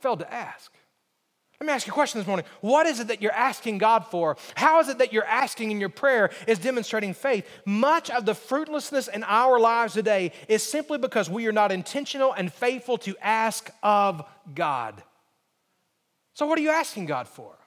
Failed 0.00 0.20
to 0.20 0.32
ask. 0.32 0.72
Let 1.60 1.66
me 1.66 1.72
ask 1.72 1.86
you 1.88 1.92
a 1.92 1.94
question 1.94 2.20
this 2.20 2.26
morning. 2.26 2.46
What 2.60 2.86
is 2.86 3.00
it 3.00 3.08
that 3.08 3.20
you're 3.20 3.32
asking 3.32 3.78
God 3.78 4.06
for? 4.06 4.36
How 4.54 4.78
is 4.78 4.88
it 4.88 4.98
that 4.98 5.12
you're 5.12 5.24
asking 5.24 5.72
in 5.72 5.80
your 5.80 5.88
prayer 5.88 6.30
is 6.46 6.60
demonstrating 6.60 7.14
faith? 7.14 7.48
Much 7.64 8.10
of 8.10 8.26
the 8.26 8.34
fruitlessness 8.34 9.08
in 9.08 9.24
our 9.24 9.58
lives 9.58 9.94
today 9.94 10.30
is 10.46 10.62
simply 10.62 10.98
because 10.98 11.28
we 11.28 11.48
are 11.48 11.52
not 11.52 11.72
intentional 11.72 12.32
and 12.32 12.52
faithful 12.52 12.96
to 12.98 13.16
ask 13.20 13.70
of 13.82 14.22
God. 14.54 15.02
So, 16.34 16.46
what 16.46 16.58
are 16.60 16.62
you 16.62 16.70
asking 16.70 17.06
God 17.06 17.26
for? 17.26 17.57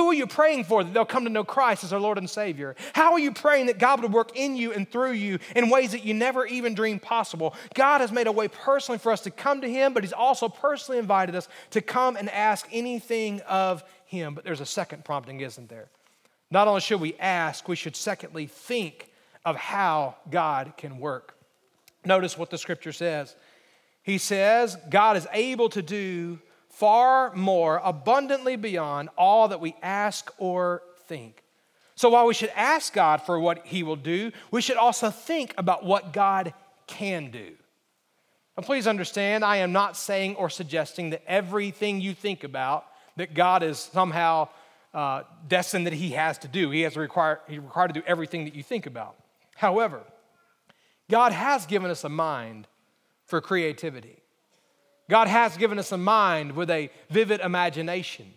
Who 0.00 0.08
are 0.08 0.14
you 0.14 0.26
praying 0.26 0.64
for 0.64 0.82
that 0.82 0.94
they'll 0.94 1.04
come 1.04 1.24
to 1.24 1.30
know 1.30 1.44
Christ 1.44 1.84
as 1.84 1.92
our 1.92 2.00
Lord 2.00 2.16
and 2.16 2.28
Savior? 2.28 2.74
How 2.94 3.12
are 3.12 3.18
you 3.18 3.32
praying 3.32 3.66
that 3.66 3.78
God 3.78 4.00
would 4.00 4.10
work 4.10 4.34
in 4.34 4.56
you 4.56 4.72
and 4.72 4.90
through 4.90 5.12
you 5.12 5.38
in 5.54 5.68
ways 5.68 5.92
that 5.92 6.06
you 6.06 6.14
never 6.14 6.46
even 6.46 6.72
dreamed 6.72 7.02
possible? 7.02 7.54
God 7.74 8.00
has 8.00 8.10
made 8.10 8.26
a 8.26 8.32
way 8.32 8.48
personally 8.48 8.98
for 8.98 9.12
us 9.12 9.20
to 9.20 9.30
come 9.30 9.60
to 9.60 9.70
Him, 9.70 9.92
but 9.92 10.02
He's 10.02 10.14
also 10.14 10.48
personally 10.48 10.98
invited 10.98 11.34
us 11.34 11.48
to 11.72 11.82
come 11.82 12.16
and 12.16 12.30
ask 12.30 12.66
anything 12.72 13.42
of 13.42 13.84
Him. 14.06 14.32
But 14.32 14.44
there's 14.44 14.62
a 14.62 14.66
second 14.66 15.04
prompting, 15.04 15.40
isn't 15.42 15.68
there? 15.68 15.90
Not 16.50 16.66
only 16.66 16.80
should 16.80 17.02
we 17.02 17.14
ask, 17.18 17.68
we 17.68 17.76
should 17.76 17.94
secondly 17.94 18.46
think 18.46 19.10
of 19.44 19.56
how 19.56 20.16
God 20.30 20.72
can 20.78 20.98
work. 20.98 21.36
Notice 22.06 22.38
what 22.38 22.48
the 22.48 22.56
scripture 22.56 22.92
says. 22.92 23.36
He 24.02 24.16
says, 24.16 24.78
God 24.88 25.18
is 25.18 25.26
able 25.30 25.68
to 25.68 25.82
do 25.82 26.38
far 26.80 27.30
more 27.34 27.78
abundantly 27.84 28.56
beyond 28.56 29.10
all 29.18 29.48
that 29.48 29.60
we 29.60 29.76
ask 29.82 30.32
or 30.38 30.82
think. 31.06 31.42
So 31.94 32.08
while 32.08 32.24
we 32.26 32.32
should 32.32 32.52
ask 32.56 32.94
God 32.94 33.20
for 33.20 33.38
what 33.38 33.66
He 33.66 33.82
will 33.82 33.96
do, 33.96 34.32
we 34.50 34.62
should 34.62 34.78
also 34.78 35.10
think 35.10 35.52
about 35.58 35.84
what 35.84 36.14
God 36.14 36.54
can 36.86 37.30
do. 37.30 37.52
And 38.56 38.64
please 38.64 38.86
understand, 38.86 39.44
I 39.44 39.56
am 39.56 39.72
not 39.72 39.94
saying 39.94 40.36
or 40.36 40.48
suggesting 40.48 41.10
that 41.10 41.22
everything 41.26 42.00
you 42.00 42.14
think 42.14 42.44
about, 42.44 42.86
that 43.16 43.34
God 43.34 43.62
is 43.62 43.78
somehow 43.78 44.48
uh, 44.94 45.24
destined 45.46 45.86
that 45.86 45.92
He 45.92 46.12
has 46.12 46.38
to 46.38 46.48
do. 46.48 46.70
He 46.70 46.80
has 46.80 46.96
required, 46.96 47.40
He 47.46 47.58
required 47.58 47.88
to 47.88 48.00
do 48.00 48.06
everything 48.06 48.46
that 48.46 48.54
you 48.54 48.62
think 48.62 48.86
about. 48.86 49.16
However, 49.54 50.00
God 51.10 51.32
has 51.32 51.66
given 51.66 51.90
us 51.90 52.04
a 52.04 52.08
mind 52.08 52.66
for 53.26 53.42
creativity. 53.42 54.19
God 55.10 55.26
has 55.26 55.56
given 55.56 55.78
us 55.78 55.90
a 55.92 55.98
mind 55.98 56.52
with 56.52 56.70
a 56.70 56.88
vivid 57.10 57.40
imagination. 57.40 58.32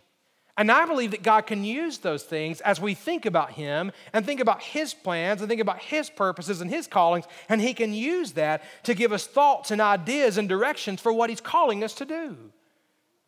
And 0.58 0.72
I 0.72 0.86
believe 0.86 1.12
that 1.12 1.24
God 1.24 1.42
can 1.48 1.64
use 1.64 2.00
those 2.00 2.24
things 2.24 2.62
as 2.62 2.82
we 2.82 2.96
think 2.96 3.26
about 3.26 3.52
Him 3.52 3.92
and 4.12 4.26
think 4.26 4.40
about 4.40 4.62
His 4.62 4.94
plans 4.94 5.42
and 5.42 5.50
think 5.50 5.62
about 5.62 5.80
His 5.80 6.10
purposes 6.10 6.62
and 6.62 6.70
His 6.70 6.88
callings, 6.88 7.26
and 7.48 7.62
He 7.62 7.74
can 7.74 7.94
use 7.94 8.34
that 8.34 8.64
to 8.84 8.96
give 8.96 9.12
us 9.14 9.26
thoughts 9.26 9.70
and 9.70 9.82
ideas 9.82 10.38
and 10.38 10.50
directions 10.50 11.00
for 11.00 11.14
what 11.14 11.30
He's 11.30 11.42
calling 11.42 11.84
us 11.84 11.94
to 11.96 12.06
do. 12.06 12.36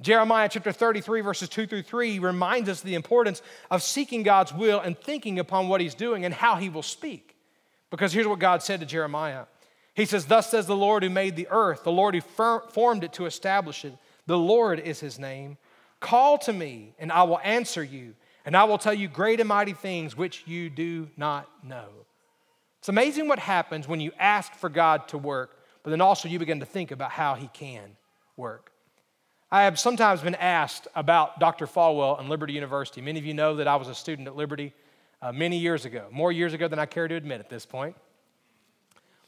Jeremiah 0.02 0.50
chapter 0.50 0.72
33, 0.72 1.22
verses 1.22 1.48
2 1.48 1.68
through 1.68 1.84
3 1.84 2.20
reminds 2.20 2.68
us 2.68 2.82
the 2.82 2.96
importance 2.96 3.41
of 3.72 3.82
seeking 3.82 4.24
God's 4.24 4.54
will 4.54 4.80
and 4.80 4.98
thinking 4.98 5.39
upon 5.39 5.68
what 5.68 5.82
He's 5.82 5.96
doing 5.96 6.26
and 6.26 6.34
how 6.34 6.56
He 6.56 6.70
will 6.70 6.84
speak. 6.84 7.38
Because 7.91 8.12
here's 8.12 8.28
what 8.28 8.39
God 8.39 8.64
said 8.64 8.80
to 8.80 8.86
Jeremiah 8.88 9.46
he 9.96 10.06
says, 10.06 10.26
Thus 10.26 10.52
says 10.52 10.68
the 10.68 10.76
Lord 10.76 11.04
who 11.04 11.10
made 11.10 11.36
the 11.36 11.48
earth, 11.50 11.84
the 11.84 11.91
Lord 11.91 12.16
who 12.16 12.22
formed 12.22 13.04
it 13.04 13.14
to 13.14 13.26
establish 13.26 13.86
it. 13.86 13.98
The 14.28 14.38
Lord 14.38 14.80
is 14.80 15.00
his 15.00 15.18
name. 15.18 15.58
Call 16.02 16.38
to 16.39 16.54
me, 16.54 16.93
and 17.00 17.12
I 17.12 17.24
will 17.24 17.39
answer 17.39 17.84
you, 17.84 18.14
and 18.46 18.58
I 18.58 18.66
will 18.66 18.78
tell 18.78 18.93
you 18.93 19.08
great 19.08 19.39
and 19.39 19.48
mighty 19.48 19.74
things 19.74 20.16
which 20.16 20.43
you 20.46 20.70
do 20.70 21.08
not 21.16 21.50
know. 21.64 21.88
It's 22.80 22.89
amazing 22.89 23.28
what 23.30 23.39
happens 23.39 23.88
when 23.88 24.02
you 24.02 24.12
ask 24.20 24.54
for 24.54 24.70
God 24.70 25.08
to 25.08 25.18
work, 25.18 25.58
but 25.82 25.91
then 25.91 26.02
also 26.02 26.28
you 26.28 26.39
begin 26.39 26.60
to 26.60 26.66
think 26.66 26.91
about 26.91 27.12
how 27.12 27.36
he 27.36 27.48
can 27.48 27.96
work. 28.36 28.72
I 29.50 29.64
have 29.64 29.80
sometimes 29.80 30.22
been 30.22 30.36
asked 30.36 30.89
about 30.93 31.39
Dr. 31.39 31.68
Falwell 31.68 32.20
and 32.20 32.28
Liberty 32.28 32.54
University. 32.54 33.00
Many 33.00 33.20
of 33.20 33.26
you 33.26 33.34
know 33.34 33.56
that 33.56 33.68
I 33.68 33.78
was 33.78 33.88
a 33.88 33.96
student 33.96 34.28
at 34.28 34.36
Liberty 34.36 34.74
uh, 35.22 35.32
many 35.32 35.58
years 35.58 35.86
ago, 35.86 36.08
more 36.12 36.32
years 36.32 36.54
ago 36.54 36.68
than 36.68 36.80
I 36.80 36.86
care 36.86 37.08
to 37.08 37.16
admit 37.16 37.39
at 37.39 37.50
this 37.50 37.66
point. 37.66 37.96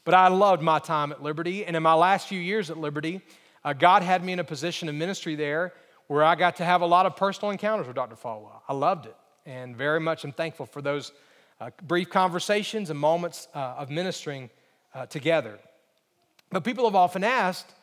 But 0.08 0.14
I 0.14 0.28
loved 0.28 0.62
my 0.62 0.78
time 0.78 1.12
at 1.12 1.22
Liberty. 1.22 1.66
And 1.66 1.76
in 1.76 1.82
my 1.82 1.92
last 1.92 2.28
few 2.28 2.40
years 2.40 2.70
at 2.70 2.78
Liberty, 2.78 3.20
uh, 3.62 3.74
God 3.74 4.02
had 4.02 4.24
me 4.24 4.32
in 4.32 4.38
a 4.38 4.44
position 4.44 4.88
of 4.88 4.94
ministry 4.94 5.34
there 5.34 5.74
where 6.06 6.24
I 6.24 6.34
got 6.34 6.56
to 6.56 6.64
have 6.64 6.80
a 6.80 6.86
lot 6.86 7.04
of 7.04 7.14
personal 7.14 7.50
encounters 7.50 7.86
with 7.86 7.94
Dr. 7.94 8.16
Falwell. 8.16 8.62
I 8.66 8.72
loved 8.72 9.04
it 9.04 9.14
and 9.44 9.76
very 9.76 10.00
much 10.00 10.24
I'm 10.24 10.32
thankful 10.32 10.64
for 10.64 10.80
those 10.80 11.12
uh, 11.60 11.68
brief 11.86 12.08
conversations 12.08 12.88
and 12.88 12.98
moments 12.98 13.48
uh, 13.54 13.74
of 13.76 13.90
ministering 13.90 14.48
uh, 14.94 15.04
together. 15.04 15.58
But 16.50 16.64
people 16.64 16.86
have 16.86 16.96
often 16.96 17.22
asked, 17.22 17.74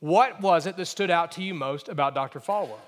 what 0.00 0.40
was 0.40 0.64
it 0.64 0.78
that 0.78 0.86
stood 0.86 1.10
out 1.10 1.32
to 1.32 1.42
you 1.42 1.52
most 1.52 1.90
about 1.90 2.14
Dr. 2.14 2.40
Falwell? 2.40 2.80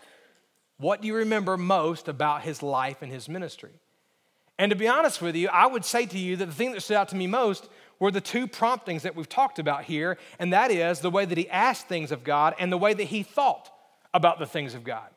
What 0.79 1.03
do 1.03 1.09
you 1.09 1.17
remember 1.17 1.59
most 1.59 2.09
about 2.09 2.41
his 2.41 2.63
life 2.63 3.03
and 3.03 3.13
his 3.13 3.29
ministry? 3.29 3.73
And 4.59 4.71
to 4.71 4.77
be 4.77 4.89
honest 4.89 5.21
with 5.21 5.37
you, 5.37 5.49
I 5.49 5.67
would 5.67 5.85
say 5.85 6.07
to 6.07 6.19
you 6.19 6.37
that 6.37 6.47
the 6.47 6.53
thing 6.53 6.73
that 6.73 6.81
stood 6.81 6.97
out 6.97 7.11
to 7.11 7.17
me 7.17 7.27
most 7.27 7.69
were 8.01 8.11
the 8.11 8.21
two 8.21 8.47
promptings 8.47 9.03
that 9.03 9.17
we've 9.17 9.29
talked 9.29 9.59
about 9.59 9.85
here, 9.85 10.19
and 10.39 10.53
that 10.53 10.71
is 10.71 11.01
the 11.01 11.11
way 11.11 11.25
that 11.25 11.39
he 11.39 11.49
asked 11.49 11.89
things 11.89 12.13
of 12.13 12.25
God 12.25 12.55
and 12.59 12.71
the 12.71 12.79
way 12.79 12.95
that 12.95 13.05
he 13.05 13.23
thought 13.23 13.71
about 14.15 14.39
the 14.39 14.47
things 14.47 14.75
of 14.75 14.85
God. 14.85 15.09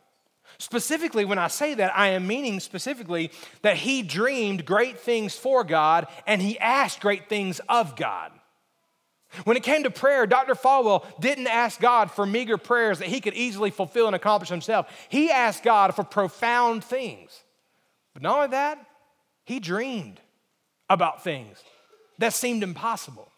Specifically, 0.58 1.26
when 1.26 1.40
I 1.40 1.48
say 1.48 1.74
that, 1.76 1.98
I 1.98 2.10
am 2.10 2.28
meaning 2.28 2.60
specifically 2.60 3.32
that 3.62 3.78
he 3.78 4.04
dreamed 4.04 4.66
great 4.66 5.00
things 5.00 5.36
for 5.36 5.64
God 5.64 6.08
and 6.28 6.42
he 6.42 6.60
asked 6.60 7.00
great 7.00 7.30
things 7.30 7.62
of 7.70 7.96
God. 7.96 8.32
When 9.46 9.56
it 9.56 9.64
came 9.64 9.84
to 9.84 9.92
prayer, 9.92 10.28
Dr. 10.28 10.56
Falwell 10.56 11.06
didn't 11.22 11.48
ask 11.48 11.80
God 11.80 12.12
for 12.12 12.26
meager 12.26 12.58
prayers 12.58 13.00
that 13.00 13.08
he 13.08 13.22
could 13.22 13.34
easily 13.34 13.70
fulfill 13.70 14.08
and 14.08 14.16
accomplish 14.16 14.50
himself. 14.50 14.92
He 15.08 15.32
asked 15.32 15.64
God 15.64 15.96
for 15.96 16.04
profound 16.04 16.84
things. 16.84 17.44
But 18.14 18.24
not 18.24 18.36
only 18.36 18.48
that, 18.50 18.86
he 19.46 19.62
dreamed 19.62 20.20
about 20.90 21.24
things 21.24 21.64
that 22.22 22.34
seemed 22.34 22.64
impossible. 22.64 23.32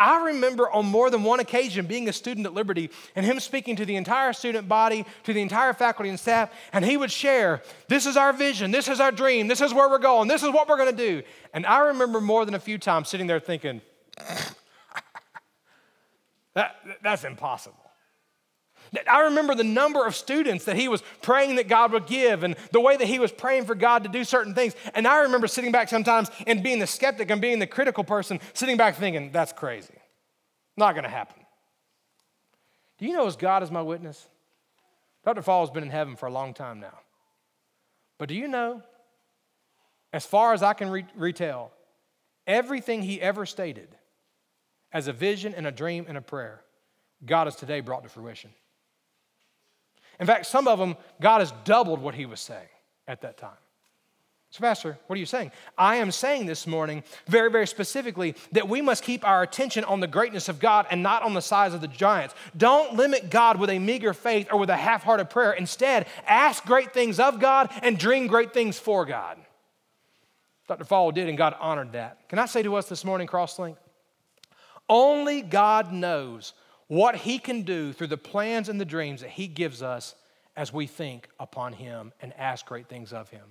I 0.00 0.24
remember 0.26 0.70
on 0.70 0.86
more 0.86 1.10
than 1.10 1.24
one 1.24 1.40
occasion 1.40 1.84
being 1.84 2.08
a 2.08 2.12
student 2.12 2.46
at 2.46 2.54
Liberty 2.54 2.88
and 3.14 3.26
him 3.26 3.38
speaking 3.38 3.76
to 3.76 3.84
the 3.84 3.96
entire 3.96 4.32
student 4.32 4.66
body, 4.66 5.04
to 5.24 5.34
the 5.34 5.42
entire 5.42 5.74
faculty 5.74 6.08
and 6.08 6.18
staff, 6.18 6.50
and 6.72 6.82
he 6.84 6.96
would 6.96 7.12
share, 7.12 7.62
This 7.88 8.06
is 8.06 8.16
our 8.16 8.32
vision, 8.32 8.70
this 8.70 8.88
is 8.88 8.98
our 8.98 9.12
dream, 9.12 9.46
this 9.46 9.60
is 9.60 9.74
where 9.74 9.90
we're 9.90 9.98
going, 9.98 10.26
this 10.26 10.42
is 10.42 10.48
what 10.50 10.68
we're 10.68 10.82
to 10.86 10.92
do. 10.92 11.22
And 11.52 11.66
I 11.66 11.88
remember 11.88 12.20
more 12.22 12.46
than 12.46 12.54
a 12.54 12.60
few 12.60 12.78
times 12.78 13.10
sitting 13.10 13.26
there 13.26 13.40
thinking, 13.40 13.82
that, 16.54 16.76
That's 17.02 17.24
impossible. 17.24 17.89
I 19.08 19.20
remember 19.22 19.54
the 19.54 19.64
number 19.64 20.04
of 20.06 20.16
students 20.16 20.64
that 20.64 20.76
he 20.76 20.88
was 20.88 21.02
praying 21.22 21.56
that 21.56 21.68
God 21.68 21.92
would 21.92 22.06
give 22.06 22.42
and 22.42 22.56
the 22.72 22.80
way 22.80 22.96
that 22.96 23.06
he 23.06 23.18
was 23.18 23.30
praying 23.30 23.66
for 23.66 23.74
God 23.74 24.02
to 24.02 24.08
do 24.08 24.24
certain 24.24 24.54
things. 24.54 24.74
And 24.94 25.06
I 25.06 25.22
remember 25.22 25.46
sitting 25.46 25.70
back 25.70 25.88
sometimes 25.88 26.30
and 26.46 26.62
being 26.62 26.80
the 26.80 26.86
skeptic 26.86 27.30
and 27.30 27.40
being 27.40 27.60
the 27.60 27.66
critical 27.66 28.02
person, 28.02 28.40
sitting 28.52 28.76
back 28.76 28.96
thinking, 28.96 29.30
that's 29.30 29.52
crazy. 29.52 29.94
Not 30.76 30.94
going 30.94 31.04
to 31.04 31.10
happen. 31.10 31.36
Do 32.98 33.06
you 33.06 33.12
know 33.12 33.26
as 33.26 33.36
God 33.36 33.62
is 33.62 33.70
my 33.70 33.82
witness? 33.82 34.26
Dr. 35.24 35.42
Falwell 35.42 35.60
has 35.60 35.70
been 35.70 35.82
in 35.82 35.90
heaven 35.90 36.16
for 36.16 36.26
a 36.26 36.32
long 36.32 36.54
time 36.54 36.80
now. 36.80 36.98
But 38.18 38.28
do 38.28 38.34
you 38.34 38.48
know, 38.48 38.82
as 40.12 40.26
far 40.26 40.52
as 40.52 40.62
I 40.62 40.72
can 40.72 40.90
re- 40.90 41.06
retell, 41.16 41.72
everything 42.46 43.02
he 43.02 43.20
ever 43.20 43.46
stated 43.46 43.88
as 44.92 45.08
a 45.08 45.12
vision 45.12 45.54
and 45.54 45.66
a 45.66 45.70
dream 45.70 46.06
and 46.08 46.18
a 46.18 46.20
prayer, 46.20 46.62
God 47.24 47.46
has 47.46 47.56
today 47.56 47.80
brought 47.80 48.02
to 48.02 48.08
fruition. 48.08 48.50
In 50.20 50.26
fact, 50.26 50.46
some 50.46 50.68
of 50.68 50.78
them, 50.78 50.96
God 51.20 51.40
has 51.40 51.52
doubled 51.64 52.00
what 52.00 52.14
he 52.14 52.26
was 52.26 52.40
saying 52.40 52.68
at 53.08 53.22
that 53.22 53.38
time. 53.38 53.56
So, 54.50 54.60
Pastor, 54.60 54.98
what 55.06 55.16
are 55.16 55.20
you 55.20 55.26
saying? 55.26 55.52
I 55.78 55.96
am 55.96 56.10
saying 56.10 56.46
this 56.46 56.66
morning, 56.66 57.04
very, 57.26 57.50
very 57.50 57.68
specifically, 57.68 58.34
that 58.50 58.68
we 58.68 58.82
must 58.82 59.04
keep 59.04 59.24
our 59.24 59.42
attention 59.42 59.84
on 59.84 60.00
the 60.00 60.08
greatness 60.08 60.48
of 60.48 60.58
God 60.58 60.86
and 60.90 61.04
not 61.04 61.22
on 61.22 61.34
the 61.34 61.40
size 61.40 61.72
of 61.72 61.80
the 61.80 61.88
giants. 61.88 62.34
Don't 62.56 62.96
limit 62.96 63.30
God 63.30 63.60
with 63.60 63.70
a 63.70 63.78
meager 63.78 64.12
faith 64.12 64.48
or 64.50 64.58
with 64.58 64.68
a 64.68 64.76
half 64.76 65.04
hearted 65.04 65.30
prayer. 65.30 65.52
Instead, 65.52 66.06
ask 66.26 66.64
great 66.64 66.92
things 66.92 67.20
of 67.20 67.38
God 67.38 67.70
and 67.82 67.96
dream 67.96 68.26
great 68.26 68.52
things 68.52 68.76
for 68.76 69.06
God. 69.06 69.38
Dr. 70.66 70.84
Falwell 70.84 71.14
did, 71.14 71.28
and 71.28 71.38
God 71.38 71.54
honored 71.60 71.92
that. 71.92 72.28
Can 72.28 72.40
I 72.40 72.46
say 72.46 72.62
to 72.64 72.74
us 72.74 72.88
this 72.88 73.04
morning, 73.04 73.28
Crosslink? 73.28 73.76
Only 74.88 75.42
God 75.42 75.92
knows 75.92 76.54
what 76.90 77.14
He 77.14 77.38
can 77.38 77.62
do 77.62 77.92
through 77.92 78.08
the 78.08 78.16
plans 78.16 78.68
and 78.68 78.80
the 78.80 78.84
dreams 78.84 79.20
that 79.20 79.30
He 79.30 79.46
gives 79.46 79.80
us 79.80 80.16
as 80.56 80.72
we 80.72 80.88
think 80.88 81.28
upon 81.38 81.72
Him 81.72 82.12
and 82.20 82.32
ask 82.36 82.66
great 82.66 82.88
things 82.88 83.12
of 83.12 83.30
Him. 83.30 83.44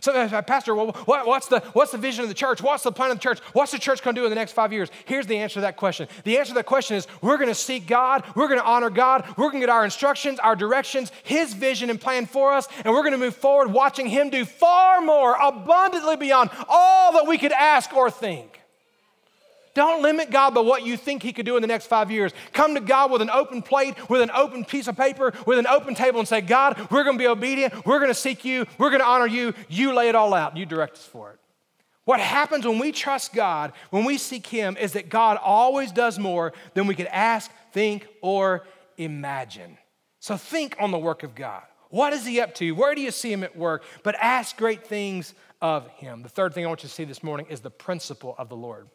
So, 0.00 0.12
uh, 0.12 0.42
Pastor, 0.42 0.74
well, 0.74 0.92
what's, 1.06 1.46
the, 1.46 1.60
what's 1.72 1.92
the 1.92 1.98
vision 1.98 2.24
of 2.24 2.28
the 2.28 2.34
church? 2.34 2.60
What's 2.60 2.82
the 2.82 2.92
plan 2.92 3.10
of 3.10 3.16
the 3.16 3.22
church? 3.22 3.38
What's 3.54 3.72
the 3.72 3.78
church 3.78 4.02
going 4.02 4.14
to 4.16 4.20
do 4.20 4.24
in 4.26 4.30
the 4.30 4.36
next 4.36 4.52
five 4.52 4.70
years? 4.70 4.90
Here's 5.06 5.26
the 5.26 5.38
answer 5.38 5.54
to 5.54 5.60
that 5.62 5.78
question. 5.78 6.08
The 6.24 6.36
answer 6.36 6.50
to 6.50 6.54
that 6.56 6.66
question 6.66 6.98
is 6.98 7.06
we're 7.22 7.38
going 7.38 7.48
to 7.48 7.54
seek 7.54 7.86
God, 7.86 8.24
we're 8.34 8.48
going 8.48 8.60
to 8.60 8.66
honor 8.66 8.90
God, 8.90 9.24
we're 9.38 9.50
going 9.50 9.62
to 9.62 9.66
get 9.66 9.70
our 9.70 9.84
instructions, 9.86 10.38
our 10.40 10.56
directions, 10.56 11.12
His 11.22 11.54
vision 11.54 11.88
and 11.88 11.98
plan 11.98 12.26
for 12.26 12.52
us, 12.52 12.68
and 12.84 12.92
we're 12.92 13.02
going 13.02 13.12
to 13.12 13.18
move 13.18 13.36
forward 13.36 13.72
watching 13.72 14.08
Him 14.08 14.28
do 14.28 14.44
far 14.44 15.00
more, 15.00 15.36
abundantly 15.40 16.16
beyond 16.16 16.50
all 16.68 17.14
that 17.14 17.26
we 17.26 17.38
could 17.38 17.52
ask 17.52 17.94
or 17.94 18.10
think. 18.10 18.55
Don't 19.76 20.00
limit 20.00 20.30
God 20.30 20.54
by 20.54 20.62
what 20.62 20.86
you 20.86 20.96
think 20.96 21.22
He 21.22 21.34
could 21.34 21.44
do 21.44 21.56
in 21.56 21.60
the 21.60 21.68
next 21.68 21.84
five 21.84 22.10
years. 22.10 22.32
Come 22.54 22.74
to 22.76 22.80
God 22.80 23.10
with 23.10 23.20
an 23.20 23.28
open 23.28 23.60
plate, 23.60 24.08
with 24.08 24.22
an 24.22 24.30
open 24.30 24.64
piece 24.64 24.88
of 24.88 24.96
paper, 24.96 25.34
with 25.44 25.58
an 25.58 25.66
open 25.66 25.94
table, 25.94 26.18
and 26.18 26.26
say, 26.26 26.40
God, 26.40 26.78
we're 26.90 27.04
going 27.04 27.18
to 27.18 27.22
be 27.22 27.28
obedient. 27.28 27.84
We're 27.84 27.98
going 27.98 28.10
to 28.10 28.14
seek 28.14 28.42
you. 28.42 28.64
We're 28.78 28.88
going 28.88 29.02
to 29.02 29.06
honor 29.06 29.26
you. 29.26 29.52
You 29.68 29.92
lay 29.92 30.08
it 30.08 30.14
all 30.14 30.32
out. 30.32 30.56
You 30.56 30.64
direct 30.64 30.94
us 30.94 31.04
for 31.04 31.32
it. 31.32 31.38
What 32.06 32.20
happens 32.20 32.66
when 32.66 32.78
we 32.78 32.90
trust 32.90 33.34
God, 33.34 33.74
when 33.90 34.06
we 34.06 34.16
seek 34.16 34.46
Him, 34.46 34.78
is 34.78 34.94
that 34.94 35.10
God 35.10 35.36
always 35.44 35.92
does 35.92 36.18
more 36.18 36.54
than 36.72 36.86
we 36.86 36.94
could 36.94 37.08
ask, 37.08 37.50
think, 37.72 38.08
or 38.22 38.66
imagine. 38.96 39.76
So 40.20 40.38
think 40.38 40.74
on 40.80 40.90
the 40.90 40.98
work 40.98 41.22
of 41.22 41.34
God. 41.34 41.64
What 41.90 42.14
is 42.14 42.24
He 42.24 42.40
up 42.40 42.54
to? 42.54 42.72
Where 42.72 42.94
do 42.94 43.02
you 43.02 43.10
see 43.10 43.30
Him 43.30 43.44
at 43.44 43.54
work? 43.54 43.84
But 44.02 44.14
ask 44.14 44.56
great 44.56 44.86
things 44.86 45.34
of 45.60 45.86
Him. 45.88 46.22
The 46.22 46.30
third 46.30 46.54
thing 46.54 46.64
I 46.64 46.68
want 46.68 46.82
you 46.82 46.88
to 46.88 46.94
see 46.94 47.04
this 47.04 47.22
morning 47.22 47.44
is 47.50 47.60
the 47.60 47.68
principle 47.68 48.34
of 48.38 48.48
the 48.48 48.56
Lord. 48.56 48.88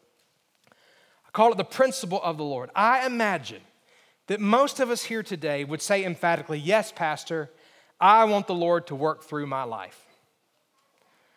Call 1.32 1.52
it 1.52 1.56
the 1.56 1.64
principle 1.64 2.20
of 2.22 2.36
the 2.36 2.44
Lord. 2.44 2.70
I 2.74 3.06
imagine 3.06 3.62
that 4.26 4.40
most 4.40 4.80
of 4.80 4.90
us 4.90 5.04
here 5.04 5.22
today 5.22 5.64
would 5.64 5.82
say 5.82 6.04
emphatically, 6.04 6.58
Yes, 6.58 6.92
Pastor, 6.92 7.50
I 8.00 8.24
want 8.24 8.46
the 8.46 8.54
Lord 8.54 8.86
to 8.88 8.94
work 8.94 9.24
through 9.24 9.46
my 9.46 9.64
life. 9.64 10.06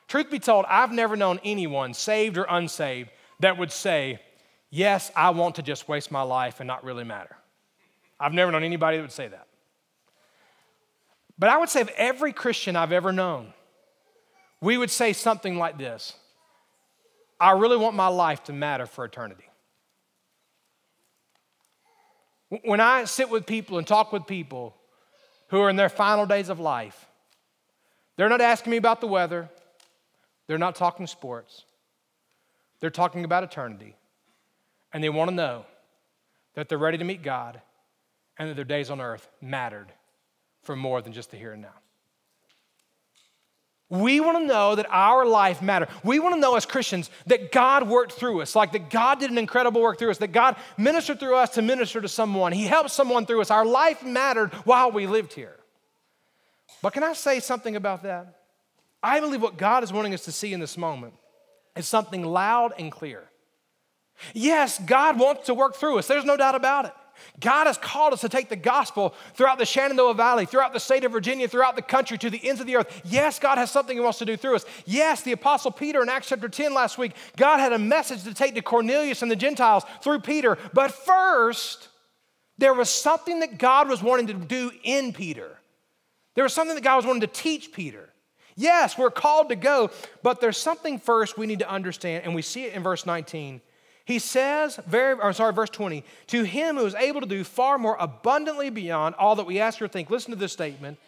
Truth 0.07 0.29
be 0.29 0.39
told, 0.39 0.65
I've 0.67 0.91
never 0.91 1.15
known 1.15 1.39
anyone, 1.43 1.93
saved 1.93 2.37
or 2.37 2.45
unsaved, 2.49 3.09
that 3.39 3.57
would 3.57 3.71
say, 3.71 4.19
Yes, 4.69 5.11
I 5.15 5.29
want 5.29 5.55
to 5.55 5.61
just 5.61 5.87
waste 5.87 6.11
my 6.11 6.21
life 6.23 6.59
and 6.59 6.67
not 6.67 6.83
really 6.83 7.03
matter. 7.03 7.37
I've 8.19 8.33
never 8.33 8.51
known 8.51 8.63
anybody 8.63 8.97
that 8.97 9.03
would 9.03 9.11
say 9.11 9.27
that. 9.27 9.47
But 11.37 11.49
I 11.49 11.57
would 11.57 11.69
say 11.69 11.81
of 11.81 11.89
every 11.97 12.33
Christian 12.33 12.75
I've 12.75 12.91
ever 12.91 13.11
known, 13.11 13.53
we 14.61 14.77
would 14.77 14.89
say 14.91 15.13
something 15.13 15.57
like 15.57 15.77
this 15.77 16.13
I 17.39 17.51
really 17.51 17.77
want 17.77 17.95
my 17.95 18.07
life 18.07 18.43
to 18.45 18.53
matter 18.53 18.85
for 18.85 19.05
eternity. 19.05 19.45
When 22.49 22.79
I 22.79 23.05
sit 23.05 23.29
with 23.29 23.45
people 23.45 23.77
and 23.77 23.87
talk 23.87 24.11
with 24.11 24.27
people 24.27 24.75
who 25.49 25.61
are 25.61 25.69
in 25.69 25.75
their 25.75 25.89
final 25.89 26.25
days 26.25 26.49
of 26.49 26.59
life, 26.59 27.07
they're 28.17 28.29
not 28.29 28.41
asking 28.41 28.71
me 28.71 28.77
about 28.77 29.01
the 29.01 29.07
weather. 29.07 29.49
They're 30.47 30.57
not 30.57 30.75
talking 30.75 31.07
sports, 31.07 31.65
they're 32.79 32.89
talking 32.89 33.25
about 33.25 33.43
eternity. 33.43 33.95
And 34.93 35.03
they 35.03 35.09
want 35.09 35.29
to 35.29 35.35
know 35.35 35.65
that 36.53 36.69
they're 36.69 36.77
ready 36.77 36.97
to 36.97 37.03
meet 37.03 37.21
God 37.21 37.59
and 38.37 38.49
that 38.49 38.55
their 38.55 38.63
days 38.63 38.89
on 38.89 39.01
earth 39.01 39.27
mattered 39.41 39.91
for 40.61 40.75
more 40.75 41.01
than 41.01 41.11
just 41.11 41.31
the 41.31 41.37
here 41.37 41.51
and 41.51 41.61
now. 41.61 41.73
We 43.89 44.19
want 44.19 44.39
to 44.39 44.45
know 44.45 44.75
that 44.75 44.87
our 44.89 45.25
life 45.25 45.61
mattered. 45.61 45.89
We 46.03 46.19
want 46.19 46.33
to 46.33 46.41
know 46.41 46.55
as 46.55 46.65
Christians 46.65 47.11
that 47.27 47.51
God 47.51 47.87
worked 47.87 48.13
through 48.13 48.41
us, 48.41 48.55
like 48.55 48.71
that 48.71 48.89
God 48.89 49.19
did 49.19 49.29
an 49.29 49.37
incredible 49.37 49.81
work 49.81 49.99
through 49.99 50.09
us, 50.09 50.17
that 50.17 50.31
God 50.31 50.55
ministered 50.75 51.19
through 51.19 51.35
us 51.35 51.51
to 51.51 51.61
minister 51.61 52.01
to 52.01 52.07
someone. 52.07 52.51
He 52.51 52.63
helped 52.63 52.89
someone 52.89 53.27
through 53.27 53.41
us. 53.41 53.51
Our 53.51 53.65
life 53.65 54.03
mattered 54.03 54.51
while 54.65 54.91
we 54.91 55.05
lived 55.05 55.33
here. 55.33 55.55
But 56.81 56.93
can 56.93 57.03
I 57.03 57.13
say 57.13 57.39
something 57.39 57.75
about 57.75 58.03
that? 58.03 58.41
I 59.03 59.19
believe 59.19 59.41
what 59.41 59.57
God 59.57 59.83
is 59.83 59.93
wanting 59.93 60.15
us 60.15 60.25
to 60.25 60.31
see 60.31 60.51
in 60.51 60.59
this 60.59 60.77
moment 60.77 61.13
is 61.75 61.87
something 61.87 62.23
loud 62.23 62.73
and 62.79 62.91
clear. 62.91 63.23
Yes, 64.33 64.79
God 64.79 65.19
wants 65.19 65.45
to 65.45 65.53
work 65.53 65.75
through 65.75 65.99
us, 65.99 66.07
there's 66.07 66.25
no 66.25 66.37
doubt 66.37 66.55
about 66.55 66.85
it. 66.85 66.93
God 67.39 67.67
has 67.67 67.77
called 67.77 68.13
us 68.13 68.21
to 68.21 68.29
take 68.29 68.49
the 68.49 68.55
gospel 68.55 69.13
throughout 69.33 69.57
the 69.57 69.65
Shenandoah 69.65 70.13
Valley, 70.13 70.45
throughout 70.45 70.73
the 70.73 70.79
state 70.79 71.03
of 71.03 71.11
Virginia, 71.11 71.47
throughout 71.47 71.75
the 71.75 71.81
country, 71.81 72.17
to 72.17 72.29
the 72.29 72.47
ends 72.47 72.61
of 72.61 72.67
the 72.67 72.77
earth. 72.77 73.01
Yes, 73.03 73.39
God 73.39 73.57
has 73.57 73.71
something 73.71 73.95
He 73.95 74.01
wants 74.01 74.19
to 74.19 74.25
do 74.25 74.37
through 74.37 74.55
us. 74.55 74.65
Yes, 74.85 75.21
the 75.21 75.31
Apostle 75.31 75.71
Peter 75.71 76.01
in 76.01 76.09
Acts 76.09 76.29
chapter 76.29 76.49
10 76.49 76.73
last 76.73 76.97
week, 76.97 77.13
God 77.37 77.59
had 77.59 77.73
a 77.73 77.79
message 77.79 78.23
to 78.23 78.33
take 78.33 78.55
to 78.55 78.61
Cornelius 78.61 79.21
and 79.21 79.31
the 79.31 79.35
Gentiles 79.35 79.83
through 80.01 80.19
Peter. 80.19 80.57
But 80.73 80.91
first, 80.91 81.89
there 82.57 82.73
was 82.73 82.89
something 82.89 83.41
that 83.41 83.57
God 83.57 83.89
was 83.89 84.01
wanting 84.01 84.27
to 84.27 84.33
do 84.33 84.71
in 84.83 85.13
Peter. 85.13 85.59
There 86.35 86.43
was 86.43 86.53
something 86.53 86.75
that 86.75 86.83
God 86.83 86.97
was 86.97 87.05
wanting 87.05 87.21
to 87.21 87.27
teach 87.27 87.73
Peter. 87.73 88.09
Yes, 88.55 88.97
we're 88.97 89.11
called 89.11 89.49
to 89.49 89.55
go, 89.55 89.91
but 90.23 90.39
there's 90.39 90.57
something 90.57 90.97
first 90.97 91.37
we 91.37 91.45
need 91.45 91.59
to 91.59 91.69
understand, 91.69 92.23
and 92.23 92.33
we 92.33 92.41
see 92.41 92.63
it 92.63 92.73
in 92.73 92.83
verse 92.83 93.05
19. 93.05 93.61
He 94.05 94.19
says, 94.19 94.79
very, 94.87 95.19
or 95.19 95.33
sorry, 95.33 95.51
verse 95.51 95.71
20, 95.71 96.03
to 96.27 96.43
him 96.43 96.77
who 96.77 96.85
is 96.85 96.93
able 96.95 97.21
to 97.21 97.27
do 97.27 97.43
far 97.43 97.79
more 97.79 97.97
abundantly 97.99 98.69
beyond 98.69 99.15
all 99.15 99.35
that 99.35 99.47
we 99.47 99.59
ask 99.59 99.81
or 99.81 99.87
think. 99.87 100.09
Listen 100.09 100.31
to 100.31 100.37
this 100.37 100.53
statement 100.53 100.99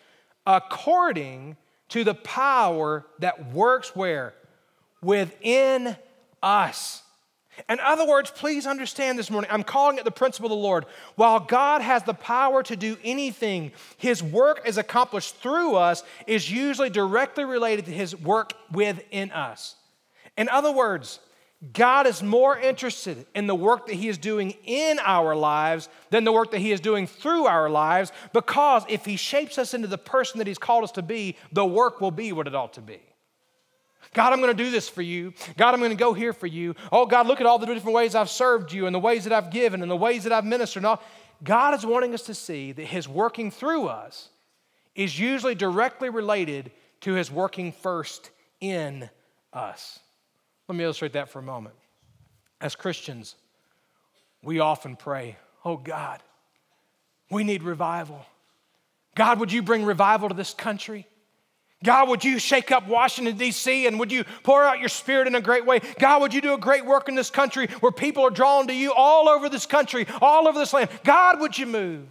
according 0.47 1.57
to 1.89 2.03
the 2.03 2.15
power 2.15 3.05
that 3.19 3.51
works 3.51 3.95
where? 3.95 4.33
Within 5.01 5.95
us. 6.41 7.03
In 7.69 7.79
other 7.79 8.05
words, 8.05 8.31
please 8.31 8.67
understand 8.67 9.17
this 9.17 9.31
morning, 9.31 9.49
I'm 9.51 9.63
calling 9.63 9.97
it 9.97 10.03
the 10.05 10.11
principle 10.11 10.47
of 10.47 10.57
the 10.57 10.63
Lord. 10.63 10.85
While 11.15 11.39
God 11.39 11.81
has 11.81 12.03
the 12.03 12.13
power 12.13 12.61
to 12.63 12.75
do 12.75 12.97
anything, 13.03 13.71
his 13.97 14.21
work 14.21 14.61
is 14.65 14.77
accomplished 14.77 15.35
through 15.37 15.75
us 15.75 16.03
is 16.27 16.51
usually 16.51 16.89
directly 16.89 17.45
related 17.45 17.85
to 17.85 17.91
his 17.91 18.15
work 18.15 18.53
within 18.71 19.31
us. 19.31 19.75
In 20.37 20.49
other 20.49 20.71
words, 20.71 21.19
God 21.73 22.05
is 22.05 22.21
more 22.21 22.57
interested 22.57 23.25
in 23.33 23.47
the 23.47 23.55
work 23.55 23.87
that 23.87 23.95
He 23.95 24.09
is 24.09 24.19
doing 24.19 24.53
in 24.63 24.99
our 24.99 25.35
lives 25.35 25.89
than 26.11 26.23
the 26.23 26.31
work 26.31 26.51
that 26.51 26.59
He 26.59 26.71
is 26.71 26.79
doing 26.79 27.07
through 27.07 27.45
our 27.45 27.67
lives 27.67 28.11
because 28.31 28.83
if 28.87 29.05
He 29.05 29.15
shapes 29.15 29.57
us 29.57 29.73
into 29.73 29.87
the 29.87 29.97
person 29.97 30.37
that 30.37 30.45
He's 30.45 30.59
called 30.59 30.83
us 30.83 30.91
to 30.93 31.01
be, 31.01 31.35
the 31.51 31.65
work 31.65 31.99
will 31.99 32.11
be 32.11 32.31
what 32.31 32.45
it 32.45 32.53
ought 32.53 32.73
to 32.73 32.81
be. 32.81 33.01
God, 34.13 34.33
I'm 34.33 34.39
going 34.39 34.55
to 34.55 34.63
do 34.63 34.69
this 34.69 34.87
for 34.87 35.01
you. 35.01 35.33
God, 35.57 35.73
I'm 35.73 35.79
going 35.79 35.91
to 35.91 35.97
go 35.97 36.13
here 36.13 36.31
for 36.31 36.47
you. 36.47 36.75
Oh, 36.91 37.05
God, 37.05 37.27
look 37.27 37.41
at 37.41 37.47
all 37.47 37.59
the 37.59 37.65
different 37.65 37.95
ways 37.95 38.15
I've 38.15 38.29
served 38.29 38.71
you 38.71 38.85
and 38.85 38.93
the 38.93 38.99
ways 38.99 39.23
that 39.25 39.33
I've 39.33 39.51
given 39.51 39.81
and 39.81 39.89
the 39.91 39.97
ways 39.97 40.23
that 40.23 40.33
I've 40.33 40.45
ministered. 40.45 40.81
And 40.81 40.87
all. 40.87 41.03
God 41.43 41.73
is 41.73 41.85
wanting 41.85 42.13
us 42.13 42.23
to 42.23 42.33
see 42.33 42.71
that 42.71 42.85
His 42.85 43.07
working 43.07 43.51
through 43.51 43.87
us 43.87 44.29
is 44.95 45.19
usually 45.19 45.55
directly 45.55 46.09
related 46.09 46.71
to 47.01 47.13
His 47.13 47.31
working 47.31 47.71
first 47.71 48.29
in 48.59 49.09
us. 49.53 49.99
Let 50.67 50.75
me 50.75 50.83
illustrate 50.83 51.13
that 51.13 51.29
for 51.29 51.39
a 51.39 51.43
moment. 51.43 51.75
As 52.59 52.75
Christians, 52.75 53.35
we 54.41 54.59
often 54.59 54.95
pray, 54.95 55.37
Oh 55.67 55.75
God, 55.75 56.21
we 57.29 57.43
need 57.43 57.61
revival. 57.61 58.25
God, 59.15 59.39
would 59.39 59.51
you 59.51 59.61
bring 59.61 59.83
revival 59.83 60.29
to 60.29 60.35
this 60.35 60.53
country? 60.53 61.07
God, 61.83 62.07
would 62.07 62.23
you 62.23 62.39
shake 62.39 62.71
up 62.71 62.87
Washington, 62.87 63.37
D.C., 63.37 63.85
and 63.85 63.99
would 63.99 64.11
you 64.11 64.23
pour 64.43 64.63
out 64.63 64.79
your 64.79 64.87
spirit 64.89 65.27
in 65.27 65.35
a 65.35 65.41
great 65.41 65.65
way? 65.65 65.79
God, 65.99 66.21
would 66.21 66.33
you 66.33 66.39
do 66.39 66.53
a 66.53 66.57
great 66.57 66.85
work 66.85 67.09
in 67.09 67.15
this 67.15 67.29
country 67.29 67.67
where 67.81 67.91
people 67.91 68.23
are 68.23 68.29
drawn 68.29 68.67
to 68.67 68.73
you 68.73 68.93
all 68.93 69.27
over 69.27 69.49
this 69.49 69.65
country, 69.65 70.07
all 70.21 70.47
over 70.47 70.57
this 70.57 70.73
land? 70.73 70.89
God, 71.03 71.41
would 71.41 71.57
you 71.57 71.65
move? 71.65 72.07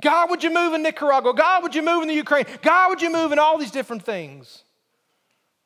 God, 0.00 0.30
would 0.30 0.42
you 0.42 0.52
move 0.52 0.72
in 0.72 0.82
Nicaragua? 0.82 1.34
God, 1.34 1.62
would 1.62 1.74
you 1.74 1.82
move 1.82 2.02
in 2.02 2.08
the 2.08 2.14
Ukraine? 2.14 2.46
God, 2.62 2.88
would 2.88 3.02
you 3.02 3.12
move 3.12 3.30
in 3.30 3.38
all 3.38 3.58
these 3.58 3.70
different 3.70 4.04
things? 4.04 4.62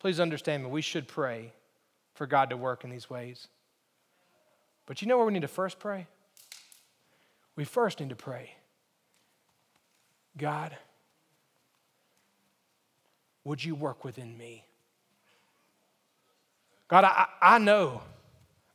Please 0.01 0.19
understand 0.19 0.65
me, 0.65 0.71
we 0.71 0.83
should 0.83 1.07
pray 1.07 1.53
for 2.21 2.27
God 2.27 2.51
to 2.51 2.57
work 2.59 2.85
in 2.85 2.91
these 2.91 3.09
ways. 3.09 3.49
But 4.85 5.01
you 5.01 5.09
know 5.09 5.17
where 5.17 5.25
we 5.25 5.33
need 5.33 5.41
to 5.41 5.49
first 5.49 5.79
pray? 5.79 6.07
We 7.57 7.65
first 7.65 7.99
need 7.99 8.11
to 8.11 8.15
pray 8.15 8.57
God, 10.37 10.77
would 13.43 13.65
you 13.65 13.75
work 13.75 14.05
within 14.05 14.37
me? 14.37 14.67
God, 16.89 17.05
I, 17.05 17.27
I 17.41 17.59
know 17.59 18.03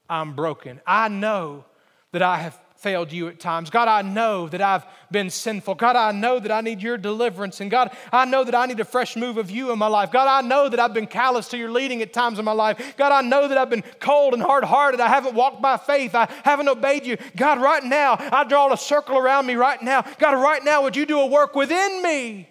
I'm 0.09 0.33
broken. 0.33 0.81
I 0.87 1.07
know 1.07 1.65
that 2.13 2.23
I 2.23 2.37
have 2.37 2.59
failed 2.85 3.11
you 3.11 3.27
at 3.27 3.39
times. 3.39 3.71
God, 3.71 3.87
I 3.87 4.03
know 4.03 4.47
that 4.47 4.61
I've 4.61 4.85
been 5.09 5.31
sinful. 5.31 5.73
God, 5.73 5.95
I 5.95 6.11
know 6.11 6.37
that 6.39 6.51
I 6.51 6.61
need 6.61 6.83
your 6.83 6.99
deliverance. 6.99 7.59
And 7.59 7.71
God, 7.71 7.89
I 8.11 8.25
know 8.25 8.43
that 8.43 8.53
I 8.53 8.67
need 8.67 8.79
a 8.79 8.85
fresh 8.85 9.15
move 9.15 9.39
of 9.39 9.49
you 9.49 9.71
in 9.71 9.79
my 9.79 9.87
life. 9.87 10.11
God, 10.11 10.27
I 10.27 10.47
know 10.47 10.69
that 10.69 10.79
I've 10.79 10.93
been 10.93 11.07
callous 11.07 11.47
to 11.47 11.57
your 11.57 11.71
leading 11.71 12.03
at 12.03 12.13
times 12.13 12.37
in 12.37 12.45
my 12.45 12.51
life. 12.51 12.95
God, 12.95 13.11
I 13.11 13.27
know 13.27 13.47
that 13.47 13.57
I've 13.57 13.71
been 13.71 13.83
cold 13.99 14.35
and 14.35 14.43
hard 14.43 14.63
hearted. 14.63 14.99
I 14.99 15.07
haven't 15.07 15.33
walked 15.33 15.63
by 15.63 15.77
faith. 15.77 16.13
I 16.13 16.31
haven't 16.43 16.69
obeyed 16.69 17.07
you. 17.07 17.17
God, 17.35 17.59
right 17.59 17.83
now, 17.83 18.17
I 18.19 18.43
draw 18.43 18.71
a 18.71 18.77
circle 18.77 19.17
around 19.17 19.47
me 19.47 19.55
right 19.55 19.81
now. 19.81 20.03
God, 20.19 20.39
right 20.39 20.63
now, 20.63 20.83
would 20.83 20.95
you 20.95 21.07
do 21.07 21.19
a 21.21 21.25
work 21.25 21.55
within 21.55 22.03
me? 22.03 22.47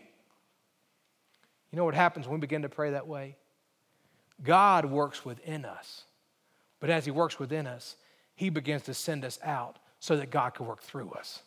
You 1.70 1.76
know 1.76 1.84
what 1.84 1.94
happens 1.94 2.26
when 2.26 2.40
we 2.40 2.40
begin 2.40 2.62
to 2.62 2.68
pray 2.68 2.90
that 2.90 3.06
way? 3.06 3.36
God 4.42 4.84
works 4.84 5.24
within 5.24 5.64
us. 5.64 6.06
But 6.80 6.90
as 6.90 7.04
He 7.04 7.12
works 7.12 7.38
within 7.38 7.68
us, 7.68 7.94
He 8.34 8.50
begins 8.50 8.82
to 8.86 8.94
send 8.94 9.24
us 9.24 9.38
out 9.40 9.78
so 10.04 10.16
that 10.16 10.28
God 10.28 10.52
could 10.52 10.66
work 10.66 10.82
through 10.82 11.12
us. 11.12 11.40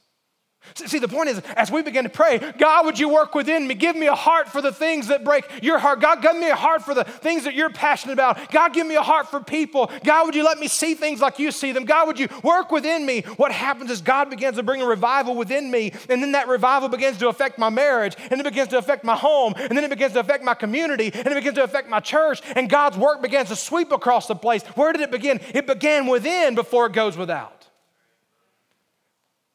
See, 0.73 0.97
the 0.97 1.07
point 1.07 1.29
is, 1.29 1.39
as 1.55 1.69
we 1.69 1.83
begin 1.83 2.05
to 2.05 2.09
pray, 2.09 2.39
God, 2.57 2.85
would 2.87 2.97
you 2.97 3.07
work 3.07 3.35
within 3.35 3.67
me? 3.67 3.75
Give 3.75 3.95
me 3.95 4.07
a 4.07 4.15
heart 4.15 4.49
for 4.49 4.63
the 4.63 4.71
things 4.71 5.09
that 5.09 5.23
break 5.23 5.45
your 5.61 5.77
heart. 5.77 6.01
God, 6.01 6.23
give 6.23 6.35
me 6.35 6.49
a 6.49 6.55
heart 6.55 6.81
for 6.81 6.95
the 6.95 7.03
things 7.03 7.43
that 7.43 7.53
you're 7.53 7.69
passionate 7.69 8.13
about. 8.13 8.51
God, 8.51 8.73
give 8.73 8.87
me 8.87 8.95
a 8.95 9.01
heart 9.03 9.29
for 9.29 9.39
people. 9.39 9.91
God, 10.03 10.25
would 10.25 10.33
you 10.33 10.43
let 10.43 10.57
me 10.57 10.67
see 10.67 10.95
things 10.95 11.21
like 11.21 11.37
you 11.37 11.51
see 11.51 11.71
them? 11.71 11.85
God, 11.85 12.07
would 12.07 12.19
you 12.19 12.27
work 12.41 12.71
within 12.71 13.05
me? 13.05 13.21
What 13.37 13.51
happens 13.51 13.91
is 13.91 14.01
God 14.01 14.31
begins 14.31 14.57
to 14.57 14.63
bring 14.63 14.81
a 14.81 14.87
revival 14.87 15.35
within 15.35 15.69
me, 15.69 15.93
and 16.09 16.23
then 16.23 16.31
that 16.31 16.47
revival 16.47 16.89
begins 16.89 17.19
to 17.19 17.29
affect 17.29 17.59
my 17.59 17.69
marriage, 17.69 18.15
and 18.31 18.41
it 18.41 18.43
begins 18.43 18.69
to 18.69 18.79
affect 18.79 19.03
my 19.03 19.15
home, 19.15 19.53
and 19.55 19.77
then 19.77 19.83
it 19.83 19.91
begins 19.91 20.13
to 20.13 20.19
affect 20.19 20.43
my 20.43 20.55
community, 20.55 21.11
and 21.13 21.27
it 21.27 21.35
begins 21.35 21.55
to 21.55 21.63
affect 21.63 21.89
my 21.89 21.99
church, 21.99 22.41
and 22.55 22.71
God's 22.71 22.97
work 22.97 23.21
begins 23.21 23.49
to 23.49 23.55
sweep 23.55 23.91
across 23.91 24.27
the 24.27 24.35
place. 24.35 24.63
Where 24.73 24.91
did 24.91 25.01
it 25.01 25.11
begin? 25.11 25.39
It 25.53 25.67
began 25.67 26.07
within 26.07 26.55
before 26.55 26.87
it 26.87 26.93
goes 26.93 27.15
without. 27.15 27.66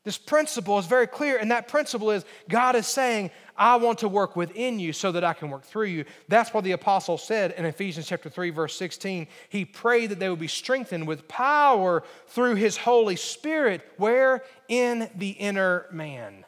This 0.04 0.18
principle 0.18 0.78
is 0.80 0.86
very 0.86 1.06
clear, 1.06 1.38
and 1.38 1.52
that 1.52 1.68
principle 1.68 2.10
is 2.10 2.24
God 2.48 2.74
is 2.74 2.88
saying, 2.88 3.30
I 3.56 3.76
want 3.76 3.98
to 4.00 4.08
work 4.08 4.34
within 4.34 4.80
you 4.80 4.92
so 4.92 5.12
that 5.12 5.22
I 5.22 5.32
can 5.32 5.48
work 5.48 5.62
through 5.62 5.86
you. 5.86 6.04
That's 6.26 6.52
what 6.52 6.64
the 6.64 6.72
apostle 6.72 7.18
said 7.18 7.52
in 7.52 7.64
Ephesians 7.64 8.08
chapter 8.08 8.28
3, 8.28 8.50
verse 8.50 8.74
16. 8.74 9.28
He 9.48 9.64
prayed 9.64 10.10
that 10.10 10.18
they 10.18 10.28
would 10.28 10.40
be 10.40 10.48
strengthened 10.48 11.06
with 11.06 11.28
power 11.28 12.02
through 12.26 12.56
his 12.56 12.76
Holy 12.76 13.14
Spirit. 13.14 13.82
Where? 13.96 14.42
In 14.68 15.08
the 15.14 15.30
inner 15.30 15.86
man. 15.92 16.44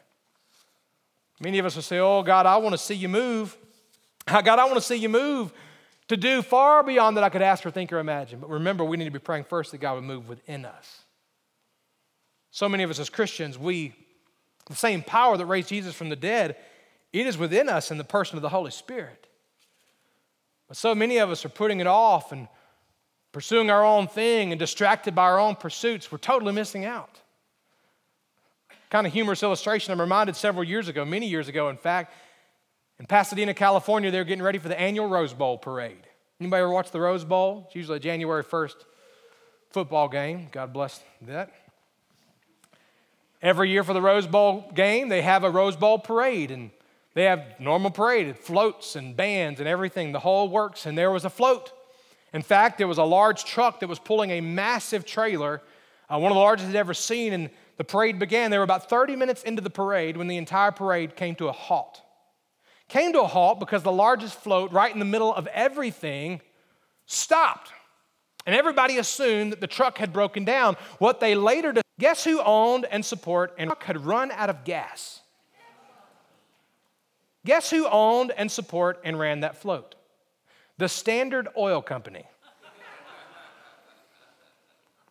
Many 1.39 1.59
of 1.59 1.65
us 1.65 1.75
will 1.75 1.83
say, 1.83 1.99
Oh, 1.99 2.23
God, 2.23 2.45
I 2.45 2.57
want 2.57 2.73
to 2.73 2.77
see 2.77 2.95
you 2.95 3.09
move. 3.09 3.55
Ah, 4.27 4.41
God, 4.41 4.59
I 4.59 4.65
want 4.65 4.75
to 4.75 4.81
see 4.81 4.95
you 4.95 5.09
move 5.09 5.53
to 6.09 6.17
do 6.17 6.41
far 6.41 6.83
beyond 6.83 7.15
that 7.15 7.23
I 7.23 7.29
could 7.29 7.41
ask 7.41 7.65
or 7.65 7.71
think 7.71 7.93
or 7.93 7.99
imagine. 7.99 8.39
But 8.39 8.49
remember, 8.49 8.83
we 8.83 8.97
need 8.97 9.05
to 9.05 9.11
be 9.11 9.19
praying 9.19 9.45
first 9.45 9.71
that 9.71 9.77
God 9.77 9.95
would 9.95 10.03
move 10.03 10.27
within 10.27 10.65
us. 10.65 11.04
So 12.55 12.69
many 12.69 12.83
of 12.83 12.89
us 12.89 12.99
as 12.99 13.09
Christians, 13.09 13.59
we, 13.59 13.93
the 14.67 14.77
same 14.77 15.01
power 15.01 15.35
that 15.35 15.45
raised 15.45 15.67
Jesus 15.67 15.93
from 15.93 16.07
the 16.07 16.15
dead, 16.15 16.55
it 17.11 17.27
is 17.27 17.37
within 17.37 17.67
us 17.67 17.91
in 17.91 17.97
the 17.97 18.05
person 18.05 18.37
of 18.37 18.41
the 18.41 18.47
Holy 18.47 18.71
Spirit. 18.71 19.27
But 20.69 20.77
so 20.77 20.95
many 20.95 21.17
of 21.17 21.29
us 21.29 21.43
are 21.43 21.49
putting 21.49 21.81
it 21.81 21.87
off 21.87 22.31
and 22.31 22.47
pursuing 23.33 23.69
our 23.69 23.83
own 23.83 24.07
thing 24.07 24.53
and 24.53 24.57
distracted 24.57 25.13
by 25.13 25.23
our 25.23 25.37
own 25.37 25.57
pursuits. 25.57 26.09
We're 26.09 26.17
totally 26.17 26.53
missing 26.53 26.85
out. 26.85 27.19
Kind 28.89 29.05
of 29.05 29.11
humorous 29.11 29.43
illustration 29.43 29.91
I'm 29.91 29.99
reminded 29.99 30.37
several 30.37 30.63
years 30.63 30.87
ago, 30.87 31.03
many 31.03 31.27
years 31.27 31.49
ago, 31.49 31.67
in 31.67 31.75
fact, 31.75 32.13
in 32.99 33.05
Pasadena, 33.05 33.53
California, 33.53 34.11
they 34.11 34.17
were 34.17 34.23
getting 34.23 34.41
ready 34.41 34.59
for 34.59 34.69
the 34.69 34.79
annual 34.79 35.09
Rose 35.09 35.33
Bowl 35.33 35.57
parade. 35.57 36.07
Anybody 36.39 36.61
ever 36.61 36.71
watch 36.71 36.89
the 36.91 37.01
Rose 37.01 37.25
Bowl? 37.25 37.63
It's 37.65 37.75
usually 37.75 37.97
a 37.97 37.99
January 37.99 38.45
1st 38.45 38.75
football 39.71 40.07
game. 40.07 40.47
God 40.53 40.71
bless 40.71 41.01
that. 41.23 41.51
Every 43.41 43.69
year 43.69 43.83
for 43.83 43.93
the 43.93 44.01
Rose 44.01 44.27
Bowl 44.27 44.71
game, 44.73 45.09
they 45.09 45.21
have 45.21 45.43
a 45.43 45.49
Rose 45.49 45.75
Bowl 45.75 45.99
parade, 45.99 46.51
and 46.51 46.71
they 47.15 47.23
have 47.23 47.59
normal 47.59 47.91
parade, 47.91 48.27
it 48.27 48.37
floats 48.37 48.95
and 48.95 49.15
bands 49.15 49.59
and 49.59 49.69
everything. 49.69 50.11
The 50.11 50.19
whole 50.19 50.49
works, 50.49 50.85
and 50.85 50.97
there 50.97 51.11
was 51.11 51.25
a 51.25 51.29
float. 51.29 51.71
In 52.33 52.41
fact, 52.41 52.77
there 52.77 52.87
was 52.87 52.97
a 52.97 53.03
large 53.03 53.45
truck 53.45 53.79
that 53.79 53.87
was 53.87 53.99
pulling 53.99 54.31
a 54.31 54.41
massive 54.41 55.05
trailer, 55.05 55.61
uh, 56.09 56.19
one 56.19 56.31
of 56.31 56.35
the 56.35 56.41
largest 56.41 56.69
I'd 56.69 56.75
ever 56.75 56.93
seen. 56.93 57.31
And 57.31 57.49
the 57.77 57.85
parade 57.85 58.19
began. 58.19 58.51
They 58.51 58.57
were 58.57 58.63
about 58.65 58.89
30 58.89 59.15
minutes 59.15 59.43
into 59.43 59.61
the 59.61 59.69
parade 59.69 60.17
when 60.17 60.27
the 60.27 60.35
entire 60.35 60.71
parade 60.71 61.15
came 61.15 61.35
to 61.35 61.47
a 61.47 61.53
halt. 61.53 62.01
Came 62.89 63.13
to 63.13 63.21
a 63.21 63.27
halt 63.27 63.61
because 63.61 63.83
the 63.83 63.91
largest 63.91 64.35
float, 64.35 64.73
right 64.73 64.91
in 64.91 64.99
the 64.99 65.05
middle 65.05 65.33
of 65.33 65.47
everything, 65.47 66.41
stopped. 67.05 67.71
And 68.45 68.53
everybody 68.53 68.97
assumed 68.97 69.53
that 69.53 69.61
the 69.61 69.67
truck 69.67 69.97
had 69.97 70.11
broken 70.11 70.43
down. 70.43 70.75
What 70.99 71.21
they 71.21 71.35
later 71.35 71.73
Guess 71.99 72.23
who 72.23 72.41
owned 72.41 72.85
and 72.91 73.05
support 73.05 73.53
and 73.57 73.71
had 73.79 74.05
run 74.05 74.31
out 74.31 74.49
of 74.49 74.63
gas? 74.63 75.21
Guess 77.45 77.69
who 77.69 77.87
owned 77.87 78.31
and 78.35 78.51
support 78.51 78.99
and 79.03 79.17
ran 79.19 79.41
that 79.41 79.55
float? 79.55 79.95
The 80.77 80.89
Standard 80.89 81.47
Oil 81.57 81.81
Company. 81.81 82.25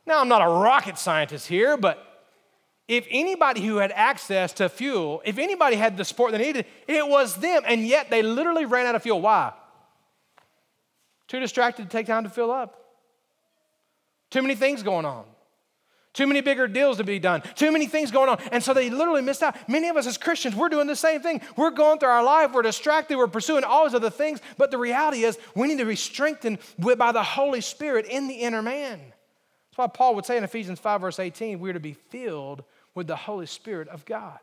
now, 0.04 0.20
I'm 0.20 0.28
not 0.28 0.42
a 0.42 0.48
rocket 0.48 0.98
scientist 0.98 1.46
here, 1.46 1.76
but 1.76 2.14
if 2.86 3.06
anybody 3.08 3.64
who 3.64 3.76
had 3.76 3.92
access 3.92 4.52
to 4.54 4.68
fuel, 4.68 5.22
if 5.24 5.38
anybody 5.38 5.76
had 5.76 5.96
the 5.96 6.04
support 6.04 6.32
they 6.32 6.38
needed, 6.38 6.66
it 6.86 7.06
was 7.08 7.36
them. 7.36 7.62
And 7.66 7.86
yet 7.86 8.10
they 8.10 8.22
literally 8.22 8.66
ran 8.66 8.86
out 8.86 8.94
of 8.94 9.02
fuel. 9.02 9.22
Why? 9.22 9.52
Too 11.28 11.40
distracted 11.40 11.84
to 11.84 11.88
take 11.88 12.06
time 12.06 12.24
to 12.24 12.30
fill 12.30 12.50
up. 12.50 12.80
Too 14.30 14.42
many 14.42 14.54
things 14.54 14.82
going 14.82 15.06
on. 15.06 15.24
Too 16.14 16.28
many 16.28 16.40
bigger 16.40 16.68
deals 16.68 16.98
to 16.98 17.04
be 17.04 17.18
done. 17.18 17.42
Too 17.56 17.72
many 17.72 17.86
things 17.86 18.12
going 18.12 18.28
on. 18.28 18.38
And 18.52 18.62
so 18.62 18.72
they 18.72 18.88
literally 18.88 19.20
missed 19.20 19.42
out. 19.42 19.56
Many 19.68 19.88
of 19.88 19.96
us 19.96 20.06
as 20.06 20.16
Christians, 20.16 20.54
we're 20.54 20.68
doing 20.68 20.86
the 20.86 20.94
same 20.94 21.20
thing. 21.20 21.40
We're 21.56 21.70
going 21.70 21.98
through 21.98 22.08
our 22.08 22.22
life, 22.22 22.52
we're 22.52 22.62
distracted, 22.62 23.18
we're 23.18 23.26
pursuing 23.26 23.64
all 23.64 23.84
these 23.84 23.94
other 23.94 24.10
things. 24.10 24.40
But 24.56 24.70
the 24.70 24.78
reality 24.78 25.24
is, 25.24 25.36
we 25.56 25.66
need 25.66 25.78
to 25.78 25.84
be 25.84 25.96
strengthened 25.96 26.58
by 26.78 27.10
the 27.10 27.22
Holy 27.24 27.60
Spirit 27.60 28.06
in 28.06 28.28
the 28.28 28.34
inner 28.34 28.62
man. 28.62 29.00
That's 29.00 29.76
why 29.76 29.86
Paul 29.88 30.14
would 30.14 30.24
say 30.24 30.36
in 30.36 30.44
Ephesians 30.44 30.78
5, 30.78 31.00
verse 31.00 31.18
18, 31.18 31.58
we're 31.58 31.72
to 31.72 31.80
be 31.80 31.94
filled 31.94 32.62
with 32.94 33.08
the 33.08 33.16
Holy 33.16 33.46
Spirit 33.46 33.88
of 33.88 34.04
God. 34.04 34.38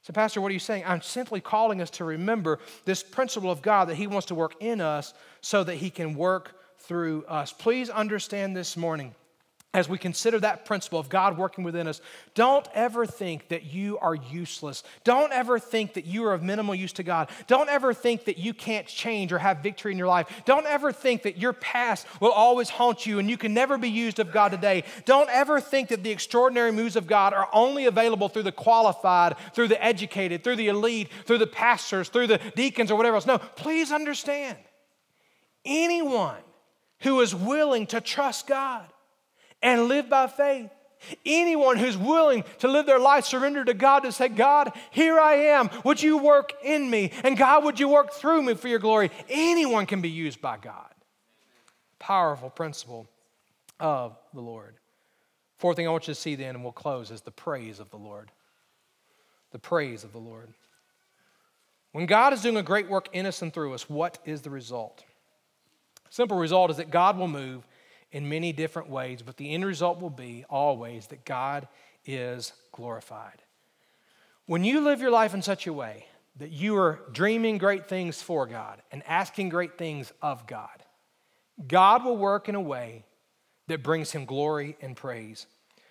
So, 0.00 0.14
Pastor, 0.14 0.40
what 0.40 0.48
are 0.48 0.54
you 0.54 0.58
saying? 0.58 0.84
I'm 0.86 1.02
simply 1.02 1.42
calling 1.42 1.82
us 1.82 1.90
to 1.90 2.04
remember 2.04 2.60
this 2.86 3.02
principle 3.02 3.50
of 3.50 3.60
God 3.60 3.90
that 3.90 3.96
He 3.96 4.06
wants 4.06 4.28
to 4.28 4.34
work 4.34 4.54
in 4.60 4.80
us 4.80 5.12
so 5.42 5.62
that 5.64 5.74
He 5.74 5.90
can 5.90 6.14
work 6.14 6.54
through 6.78 7.26
us. 7.28 7.52
Please 7.52 7.90
understand 7.90 8.56
this 8.56 8.74
morning 8.74 9.14
as 9.74 9.86
we 9.86 9.98
consider 9.98 10.40
that 10.40 10.64
principle 10.64 10.98
of 10.98 11.10
God 11.10 11.36
working 11.36 11.62
within 11.62 11.86
us, 11.86 12.00
don't 12.34 12.66
ever 12.74 13.04
think 13.04 13.48
that 13.48 13.64
you 13.64 13.98
are 13.98 14.14
useless. 14.14 14.82
Don't 15.04 15.30
ever 15.30 15.58
think 15.58 15.92
that 15.92 16.06
you 16.06 16.24
are 16.24 16.32
of 16.32 16.42
minimal 16.42 16.74
use 16.74 16.94
to 16.94 17.02
God. 17.02 17.28
Don't 17.46 17.68
ever 17.68 17.92
think 17.92 18.24
that 18.24 18.38
you 18.38 18.54
can't 18.54 18.86
change 18.86 19.30
or 19.30 19.38
have 19.38 19.58
victory 19.58 19.92
in 19.92 19.98
your 19.98 20.06
life. 20.06 20.42
Don't 20.46 20.64
ever 20.64 20.90
think 20.90 21.22
that 21.24 21.36
your 21.36 21.52
past 21.52 22.06
will 22.18 22.32
always 22.32 22.70
haunt 22.70 23.04
you 23.04 23.18
and 23.18 23.28
you 23.28 23.36
can 23.36 23.52
never 23.52 23.76
be 23.76 23.90
used 23.90 24.18
of 24.18 24.32
God 24.32 24.52
today. 24.52 24.84
Don't 25.04 25.28
ever 25.28 25.60
think 25.60 25.90
that 25.90 26.02
the 26.02 26.10
extraordinary 26.10 26.72
moves 26.72 26.96
of 26.96 27.06
God 27.06 27.34
are 27.34 27.48
only 27.52 27.84
available 27.84 28.30
through 28.30 28.44
the 28.44 28.52
qualified, 28.52 29.36
through 29.52 29.68
the 29.68 29.84
educated, 29.84 30.42
through 30.42 30.56
the 30.56 30.68
elite, 30.68 31.10
through 31.26 31.38
the 31.38 31.46
pastors, 31.46 32.08
through 32.08 32.28
the 32.28 32.40
deacons, 32.56 32.90
or 32.90 32.96
whatever 32.96 33.16
else. 33.16 33.26
No, 33.26 33.36
please 33.36 33.92
understand 33.92 34.56
anyone 35.66 36.40
who 37.00 37.20
is 37.20 37.34
willing 37.34 37.86
to 37.88 38.00
trust 38.00 38.46
God 38.46 38.86
and 39.62 39.88
live 39.88 40.08
by 40.08 40.26
faith. 40.26 40.70
Anyone 41.24 41.76
who's 41.76 41.96
willing 41.96 42.44
to 42.58 42.68
live 42.68 42.86
their 42.86 42.98
life 42.98 43.24
surrendered 43.24 43.68
to 43.68 43.74
God 43.74 44.00
to 44.00 44.12
say, 44.12 44.28
God, 44.28 44.72
here 44.90 45.18
I 45.18 45.34
am. 45.34 45.70
Would 45.84 46.02
you 46.02 46.18
work 46.18 46.52
in 46.64 46.90
me? 46.90 47.12
And 47.22 47.36
God, 47.36 47.64
would 47.64 47.78
you 47.78 47.88
work 47.88 48.12
through 48.12 48.42
me 48.42 48.54
for 48.54 48.68
your 48.68 48.80
glory? 48.80 49.10
Anyone 49.28 49.86
can 49.86 50.00
be 50.00 50.10
used 50.10 50.40
by 50.40 50.56
God. 50.56 50.92
Powerful 51.98 52.50
principle 52.50 53.08
of 53.78 54.16
the 54.34 54.40
Lord. 54.40 54.74
Fourth 55.58 55.76
thing 55.76 55.86
I 55.86 55.90
want 55.90 56.08
you 56.08 56.14
to 56.14 56.20
see 56.20 56.34
then, 56.34 56.54
and 56.54 56.64
we'll 56.64 56.72
close, 56.72 57.10
is 57.10 57.20
the 57.20 57.30
praise 57.30 57.80
of 57.80 57.90
the 57.90 57.96
Lord. 57.96 58.30
The 59.52 59.58
praise 59.58 60.04
of 60.04 60.12
the 60.12 60.18
Lord. 60.18 60.48
When 61.92 62.06
God 62.06 62.32
is 62.32 62.42
doing 62.42 62.56
a 62.56 62.62
great 62.62 62.88
work 62.88 63.08
in 63.12 63.24
us 63.24 63.42
and 63.42 63.52
through 63.52 63.74
us, 63.74 63.88
what 63.88 64.18
is 64.24 64.42
the 64.42 64.50
result? 64.50 65.04
Simple 66.10 66.38
result 66.38 66.70
is 66.70 66.76
that 66.78 66.90
God 66.90 67.18
will 67.18 67.28
move 67.28 67.66
in 68.12 68.28
many 68.28 68.52
different 68.52 68.88
ways, 68.88 69.22
but 69.22 69.36
the 69.36 69.52
end 69.52 69.64
result 69.64 70.00
will 70.00 70.10
be 70.10 70.44
always 70.48 71.06
that 71.08 71.24
God 71.24 71.68
is 72.06 72.52
glorified. 72.72 73.42
When 74.46 74.64
you 74.64 74.80
live 74.80 75.00
your 75.00 75.10
life 75.10 75.34
in 75.34 75.42
such 75.42 75.66
a 75.66 75.72
way 75.72 76.06
that 76.38 76.50
you 76.50 76.76
are 76.76 77.00
dreaming 77.12 77.58
great 77.58 77.86
things 77.86 78.22
for 78.22 78.46
God 78.46 78.80
and 78.90 79.02
asking 79.06 79.50
great 79.50 79.76
things 79.76 80.12
of 80.22 80.46
God, 80.46 80.82
God 81.66 82.04
will 82.04 82.16
work 82.16 82.48
in 82.48 82.54
a 82.54 82.60
way 82.60 83.04
that 83.66 83.82
brings 83.82 84.12
him 84.12 84.24
glory 84.24 84.76
and 84.80 84.96
praise. 84.96 85.46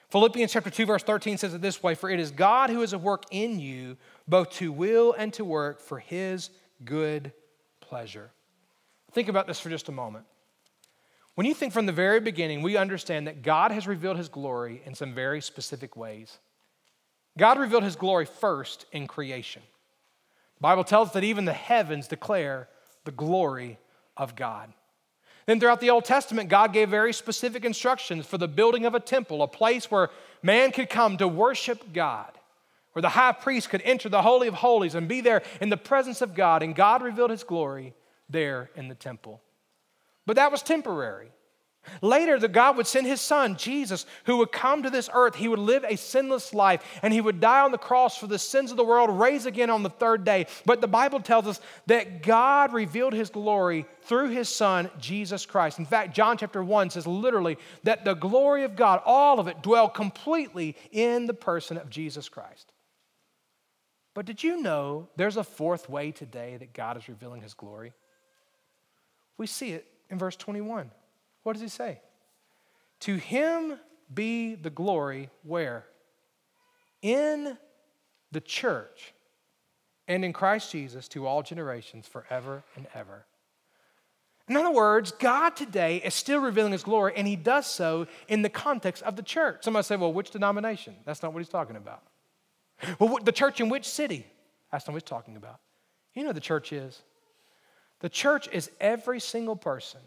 Philippians 0.09 0.53
chapter 0.53 0.69
2 0.69 0.85
verse 0.85 1.03
13 1.03 1.37
says 1.37 1.53
it 1.53 1.61
this 1.61 1.83
way, 1.83 1.93
for 1.93 2.09
it 2.09 2.19
is 2.19 2.31
God 2.31 2.69
who 2.69 2.81
is 2.81 2.93
at 2.93 3.01
work 3.01 3.25
in 3.29 3.59
you 3.59 3.97
both 4.27 4.49
to 4.51 4.71
will 4.71 5.13
and 5.13 5.33
to 5.33 5.45
work 5.45 5.79
for 5.81 5.99
his 5.99 6.49
good 6.83 7.33
pleasure. 7.81 8.31
Think 9.11 9.27
about 9.27 9.47
this 9.47 9.59
for 9.59 9.69
just 9.69 9.89
a 9.89 9.91
moment. 9.91 10.25
When 11.37 11.45
you 11.45 11.53
think 11.53 11.71
from 11.71 11.85
the 11.85 11.91
very 11.91 12.19
beginning, 12.19 12.63
we 12.63 12.77
understand 12.77 13.27
that 13.27 13.43
God 13.43 13.69
has 13.69 13.85
revealed 13.85 14.17
his 14.17 14.27
glory 14.27 14.81
in 14.85 14.95
some 14.95 15.13
very 15.13 15.39
specific 15.39 15.95
ways. 15.95 16.39
God 17.37 17.59
revealed 17.59 17.83
his 17.83 17.95
glory 17.95 18.25
first 18.25 18.87
in 18.91 19.05
creation. 19.05 19.61
The 20.55 20.61
Bible 20.61 20.83
tells 20.83 21.09
us 21.09 21.13
that 21.13 21.23
even 21.23 21.45
the 21.45 21.53
heavens 21.53 22.07
declare 22.07 22.67
the 23.05 23.11
glory 23.11 23.77
of 24.17 24.35
God. 24.35 24.73
Then, 25.45 25.59
throughout 25.59 25.79
the 25.79 25.91
Old 25.91 26.05
Testament, 26.05 26.49
God 26.49 26.73
gave 26.73 26.89
very 26.89 27.13
specific 27.13 27.63
instructions 27.63 28.25
for 28.25 28.39
the 28.39 28.47
building 28.47 28.87
of 28.87 28.95
a 28.95 28.99
temple, 28.99 29.43
a 29.43 29.47
place 29.47 29.91
where 29.91 30.09
man 30.41 30.71
could 30.71 30.89
come 30.89 31.17
to 31.17 31.27
worship 31.27 31.93
God, 31.93 32.31
where 32.93 33.03
the 33.03 33.09
high 33.09 33.33
priest 33.33 33.69
could 33.69 33.83
enter 33.83 34.09
the 34.09 34.23
Holy 34.23 34.47
of 34.47 34.55
Holies 34.55 34.95
and 34.95 35.07
be 35.07 35.21
there 35.21 35.43
in 35.61 35.69
the 35.69 35.77
presence 35.77 36.23
of 36.23 36.33
God. 36.33 36.63
And 36.63 36.75
God 36.75 37.03
revealed 37.03 37.29
his 37.29 37.43
glory 37.43 37.93
there 38.27 38.71
in 38.75 38.87
the 38.87 38.95
temple. 38.95 39.39
But 40.27 40.35
that 40.35 40.51
was 40.51 40.61
temporary. 40.61 41.31
Later, 42.01 42.37
that 42.37 42.51
God 42.51 42.75
would 42.75 42.85
send 42.85 43.07
his 43.07 43.21
son, 43.21 43.55
Jesus, 43.55 44.05
who 44.25 44.37
would 44.37 44.51
come 44.51 44.83
to 44.83 44.89
this 44.89 45.09
earth. 45.13 45.35
He 45.35 45.47
would 45.47 45.57
live 45.57 45.85
a 45.85 45.95
sinless 45.95 46.53
life 46.53 46.83
and 47.01 47.13
he 47.13 47.21
would 47.21 47.39
die 47.39 47.61
on 47.61 47.71
the 47.71 47.77
cross 47.77 48.17
for 48.17 48.27
the 48.27 48.37
sins 48.37 48.71
of 48.71 48.77
the 48.77 48.83
world, 48.83 49.09
raise 49.09 49.45
again 49.45 49.69
on 49.69 49.83
the 49.83 49.89
third 49.89 50.25
day. 50.25 50.47
But 50.65 50.81
the 50.81 50.87
Bible 50.87 51.21
tells 51.21 51.47
us 51.47 51.61
that 51.85 52.23
God 52.23 52.73
revealed 52.73 53.13
his 53.13 53.29
glory 53.29 53.85
through 54.01 54.29
his 54.29 54.49
son, 54.49 54.89
Jesus 54.99 55.45
Christ. 55.45 55.79
In 55.79 55.85
fact, 55.85 56.13
John 56.13 56.37
chapter 56.37 56.61
1 56.61 56.89
says 56.89 57.07
literally 57.07 57.57
that 57.83 58.03
the 58.03 58.13
glory 58.13 58.65
of 58.65 58.75
God, 58.75 59.01
all 59.05 59.39
of 59.39 59.47
it, 59.47 59.61
dwelled 59.63 59.93
completely 59.93 60.75
in 60.91 61.25
the 61.25 61.33
person 61.33 61.77
of 61.77 61.89
Jesus 61.89 62.27
Christ. 62.27 62.73
But 64.13 64.25
did 64.25 64.43
you 64.43 64.61
know 64.61 65.07
there's 65.15 65.37
a 65.37 65.43
fourth 65.43 65.89
way 65.89 66.11
today 66.11 66.57
that 66.57 66.73
God 66.73 66.97
is 66.97 67.07
revealing 67.07 67.43
his 67.43 67.53
glory? 67.53 67.93
We 69.37 69.47
see 69.47 69.71
it 69.71 69.87
in 70.09 70.17
verse 70.17 70.35
21. 70.35 70.91
What 71.43 71.53
does 71.53 71.61
he 71.61 71.67
say? 71.67 72.01
To 73.01 73.15
him 73.15 73.79
be 74.13 74.55
the 74.55 74.69
glory 74.69 75.29
where? 75.43 75.85
In 77.01 77.57
the 78.31 78.41
church 78.41 79.13
and 80.07 80.23
in 80.25 80.33
Christ 80.33 80.71
Jesus 80.71 81.07
to 81.09 81.27
all 81.27 81.43
generations 81.43 82.07
forever 82.07 82.63
and 82.75 82.87
ever. 82.93 83.25
In 84.49 84.55
other 84.55 84.71
words, 84.71 85.11
God 85.11 85.57
today 85.57 85.97
is 85.97 86.13
still 86.13 86.39
revealing 86.39 86.71
his 86.71 86.83
glory, 86.83 87.13
and 87.17 87.27
he 87.27 87.35
does 87.35 87.65
so 87.67 88.07
in 88.29 88.41
the 88.43 88.49
context 88.49 89.03
of 89.03 89.17
the 89.17 89.21
church. 89.21 89.63
Somebody 89.63 89.83
say, 89.83 89.97
well, 89.97 90.13
which 90.13 90.31
denomination? 90.31 90.95
That's 91.05 91.21
not 91.21 91.33
what 91.33 91.39
he's 91.39 91.49
talking 91.49 91.75
about. 91.75 92.01
Well, 92.97 93.17
the 93.21 93.33
church 93.33 93.59
in 93.59 93.67
which 93.67 93.85
city? 93.85 94.25
That's 94.71 94.87
not 94.87 94.93
what 94.93 95.03
he's 95.03 95.09
talking 95.09 95.35
about. 95.35 95.59
You 96.13 96.23
know 96.23 96.31
the 96.31 96.39
church 96.39 96.71
is. 96.71 97.01
The 97.99 98.09
church 98.09 98.47
is 98.51 98.69
every 98.79 99.19
single 99.19 99.55
person 99.55 100.01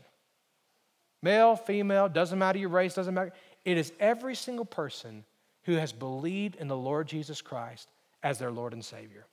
Male, 1.23 1.57
female, 1.57 2.09
doesn't 2.09 2.39
matter 2.39 2.59
your 2.59 2.71
race, 2.71 2.95
doesn't 2.95 3.15
matter. 3.15 3.33
It 3.65 3.77
is 3.77 3.93
every 4.01 4.35
single 4.35 4.65
person 4.65 5.25
who 5.65 5.75
has 5.75 5.93
believed 5.93 6.57
in 6.57 6.69
the 6.69 6.77
Lord 6.77 7.09
Jesus 7.09 7.43
Christ 7.43 7.91
as 8.23 8.39
their 8.39 8.51
Lord 8.51 8.73
and 8.73 8.85
Savior. 8.85 9.27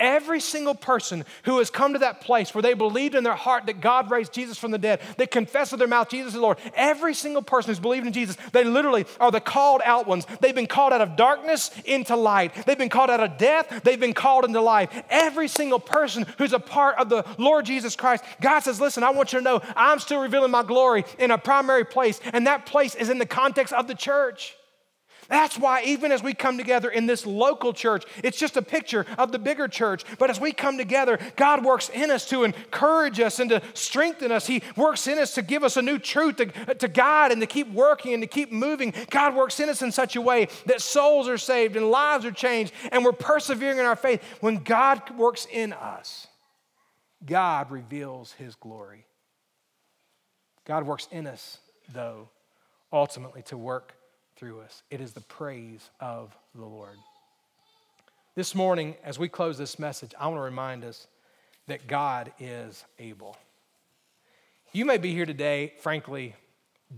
Every 0.00 0.40
single 0.40 0.74
person 0.74 1.24
who 1.44 1.58
has 1.58 1.70
come 1.70 1.92
to 1.92 1.98
that 2.00 2.20
place 2.20 2.54
where 2.54 2.62
they 2.62 2.74
believed 2.74 3.14
in 3.14 3.24
their 3.24 3.34
heart 3.34 3.66
that 3.66 3.80
God 3.80 4.10
raised 4.10 4.32
Jesus 4.32 4.58
from 4.58 4.70
the 4.70 4.78
dead, 4.78 5.00
they 5.16 5.26
confessed 5.26 5.72
with 5.72 5.78
their 5.78 5.88
mouth 5.88 6.08
Jesus 6.08 6.34
is 6.34 6.40
Lord, 6.40 6.58
every 6.74 7.14
single 7.14 7.42
person 7.42 7.70
who's 7.70 7.78
believed 7.78 8.06
in 8.06 8.12
Jesus, 8.12 8.36
they 8.52 8.64
literally 8.64 9.06
are 9.20 9.30
the 9.30 9.40
called 9.40 9.82
out 9.84 10.06
ones. 10.06 10.26
They've 10.40 10.54
been 10.54 10.66
called 10.66 10.92
out 10.92 11.00
of 11.00 11.16
darkness 11.16 11.70
into 11.84 12.16
light. 12.16 12.54
They've 12.66 12.78
been 12.78 12.88
called 12.88 13.10
out 13.10 13.20
of 13.20 13.38
death. 13.38 13.82
They've 13.84 14.00
been 14.00 14.14
called 14.14 14.44
into 14.44 14.60
life. 14.60 14.90
Every 15.10 15.48
single 15.48 15.80
person 15.80 16.26
who's 16.38 16.52
a 16.52 16.58
part 16.58 16.98
of 16.98 17.08
the 17.08 17.24
Lord 17.38 17.66
Jesus 17.66 17.96
Christ, 17.96 18.24
God 18.40 18.60
says, 18.60 18.80
Listen, 18.80 19.02
I 19.02 19.10
want 19.10 19.32
you 19.32 19.38
to 19.38 19.44
know 19.44 19.60
I'm 19.76 19.98
still 19.98 20.20
revealing 20.20 20.50
my 20.50 20.62
glory 20.62 21.04
in 21.18 21.30
a 21.30 21.38
primary 21.38 21.84
place, 21.84 22.20
and 22.32 22.46
that 22.46 22.66
place 22.66 22.94
is 22.94 23.08
in 23.08 23.18
the 23.18 23.26
context 23.26 23.72
of 23.72 23.86
the 23.86 23.94
church. 23.94 24.56
That's 25.28 25.58
why, 25.58 25.82
even 25.84 26.12
as 26.12 26.22
we 26.22 26.34
come 26.34 26.58
together 26.58 26.90
in 26.90 27.06
this 27.06 27.26
local 27.26 27.72
church, 27.72 28.04
it's 28.22 28.38
just 28.38 28.56
a 28.56 28.62
picture 28.62 29.06
of 29.18 29.32
the 29.32 29.38
bigger 29.38 29.68
church. 29.68 30.04
But 30.18 30.30
as 30.30 30.40
we 30.40 30.52
come 30.52 30.76
together, 30.76 31.18
God 31.36 31.64
works 31.64 31.88
in 31.88 32.10
us 32.10 32.28
to 32.28 32.44
encourage 32.44 33.20
us 33.20 33.40
and 33.40 33.50
to 33.50 33.62
strengthen 33.74 34.32
us. 34.32 34.46
He 34.46 34.62
works 34.76 35.06
in 35.06 35.18
us 35.18 35.34
to 35.34 35.42
give 35.42 35.64
us 35.64 35.76
a 35.76 35.82
new 35.82 35.98
truth 35.98 36.36
to, 36.36 36.46
to 36.74 36.88
guide 36.88 37.32
and 37.32 37.40
to 37.40 37.46
keep 37.46 37.70
working 37.72 38.14
and 38.14 38.22
to 38.22 38.26
keep 38.26 38.52
moving. 38.52 38.92
God 39.10 39.34
works 39.34 39.60
in 39.60 39.68
us 39.68 39.82
in 39.82 39.92
such 39.92 40.16
a 40.16 40.20
way 40.20 40.48
that 40.66 40.80
souls 40.80 41.28
are 41.28 41.38
saved 41.38 41.76
and 41.76 41.90
lives 41.90 42.24
are 42.24 42.32
changed 42.32 42.72
and 42.92 43.04
we're 43.04 43.12
persevering 43.12 43.78
in 43.78 43.84
our 43.84 43.96
faith. 43.96 44.22
When 44.40 44.58
God 44.58 45.16
works 45.16 45.46
in 45.50 45.72
us, 45.72 46.26
God 47.24 47.70
reveals 47.70 48.32
His 48.32 48.54
glory. 48.54 49.06
God 50.66 50.84
works 50.84 51.08
in 51.10 51.26
us, 51.26 51.58
though, 51.92 52.28
ultimately 52.92 53.42
to 53.42 53.56
work 53.56 53.94
through 54.36 54.60
us. 54.60 54.82
It 54.90 55.00
is 55.00 55.12
the 55.12 55.20
praise 55.20 55.90
of 56.00 56.36
the 56.54 56.64
Lord. 56.64 56.96
This 58.34 58.54
morning, 58.54 58.96
as 59.04 59.18
we 59.18 59.28
close 59.28 59.56
this 59.58 59.78
message, 59.78 60.12
I 60.18 60.26
want 60.26 60.38
to 60.38 60.42
remind 60.42 60.84
us 60.84 61.06
that 61.68 61.86
God 61.86 62.32
is 62.40 62.84
able. 62.98 63.36
You 64.72 64.84
may 64.84 64.98
be 64.98 65.12
here 65.12 65.26
today, 65.26 65.74
frankly, 65.78 66.34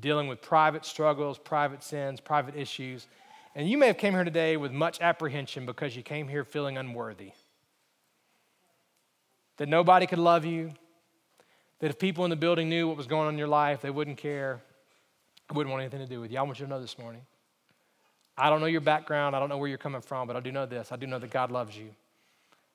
dealing 0.01 0.28
with 0.28 0.41
private 0.41 0.84
struggles, 0.84 1.39
private 1.39 1.82
sins, 1.82 2.20
private 2.20 2.57
issues, 2.57 3.07
and 3.55 3.68
you 3.68 3.78
may 3.78 3.87
have 3.87 3.99
came 3.99 4.12
here 4.12 4.24
today 4.24 4.57
with 4.57 4.72
much 4.72 5.01
apprehension 5.01 5.66
because 5.66 5.97
you 5.97 6.03
came 6.03 6.28
here 6.28 6.45
feeling 6.45 6.76
unworthy. 6.76 7.32
That 9.59 9.68
nobody 9.68 10.07
could 10.07 10.18
love 10.18 10.45
you, 10.45 10.72
that 11.80 11.91
if 11.91 11.99
people 11.99 12.24
in 12.24 12.30
the 12.30 12.37
building 12.37 12.68
knew 12.68 12.89
what 12.89 12.97
was 12.97 13.07
going 13.07 13.28
on 13.28 13.34
in 13.34 13.39
your 13.39 13.49
life, 13.49 13.80
they 13.80 13.91
wouldn't 13.91 14.18
care. 14.18 14.62
I 15.49 15.55
wouldn't 15.55 15.70
want 15.70 15.82
anything 15.82 16.01
to 16.01 16.07
do 16.07 16.20
with 16.20 16.32
you. 16.32 16.38
I 16.38 16.42
want 16.42 16.59
you 16.59 16.66
to 16.66 16.70
know 16.70 16.80
this 16.80 16.99
morning. 16.99 17.22
I 18.36 18.51
don't 18.51 18.61
know 18.61 18.66
your 18.66 18.80
background. 18.80 19.34
I 19.34 19.40
don't 19.40 19.49
know 19.49 19.59
where 19.59 19.68
you're 19.68 19.78
coming 19.78 20.01
from, 20.01 20.26
but 20.26 20.36
I 20.36 20.40
do 20.40 20.53
know 20.53 20.66
this. 20.66 20.92
I 20.92 20.97
do 20.97 21.07
know 21.07 21.18
that 21.18 21.30
God 21.30 21.51
loves 21.51 21.76
you. 21.76 21.90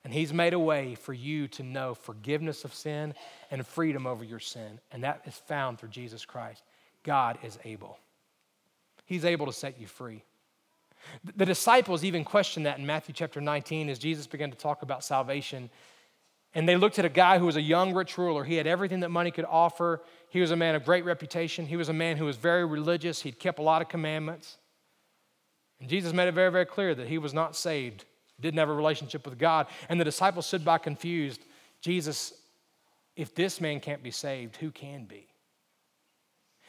And 0.04 0.12
He's 0.12 0.32
made 0.32 0.52
a 0.52 0.58
way 0.58 0.96
for 0.96 1.12
you 1.12 1.46
to 1.48 1.62
know 1.62 1.94
forgiveness 1.94 2.64
of 2.64 2.74
sin 2.74 3.14
and 3.50 3.64
freedom 3.64 4.06
over 4.06 4.24
your 4.24 4.40
sin. 4.40 4.80
And 4.90 5.04
that 5.04 5.22
is 5.26 5.34
found 5.34 5.78
through 5.78 5.90
Jesus 5.90 6.24
Christ. 6.24 6.64
God 7.04 7.38
is 7.42 7.58
able, 7.64 7.98
He's 9.04 9.24
able 9.24 9.46
to 9.46 9.52
set 9.52 9.80
you 9.80 9.86
free. 9.86 10.24
The 11.36 11.46
disciples 11.46 12.04
even 12.04 12.24
questioned 12.24 12.66
that 12.66 12.78
in 12.78 12.86
Matthew 12.86 13.12
chapter 13.12 13.40
19 13.40 13.88
as 13.88 13.98
Jesus 13.98 14.28
began 14.28 14.52
to 14.52 14.56
talk 14.56 14.82
about 14.82 15.02
salvation. 15.02 15.68
And 16.54 16.68
they 16.68 16.76
looked 16.76 16.98
at 16.98 17.04
a 17.04 17.10
guy 17.10 17.38
who 17.38 17.46
was 17.46 17.56
a 17.56 17.62
young 17.62 17.94
rich 17.94 18.18
ruler. 18.18 18.44
He 18.44 18.56
had 18.56 18.66
everything 18.66 19.00
that 19.00 19.08
money 19.08 19.30
could 19.30 19.46
offer. 19.46 20.02
He 20.28 20.40
was 20.40 20.50
a 20.50 20.56
man 20.56 20.74
of 20.74 20.84
great 20.84 21.04
reputation. 21.04 21.66
He 21.66 21.76
was 21.76 21.88
a 21.88 21.94
man 21.94 22.18
who 22.18 22.26
was 22.26 22.36
very 22.36 22.64
religious. 22.64 23.22
He'd 23.22 23.38
kept 23.38 23.58
a 23.58 23.62
lot 23.62 23.80
of 23.80 23.88
commandments. 23.88 24.58
And 25.80 25.88
Jesus 25.88 26.12
made 26.12 26.28
it 26.28 26.34
very, 26.34 26.50
very 26.50 26.66
clear 26.66 26.94
that 26.94 27.08
he 27.08 27.18
was 27.18 27.32
not 27.32 27.56
saved, 27.56 28.04
didn't 28.38 28.58
have 28.58 28.68
a 28.68 28.74
relationship 28.74 29.26
with 29.26 29.38
God. 29.38 29.66
And 29.88 29.98
the 29.98 30.04
disciples 30.04 30.46
stood 30.46 30.64
by 30.64 30.78
confused. 30.78 31.42
Jesus, 31.80 32.34
if 33.16 33.34
this 33.34 33.60
man 33.60 33.80
can't 33.80 34.02
be 34.02 34.10
saved, 34.10 34.56
who 34.56 34.70
can 34.70 35.06
be? 35.06 35.28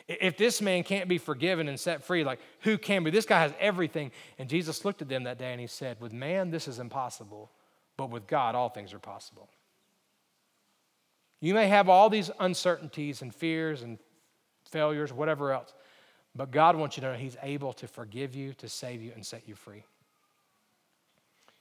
If 0.08 0.38
this 0.38 0.62
man 0.62 0.84
can't 0.84 1.08
be 1.08 1.18
forgiven 1.18 1.68
and 1.68 1.80
set 1.80 2.04
free, 2.04 2.24
like 2.24 2.40
who 2.62 2.78
can 2.78 3.04
be? 3.04 3.12
This 3.12 3.26
guy 3.26 3.40
has 3.42 3.54
everything. 3.60 4.12
And 4.38 4.50
Jesus 4.50 4.84
looked 4.84 5.02
at 5.02 5.10
them 5.10 5.24
that 5.24 5.38
day 5.38 5.52
and 5.52 5.62
he 5.62 5.68
said, 5.68 6.00
With 6.02 6.14
man, 6.14 6.52
this 6.52 6.68
is 6.68 6.80
impossible, 6.80 7.52
but 7.98 8.10
with 8.10 8.28
God, 8.28 8.56
all 8.56 8.70
things 8.70 8.94
are 8.94 9.00
possible. 9.00 9.50
You 11.44 11.54
may 11.54 11.68
have 11.68 11.90
all 11.90 12.10
these 12.10 12.32
uncertainties 12.40 13.22
and 13.22 13.36
fears 13.36 13.82
and 13.82 14.00
failures, 14.64 15.12
whatever 15.12 15.52
else, 15.52 15.74
but 16.34 16.52
God 16.52 16.78
wants 16.78 16.96
you 16.96 17.02
to 17.02 17.12
know 17.12 17.18
He's 17.18 17.36
able 17.44 17.74
to 17.74 17.86
forgive 17.86 18.34
you, 18.34 18.54
to 18.54 18.70
save 18.70 19.02
you, 19.02 19.12
and 19.14 19.26
set 19.26 19.46
you 19.46 19.54
free. 19.54 19.84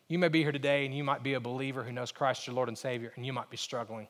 You 0.07 0.21
may 0.21 0.29
be 0.29 0.41
here 0.41 0.53
today 0.53 0.87
and 0.87 0.95
you 0.95 1.03
might 1.03 1.25
be 1.25 1.35
a 1.35 1.41
believer 1.41 1.83
who 1.83 1.91
knows 1.91 2.13
Christ 2.13 2.47
your 2.47 2.55
Lord 2.55 2.69
and 2.69 2.79
Savior, 2.79 3.13
and 3.17 3.27
you 3.27 3.33
might 3.33 3.51
be 3.51 3.57
struggling. 3.57 4.07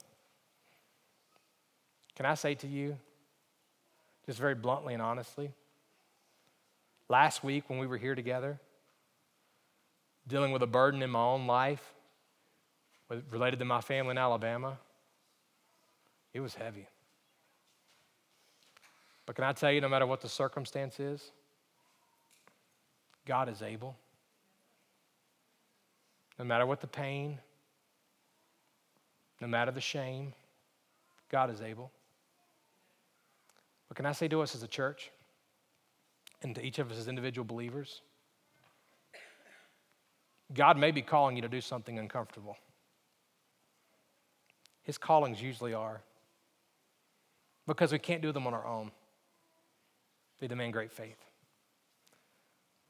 Can 2.16 2.26
I 2.26 2.34
say 2.34 2.54
to 2.56 2.66
you, 2.66 2.98
just 4.26 4.38
very 4.38 4.54
bluntly 4.54 4.92
and 4.92 5.02
honestly, 5.02 5.52
last 7.08 7.42
week 7.42 7.70
when 7.70 7.78
we 7.78 7.86
were 7.86 7.96
here 7.96 8.14
together, 8.14 8.60
dealing 10.28 10.52
with 10.52 10.62
a 10.62 10.66
burden 10.66 11.00
in 11.00 11.08
my 11.08 11.22
own 11.22 11.46
life 11.46 11.94
related 13.30 13.58
to 13.60 13.64
my 13.64 13.80
family 13.80 14.10
in 14.10 14.18
Alabama, 14.18 14.76
it 16.32 16.40
was 16.40 16.54
heavy. 16.54 16.88
But 19.26 19.36
can 19.36 19.44
I 19.44 19.52
tell 19.52 19.70
you, 19.70 19.80
no 19.80 19.88
matter 19.88 20.06
what 20.06 20.20
the 20.20 20.28
circumstance 20.28 20.98
is, 20.98 21.30
God 23.26 23.48
is 23.48 23.62
able. 23.62 23.96
No 26.38 26.44
matter 26.44 26.66
what 26.66 26.80
the 26.80 26.86
pain, 26.86 27.38
no 29.40 29.46
matter 29.46 29.70
the 29.70 29.80
shame, 29.80 30.32
God 31.30 31.50
is 31.50 31.60
able. 31.60 31.90
But 33.88 33.96
can 33.96 34.06
I 34.06 34.12
say 34.12 34.28
to 34.28 34.40
us 34.40 34.54
as 34.54 34.62
a 34.62 34.68
church 34.68 35.10
and 36.42 36.54
to 36.54 36.64
each 36.64 36.78
of 36.78 36.90
us 36.90 36.98
as 36.98 37.08
individual 37.08 37.44
believers, 37.44 38.00
God 40.52 40.76
may 40.76 40.90
be 40.90 41.02
calling 41.02 41.36
you 41.36 41.42
to 41.42 41.48
do 41.48 41.60
something 41.60 41.98
uncomfortable. 41.98 42.56
His 44.82 44.98
callings 44.98 45.40
usually 45.40 45.74
are 45.74 46.02
because 47.66 47.92
we 47.92 47.98
can't 47.98 48.22
do 48.22 48.32
them 48.32 48.46
on 48.46 48.54
our 48.54 48.66
own. 48.66 48.90
They 50.40 50.48
demand 50.48 50.72
great 50.72 50.92
faith. 50.92 51.18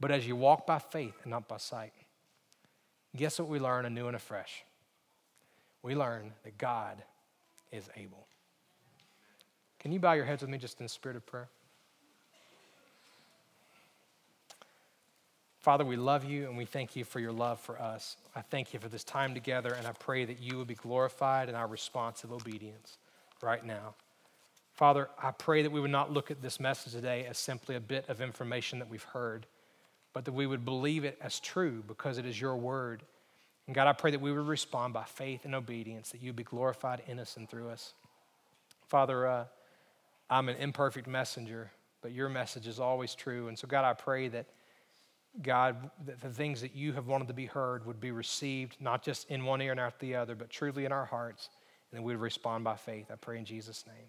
But 0.01 0.11
as 0.11 0.27
you 0.27 0.35
walk 0.35 0.66
by 0.66 0.79
faith 0.79 1.14
and 1.23 1.31
not 1.31 1.47
by 1.47 1.59
sight, 1.59 1.93
guess 3.14 3.39
what 3.39 3.49
we 3.49 3.59
learn 3.59 3.85
anew 3.85 4.07
and 4.07 4.16
afresh? 4.16 4.64
We 5.83 5.95
learn 5.95 6.33
that 6.45 6.59
God 6.59 7.03
is 7.70 7.89
able. 7.97 8.27
Can 9.79 9.93
you 9.93 9.99
bow 9.99 10.12
your 10.12 10.25
heads 10.25 10.43
with 10.43 10.51
me 10.51 10.59
just 10.59 10.81
in 10.81 10.85
the 10.85 10.89
spirit 10.89 11.16
of 11.16 11.27
prayer? 11.27 11.49
Father, 15.59 15.85
we 15.85 15.97
love 15.97 16.25
you 16.25 16.49
and 16.49 16.57
we 16.57 16.64
thank 16.64 16.97
you 16.97 17.05
for 17.05 17.20
your 17.20 17.31
love 17.31 17.61
for 17.61 17.81
us. 17.81 18.16
I 18.35 18.41
thank 18.41 18.75
you 18.75 18.81
for 18.81 18.89
this 18.89 19.05
time 19.05 19.33
together, 19.35 19.73
and 19.75 19.87
I 19.87 19.93
pray 19.93 20.25
that 20.25 20.41
you 20.41 20.57
will 20.57 20.64
be 20.64 20.75
glorified 20.75 21.49
in 21.49 21.55
our 21.55 21.68
responsive 21.68 22.33
obedience 22.33 22.99
right 23.41 23.64
now. 23.64 23.95
Father, 24.83 25.09
I 25.16 25.30
pray 25.30 25.62
that 25.62 25.70
we 25.70 25.78
would 25.78 25.93
not 25.93 26.11
look 26.11 26.33
at 26.33 26.43
this 26.43 26.59
message 26.59 26.93
today 26.93 27.24
as 27.26 27.39
simply 27.39 27.76
a 27.76 27.80
bit 27.80 28.09
of 28.09 28.20
information 28.20 28.80
that 28.80 28.91
we've 28.91 29.05
heard, 29.05 29.47
but 30.12 30.24
that 30.24 30.33
we 30.33 30.45
would 30.45 30.64
believe 30.64 31.05
it 31.05 31.16
as 31.20 31.39
true 31.39 31.85
because 31.87 32.18
it 32.18 32.26
is 32.26 32.41
your 32.41 32.57
word. 32.57 33.05
And 33.68 33.76
God, 33.76 33.87
I 33.87 33.93
pray 33.93 34.11
that 34.11 34.20
we 34.20 34.33
would 34.33 34.45
respond 34.45 34.93
by 34.93 35.05
faith 35.05 35.45
and 35.45 35.55
obedience, 35.55 36.11
that 36.11 36.20
you 36.20 36.33
be 36.33 36.43
glorified 36.43 37.01
in 37.07 37.20
us 37.20 37.37
and 37.37 37.49
through 37.49 37.68
us. 37.68 37.95
Father, 38.89 39.24
uh, 39.24 39.45
I'm 40.28 40.49
an 40.49 40.57
imperfect 40.57 41.07
messenger, 41.07 41.70
but 42.01 42.11
your 42.11 42.28
message 42.28 42.66
is 42.66 42.80
always 42.80 43.14
true. 43.14 43.47
And 43.47 43.57
so, 43.57 43.68
God, 43.68 43.85
I 43.85 43.93
pray 43.93 44.26
that, 44.30 44.47
God, 45.43 45.91
that 46.07 46.20
the 46.20 46.30
things 46.30 46.61
that 46.61 46.74
you 46.74 46.93
have 46.95 47.07
wanted 47.07 47.28
to 47.28 47.35
be 47.35 47.47
heard 47.47 47.87
would 47.87 48.01
be 48.01 48.11
received, 48.11 48.78
not 48.80 49.05
just 49.05 49.30
in 49.30 49.45
one 49.45 49.62
ear 49.62 49.70
and 49.70 49.78
out 49.78 50.01
the 50.01 50.16
other, 50.16 50.35
but 50.35 50.51
truly 50.51 50.87
in 50.87 50.91
our 50.91 51.05
hearts, 51.05 51.51
and 51.93 52.01
that 52.01 52.03
we 52.03 52.14
would 52.14 52.20
respond 52.20 52.64
by 52.64 52.74
faith. 52.74 53.12
I 53.12 53.14
pray 53.14 53.39
in 53.39 53.45
Jesus' 53.45 53.85
name. 53.87 54.09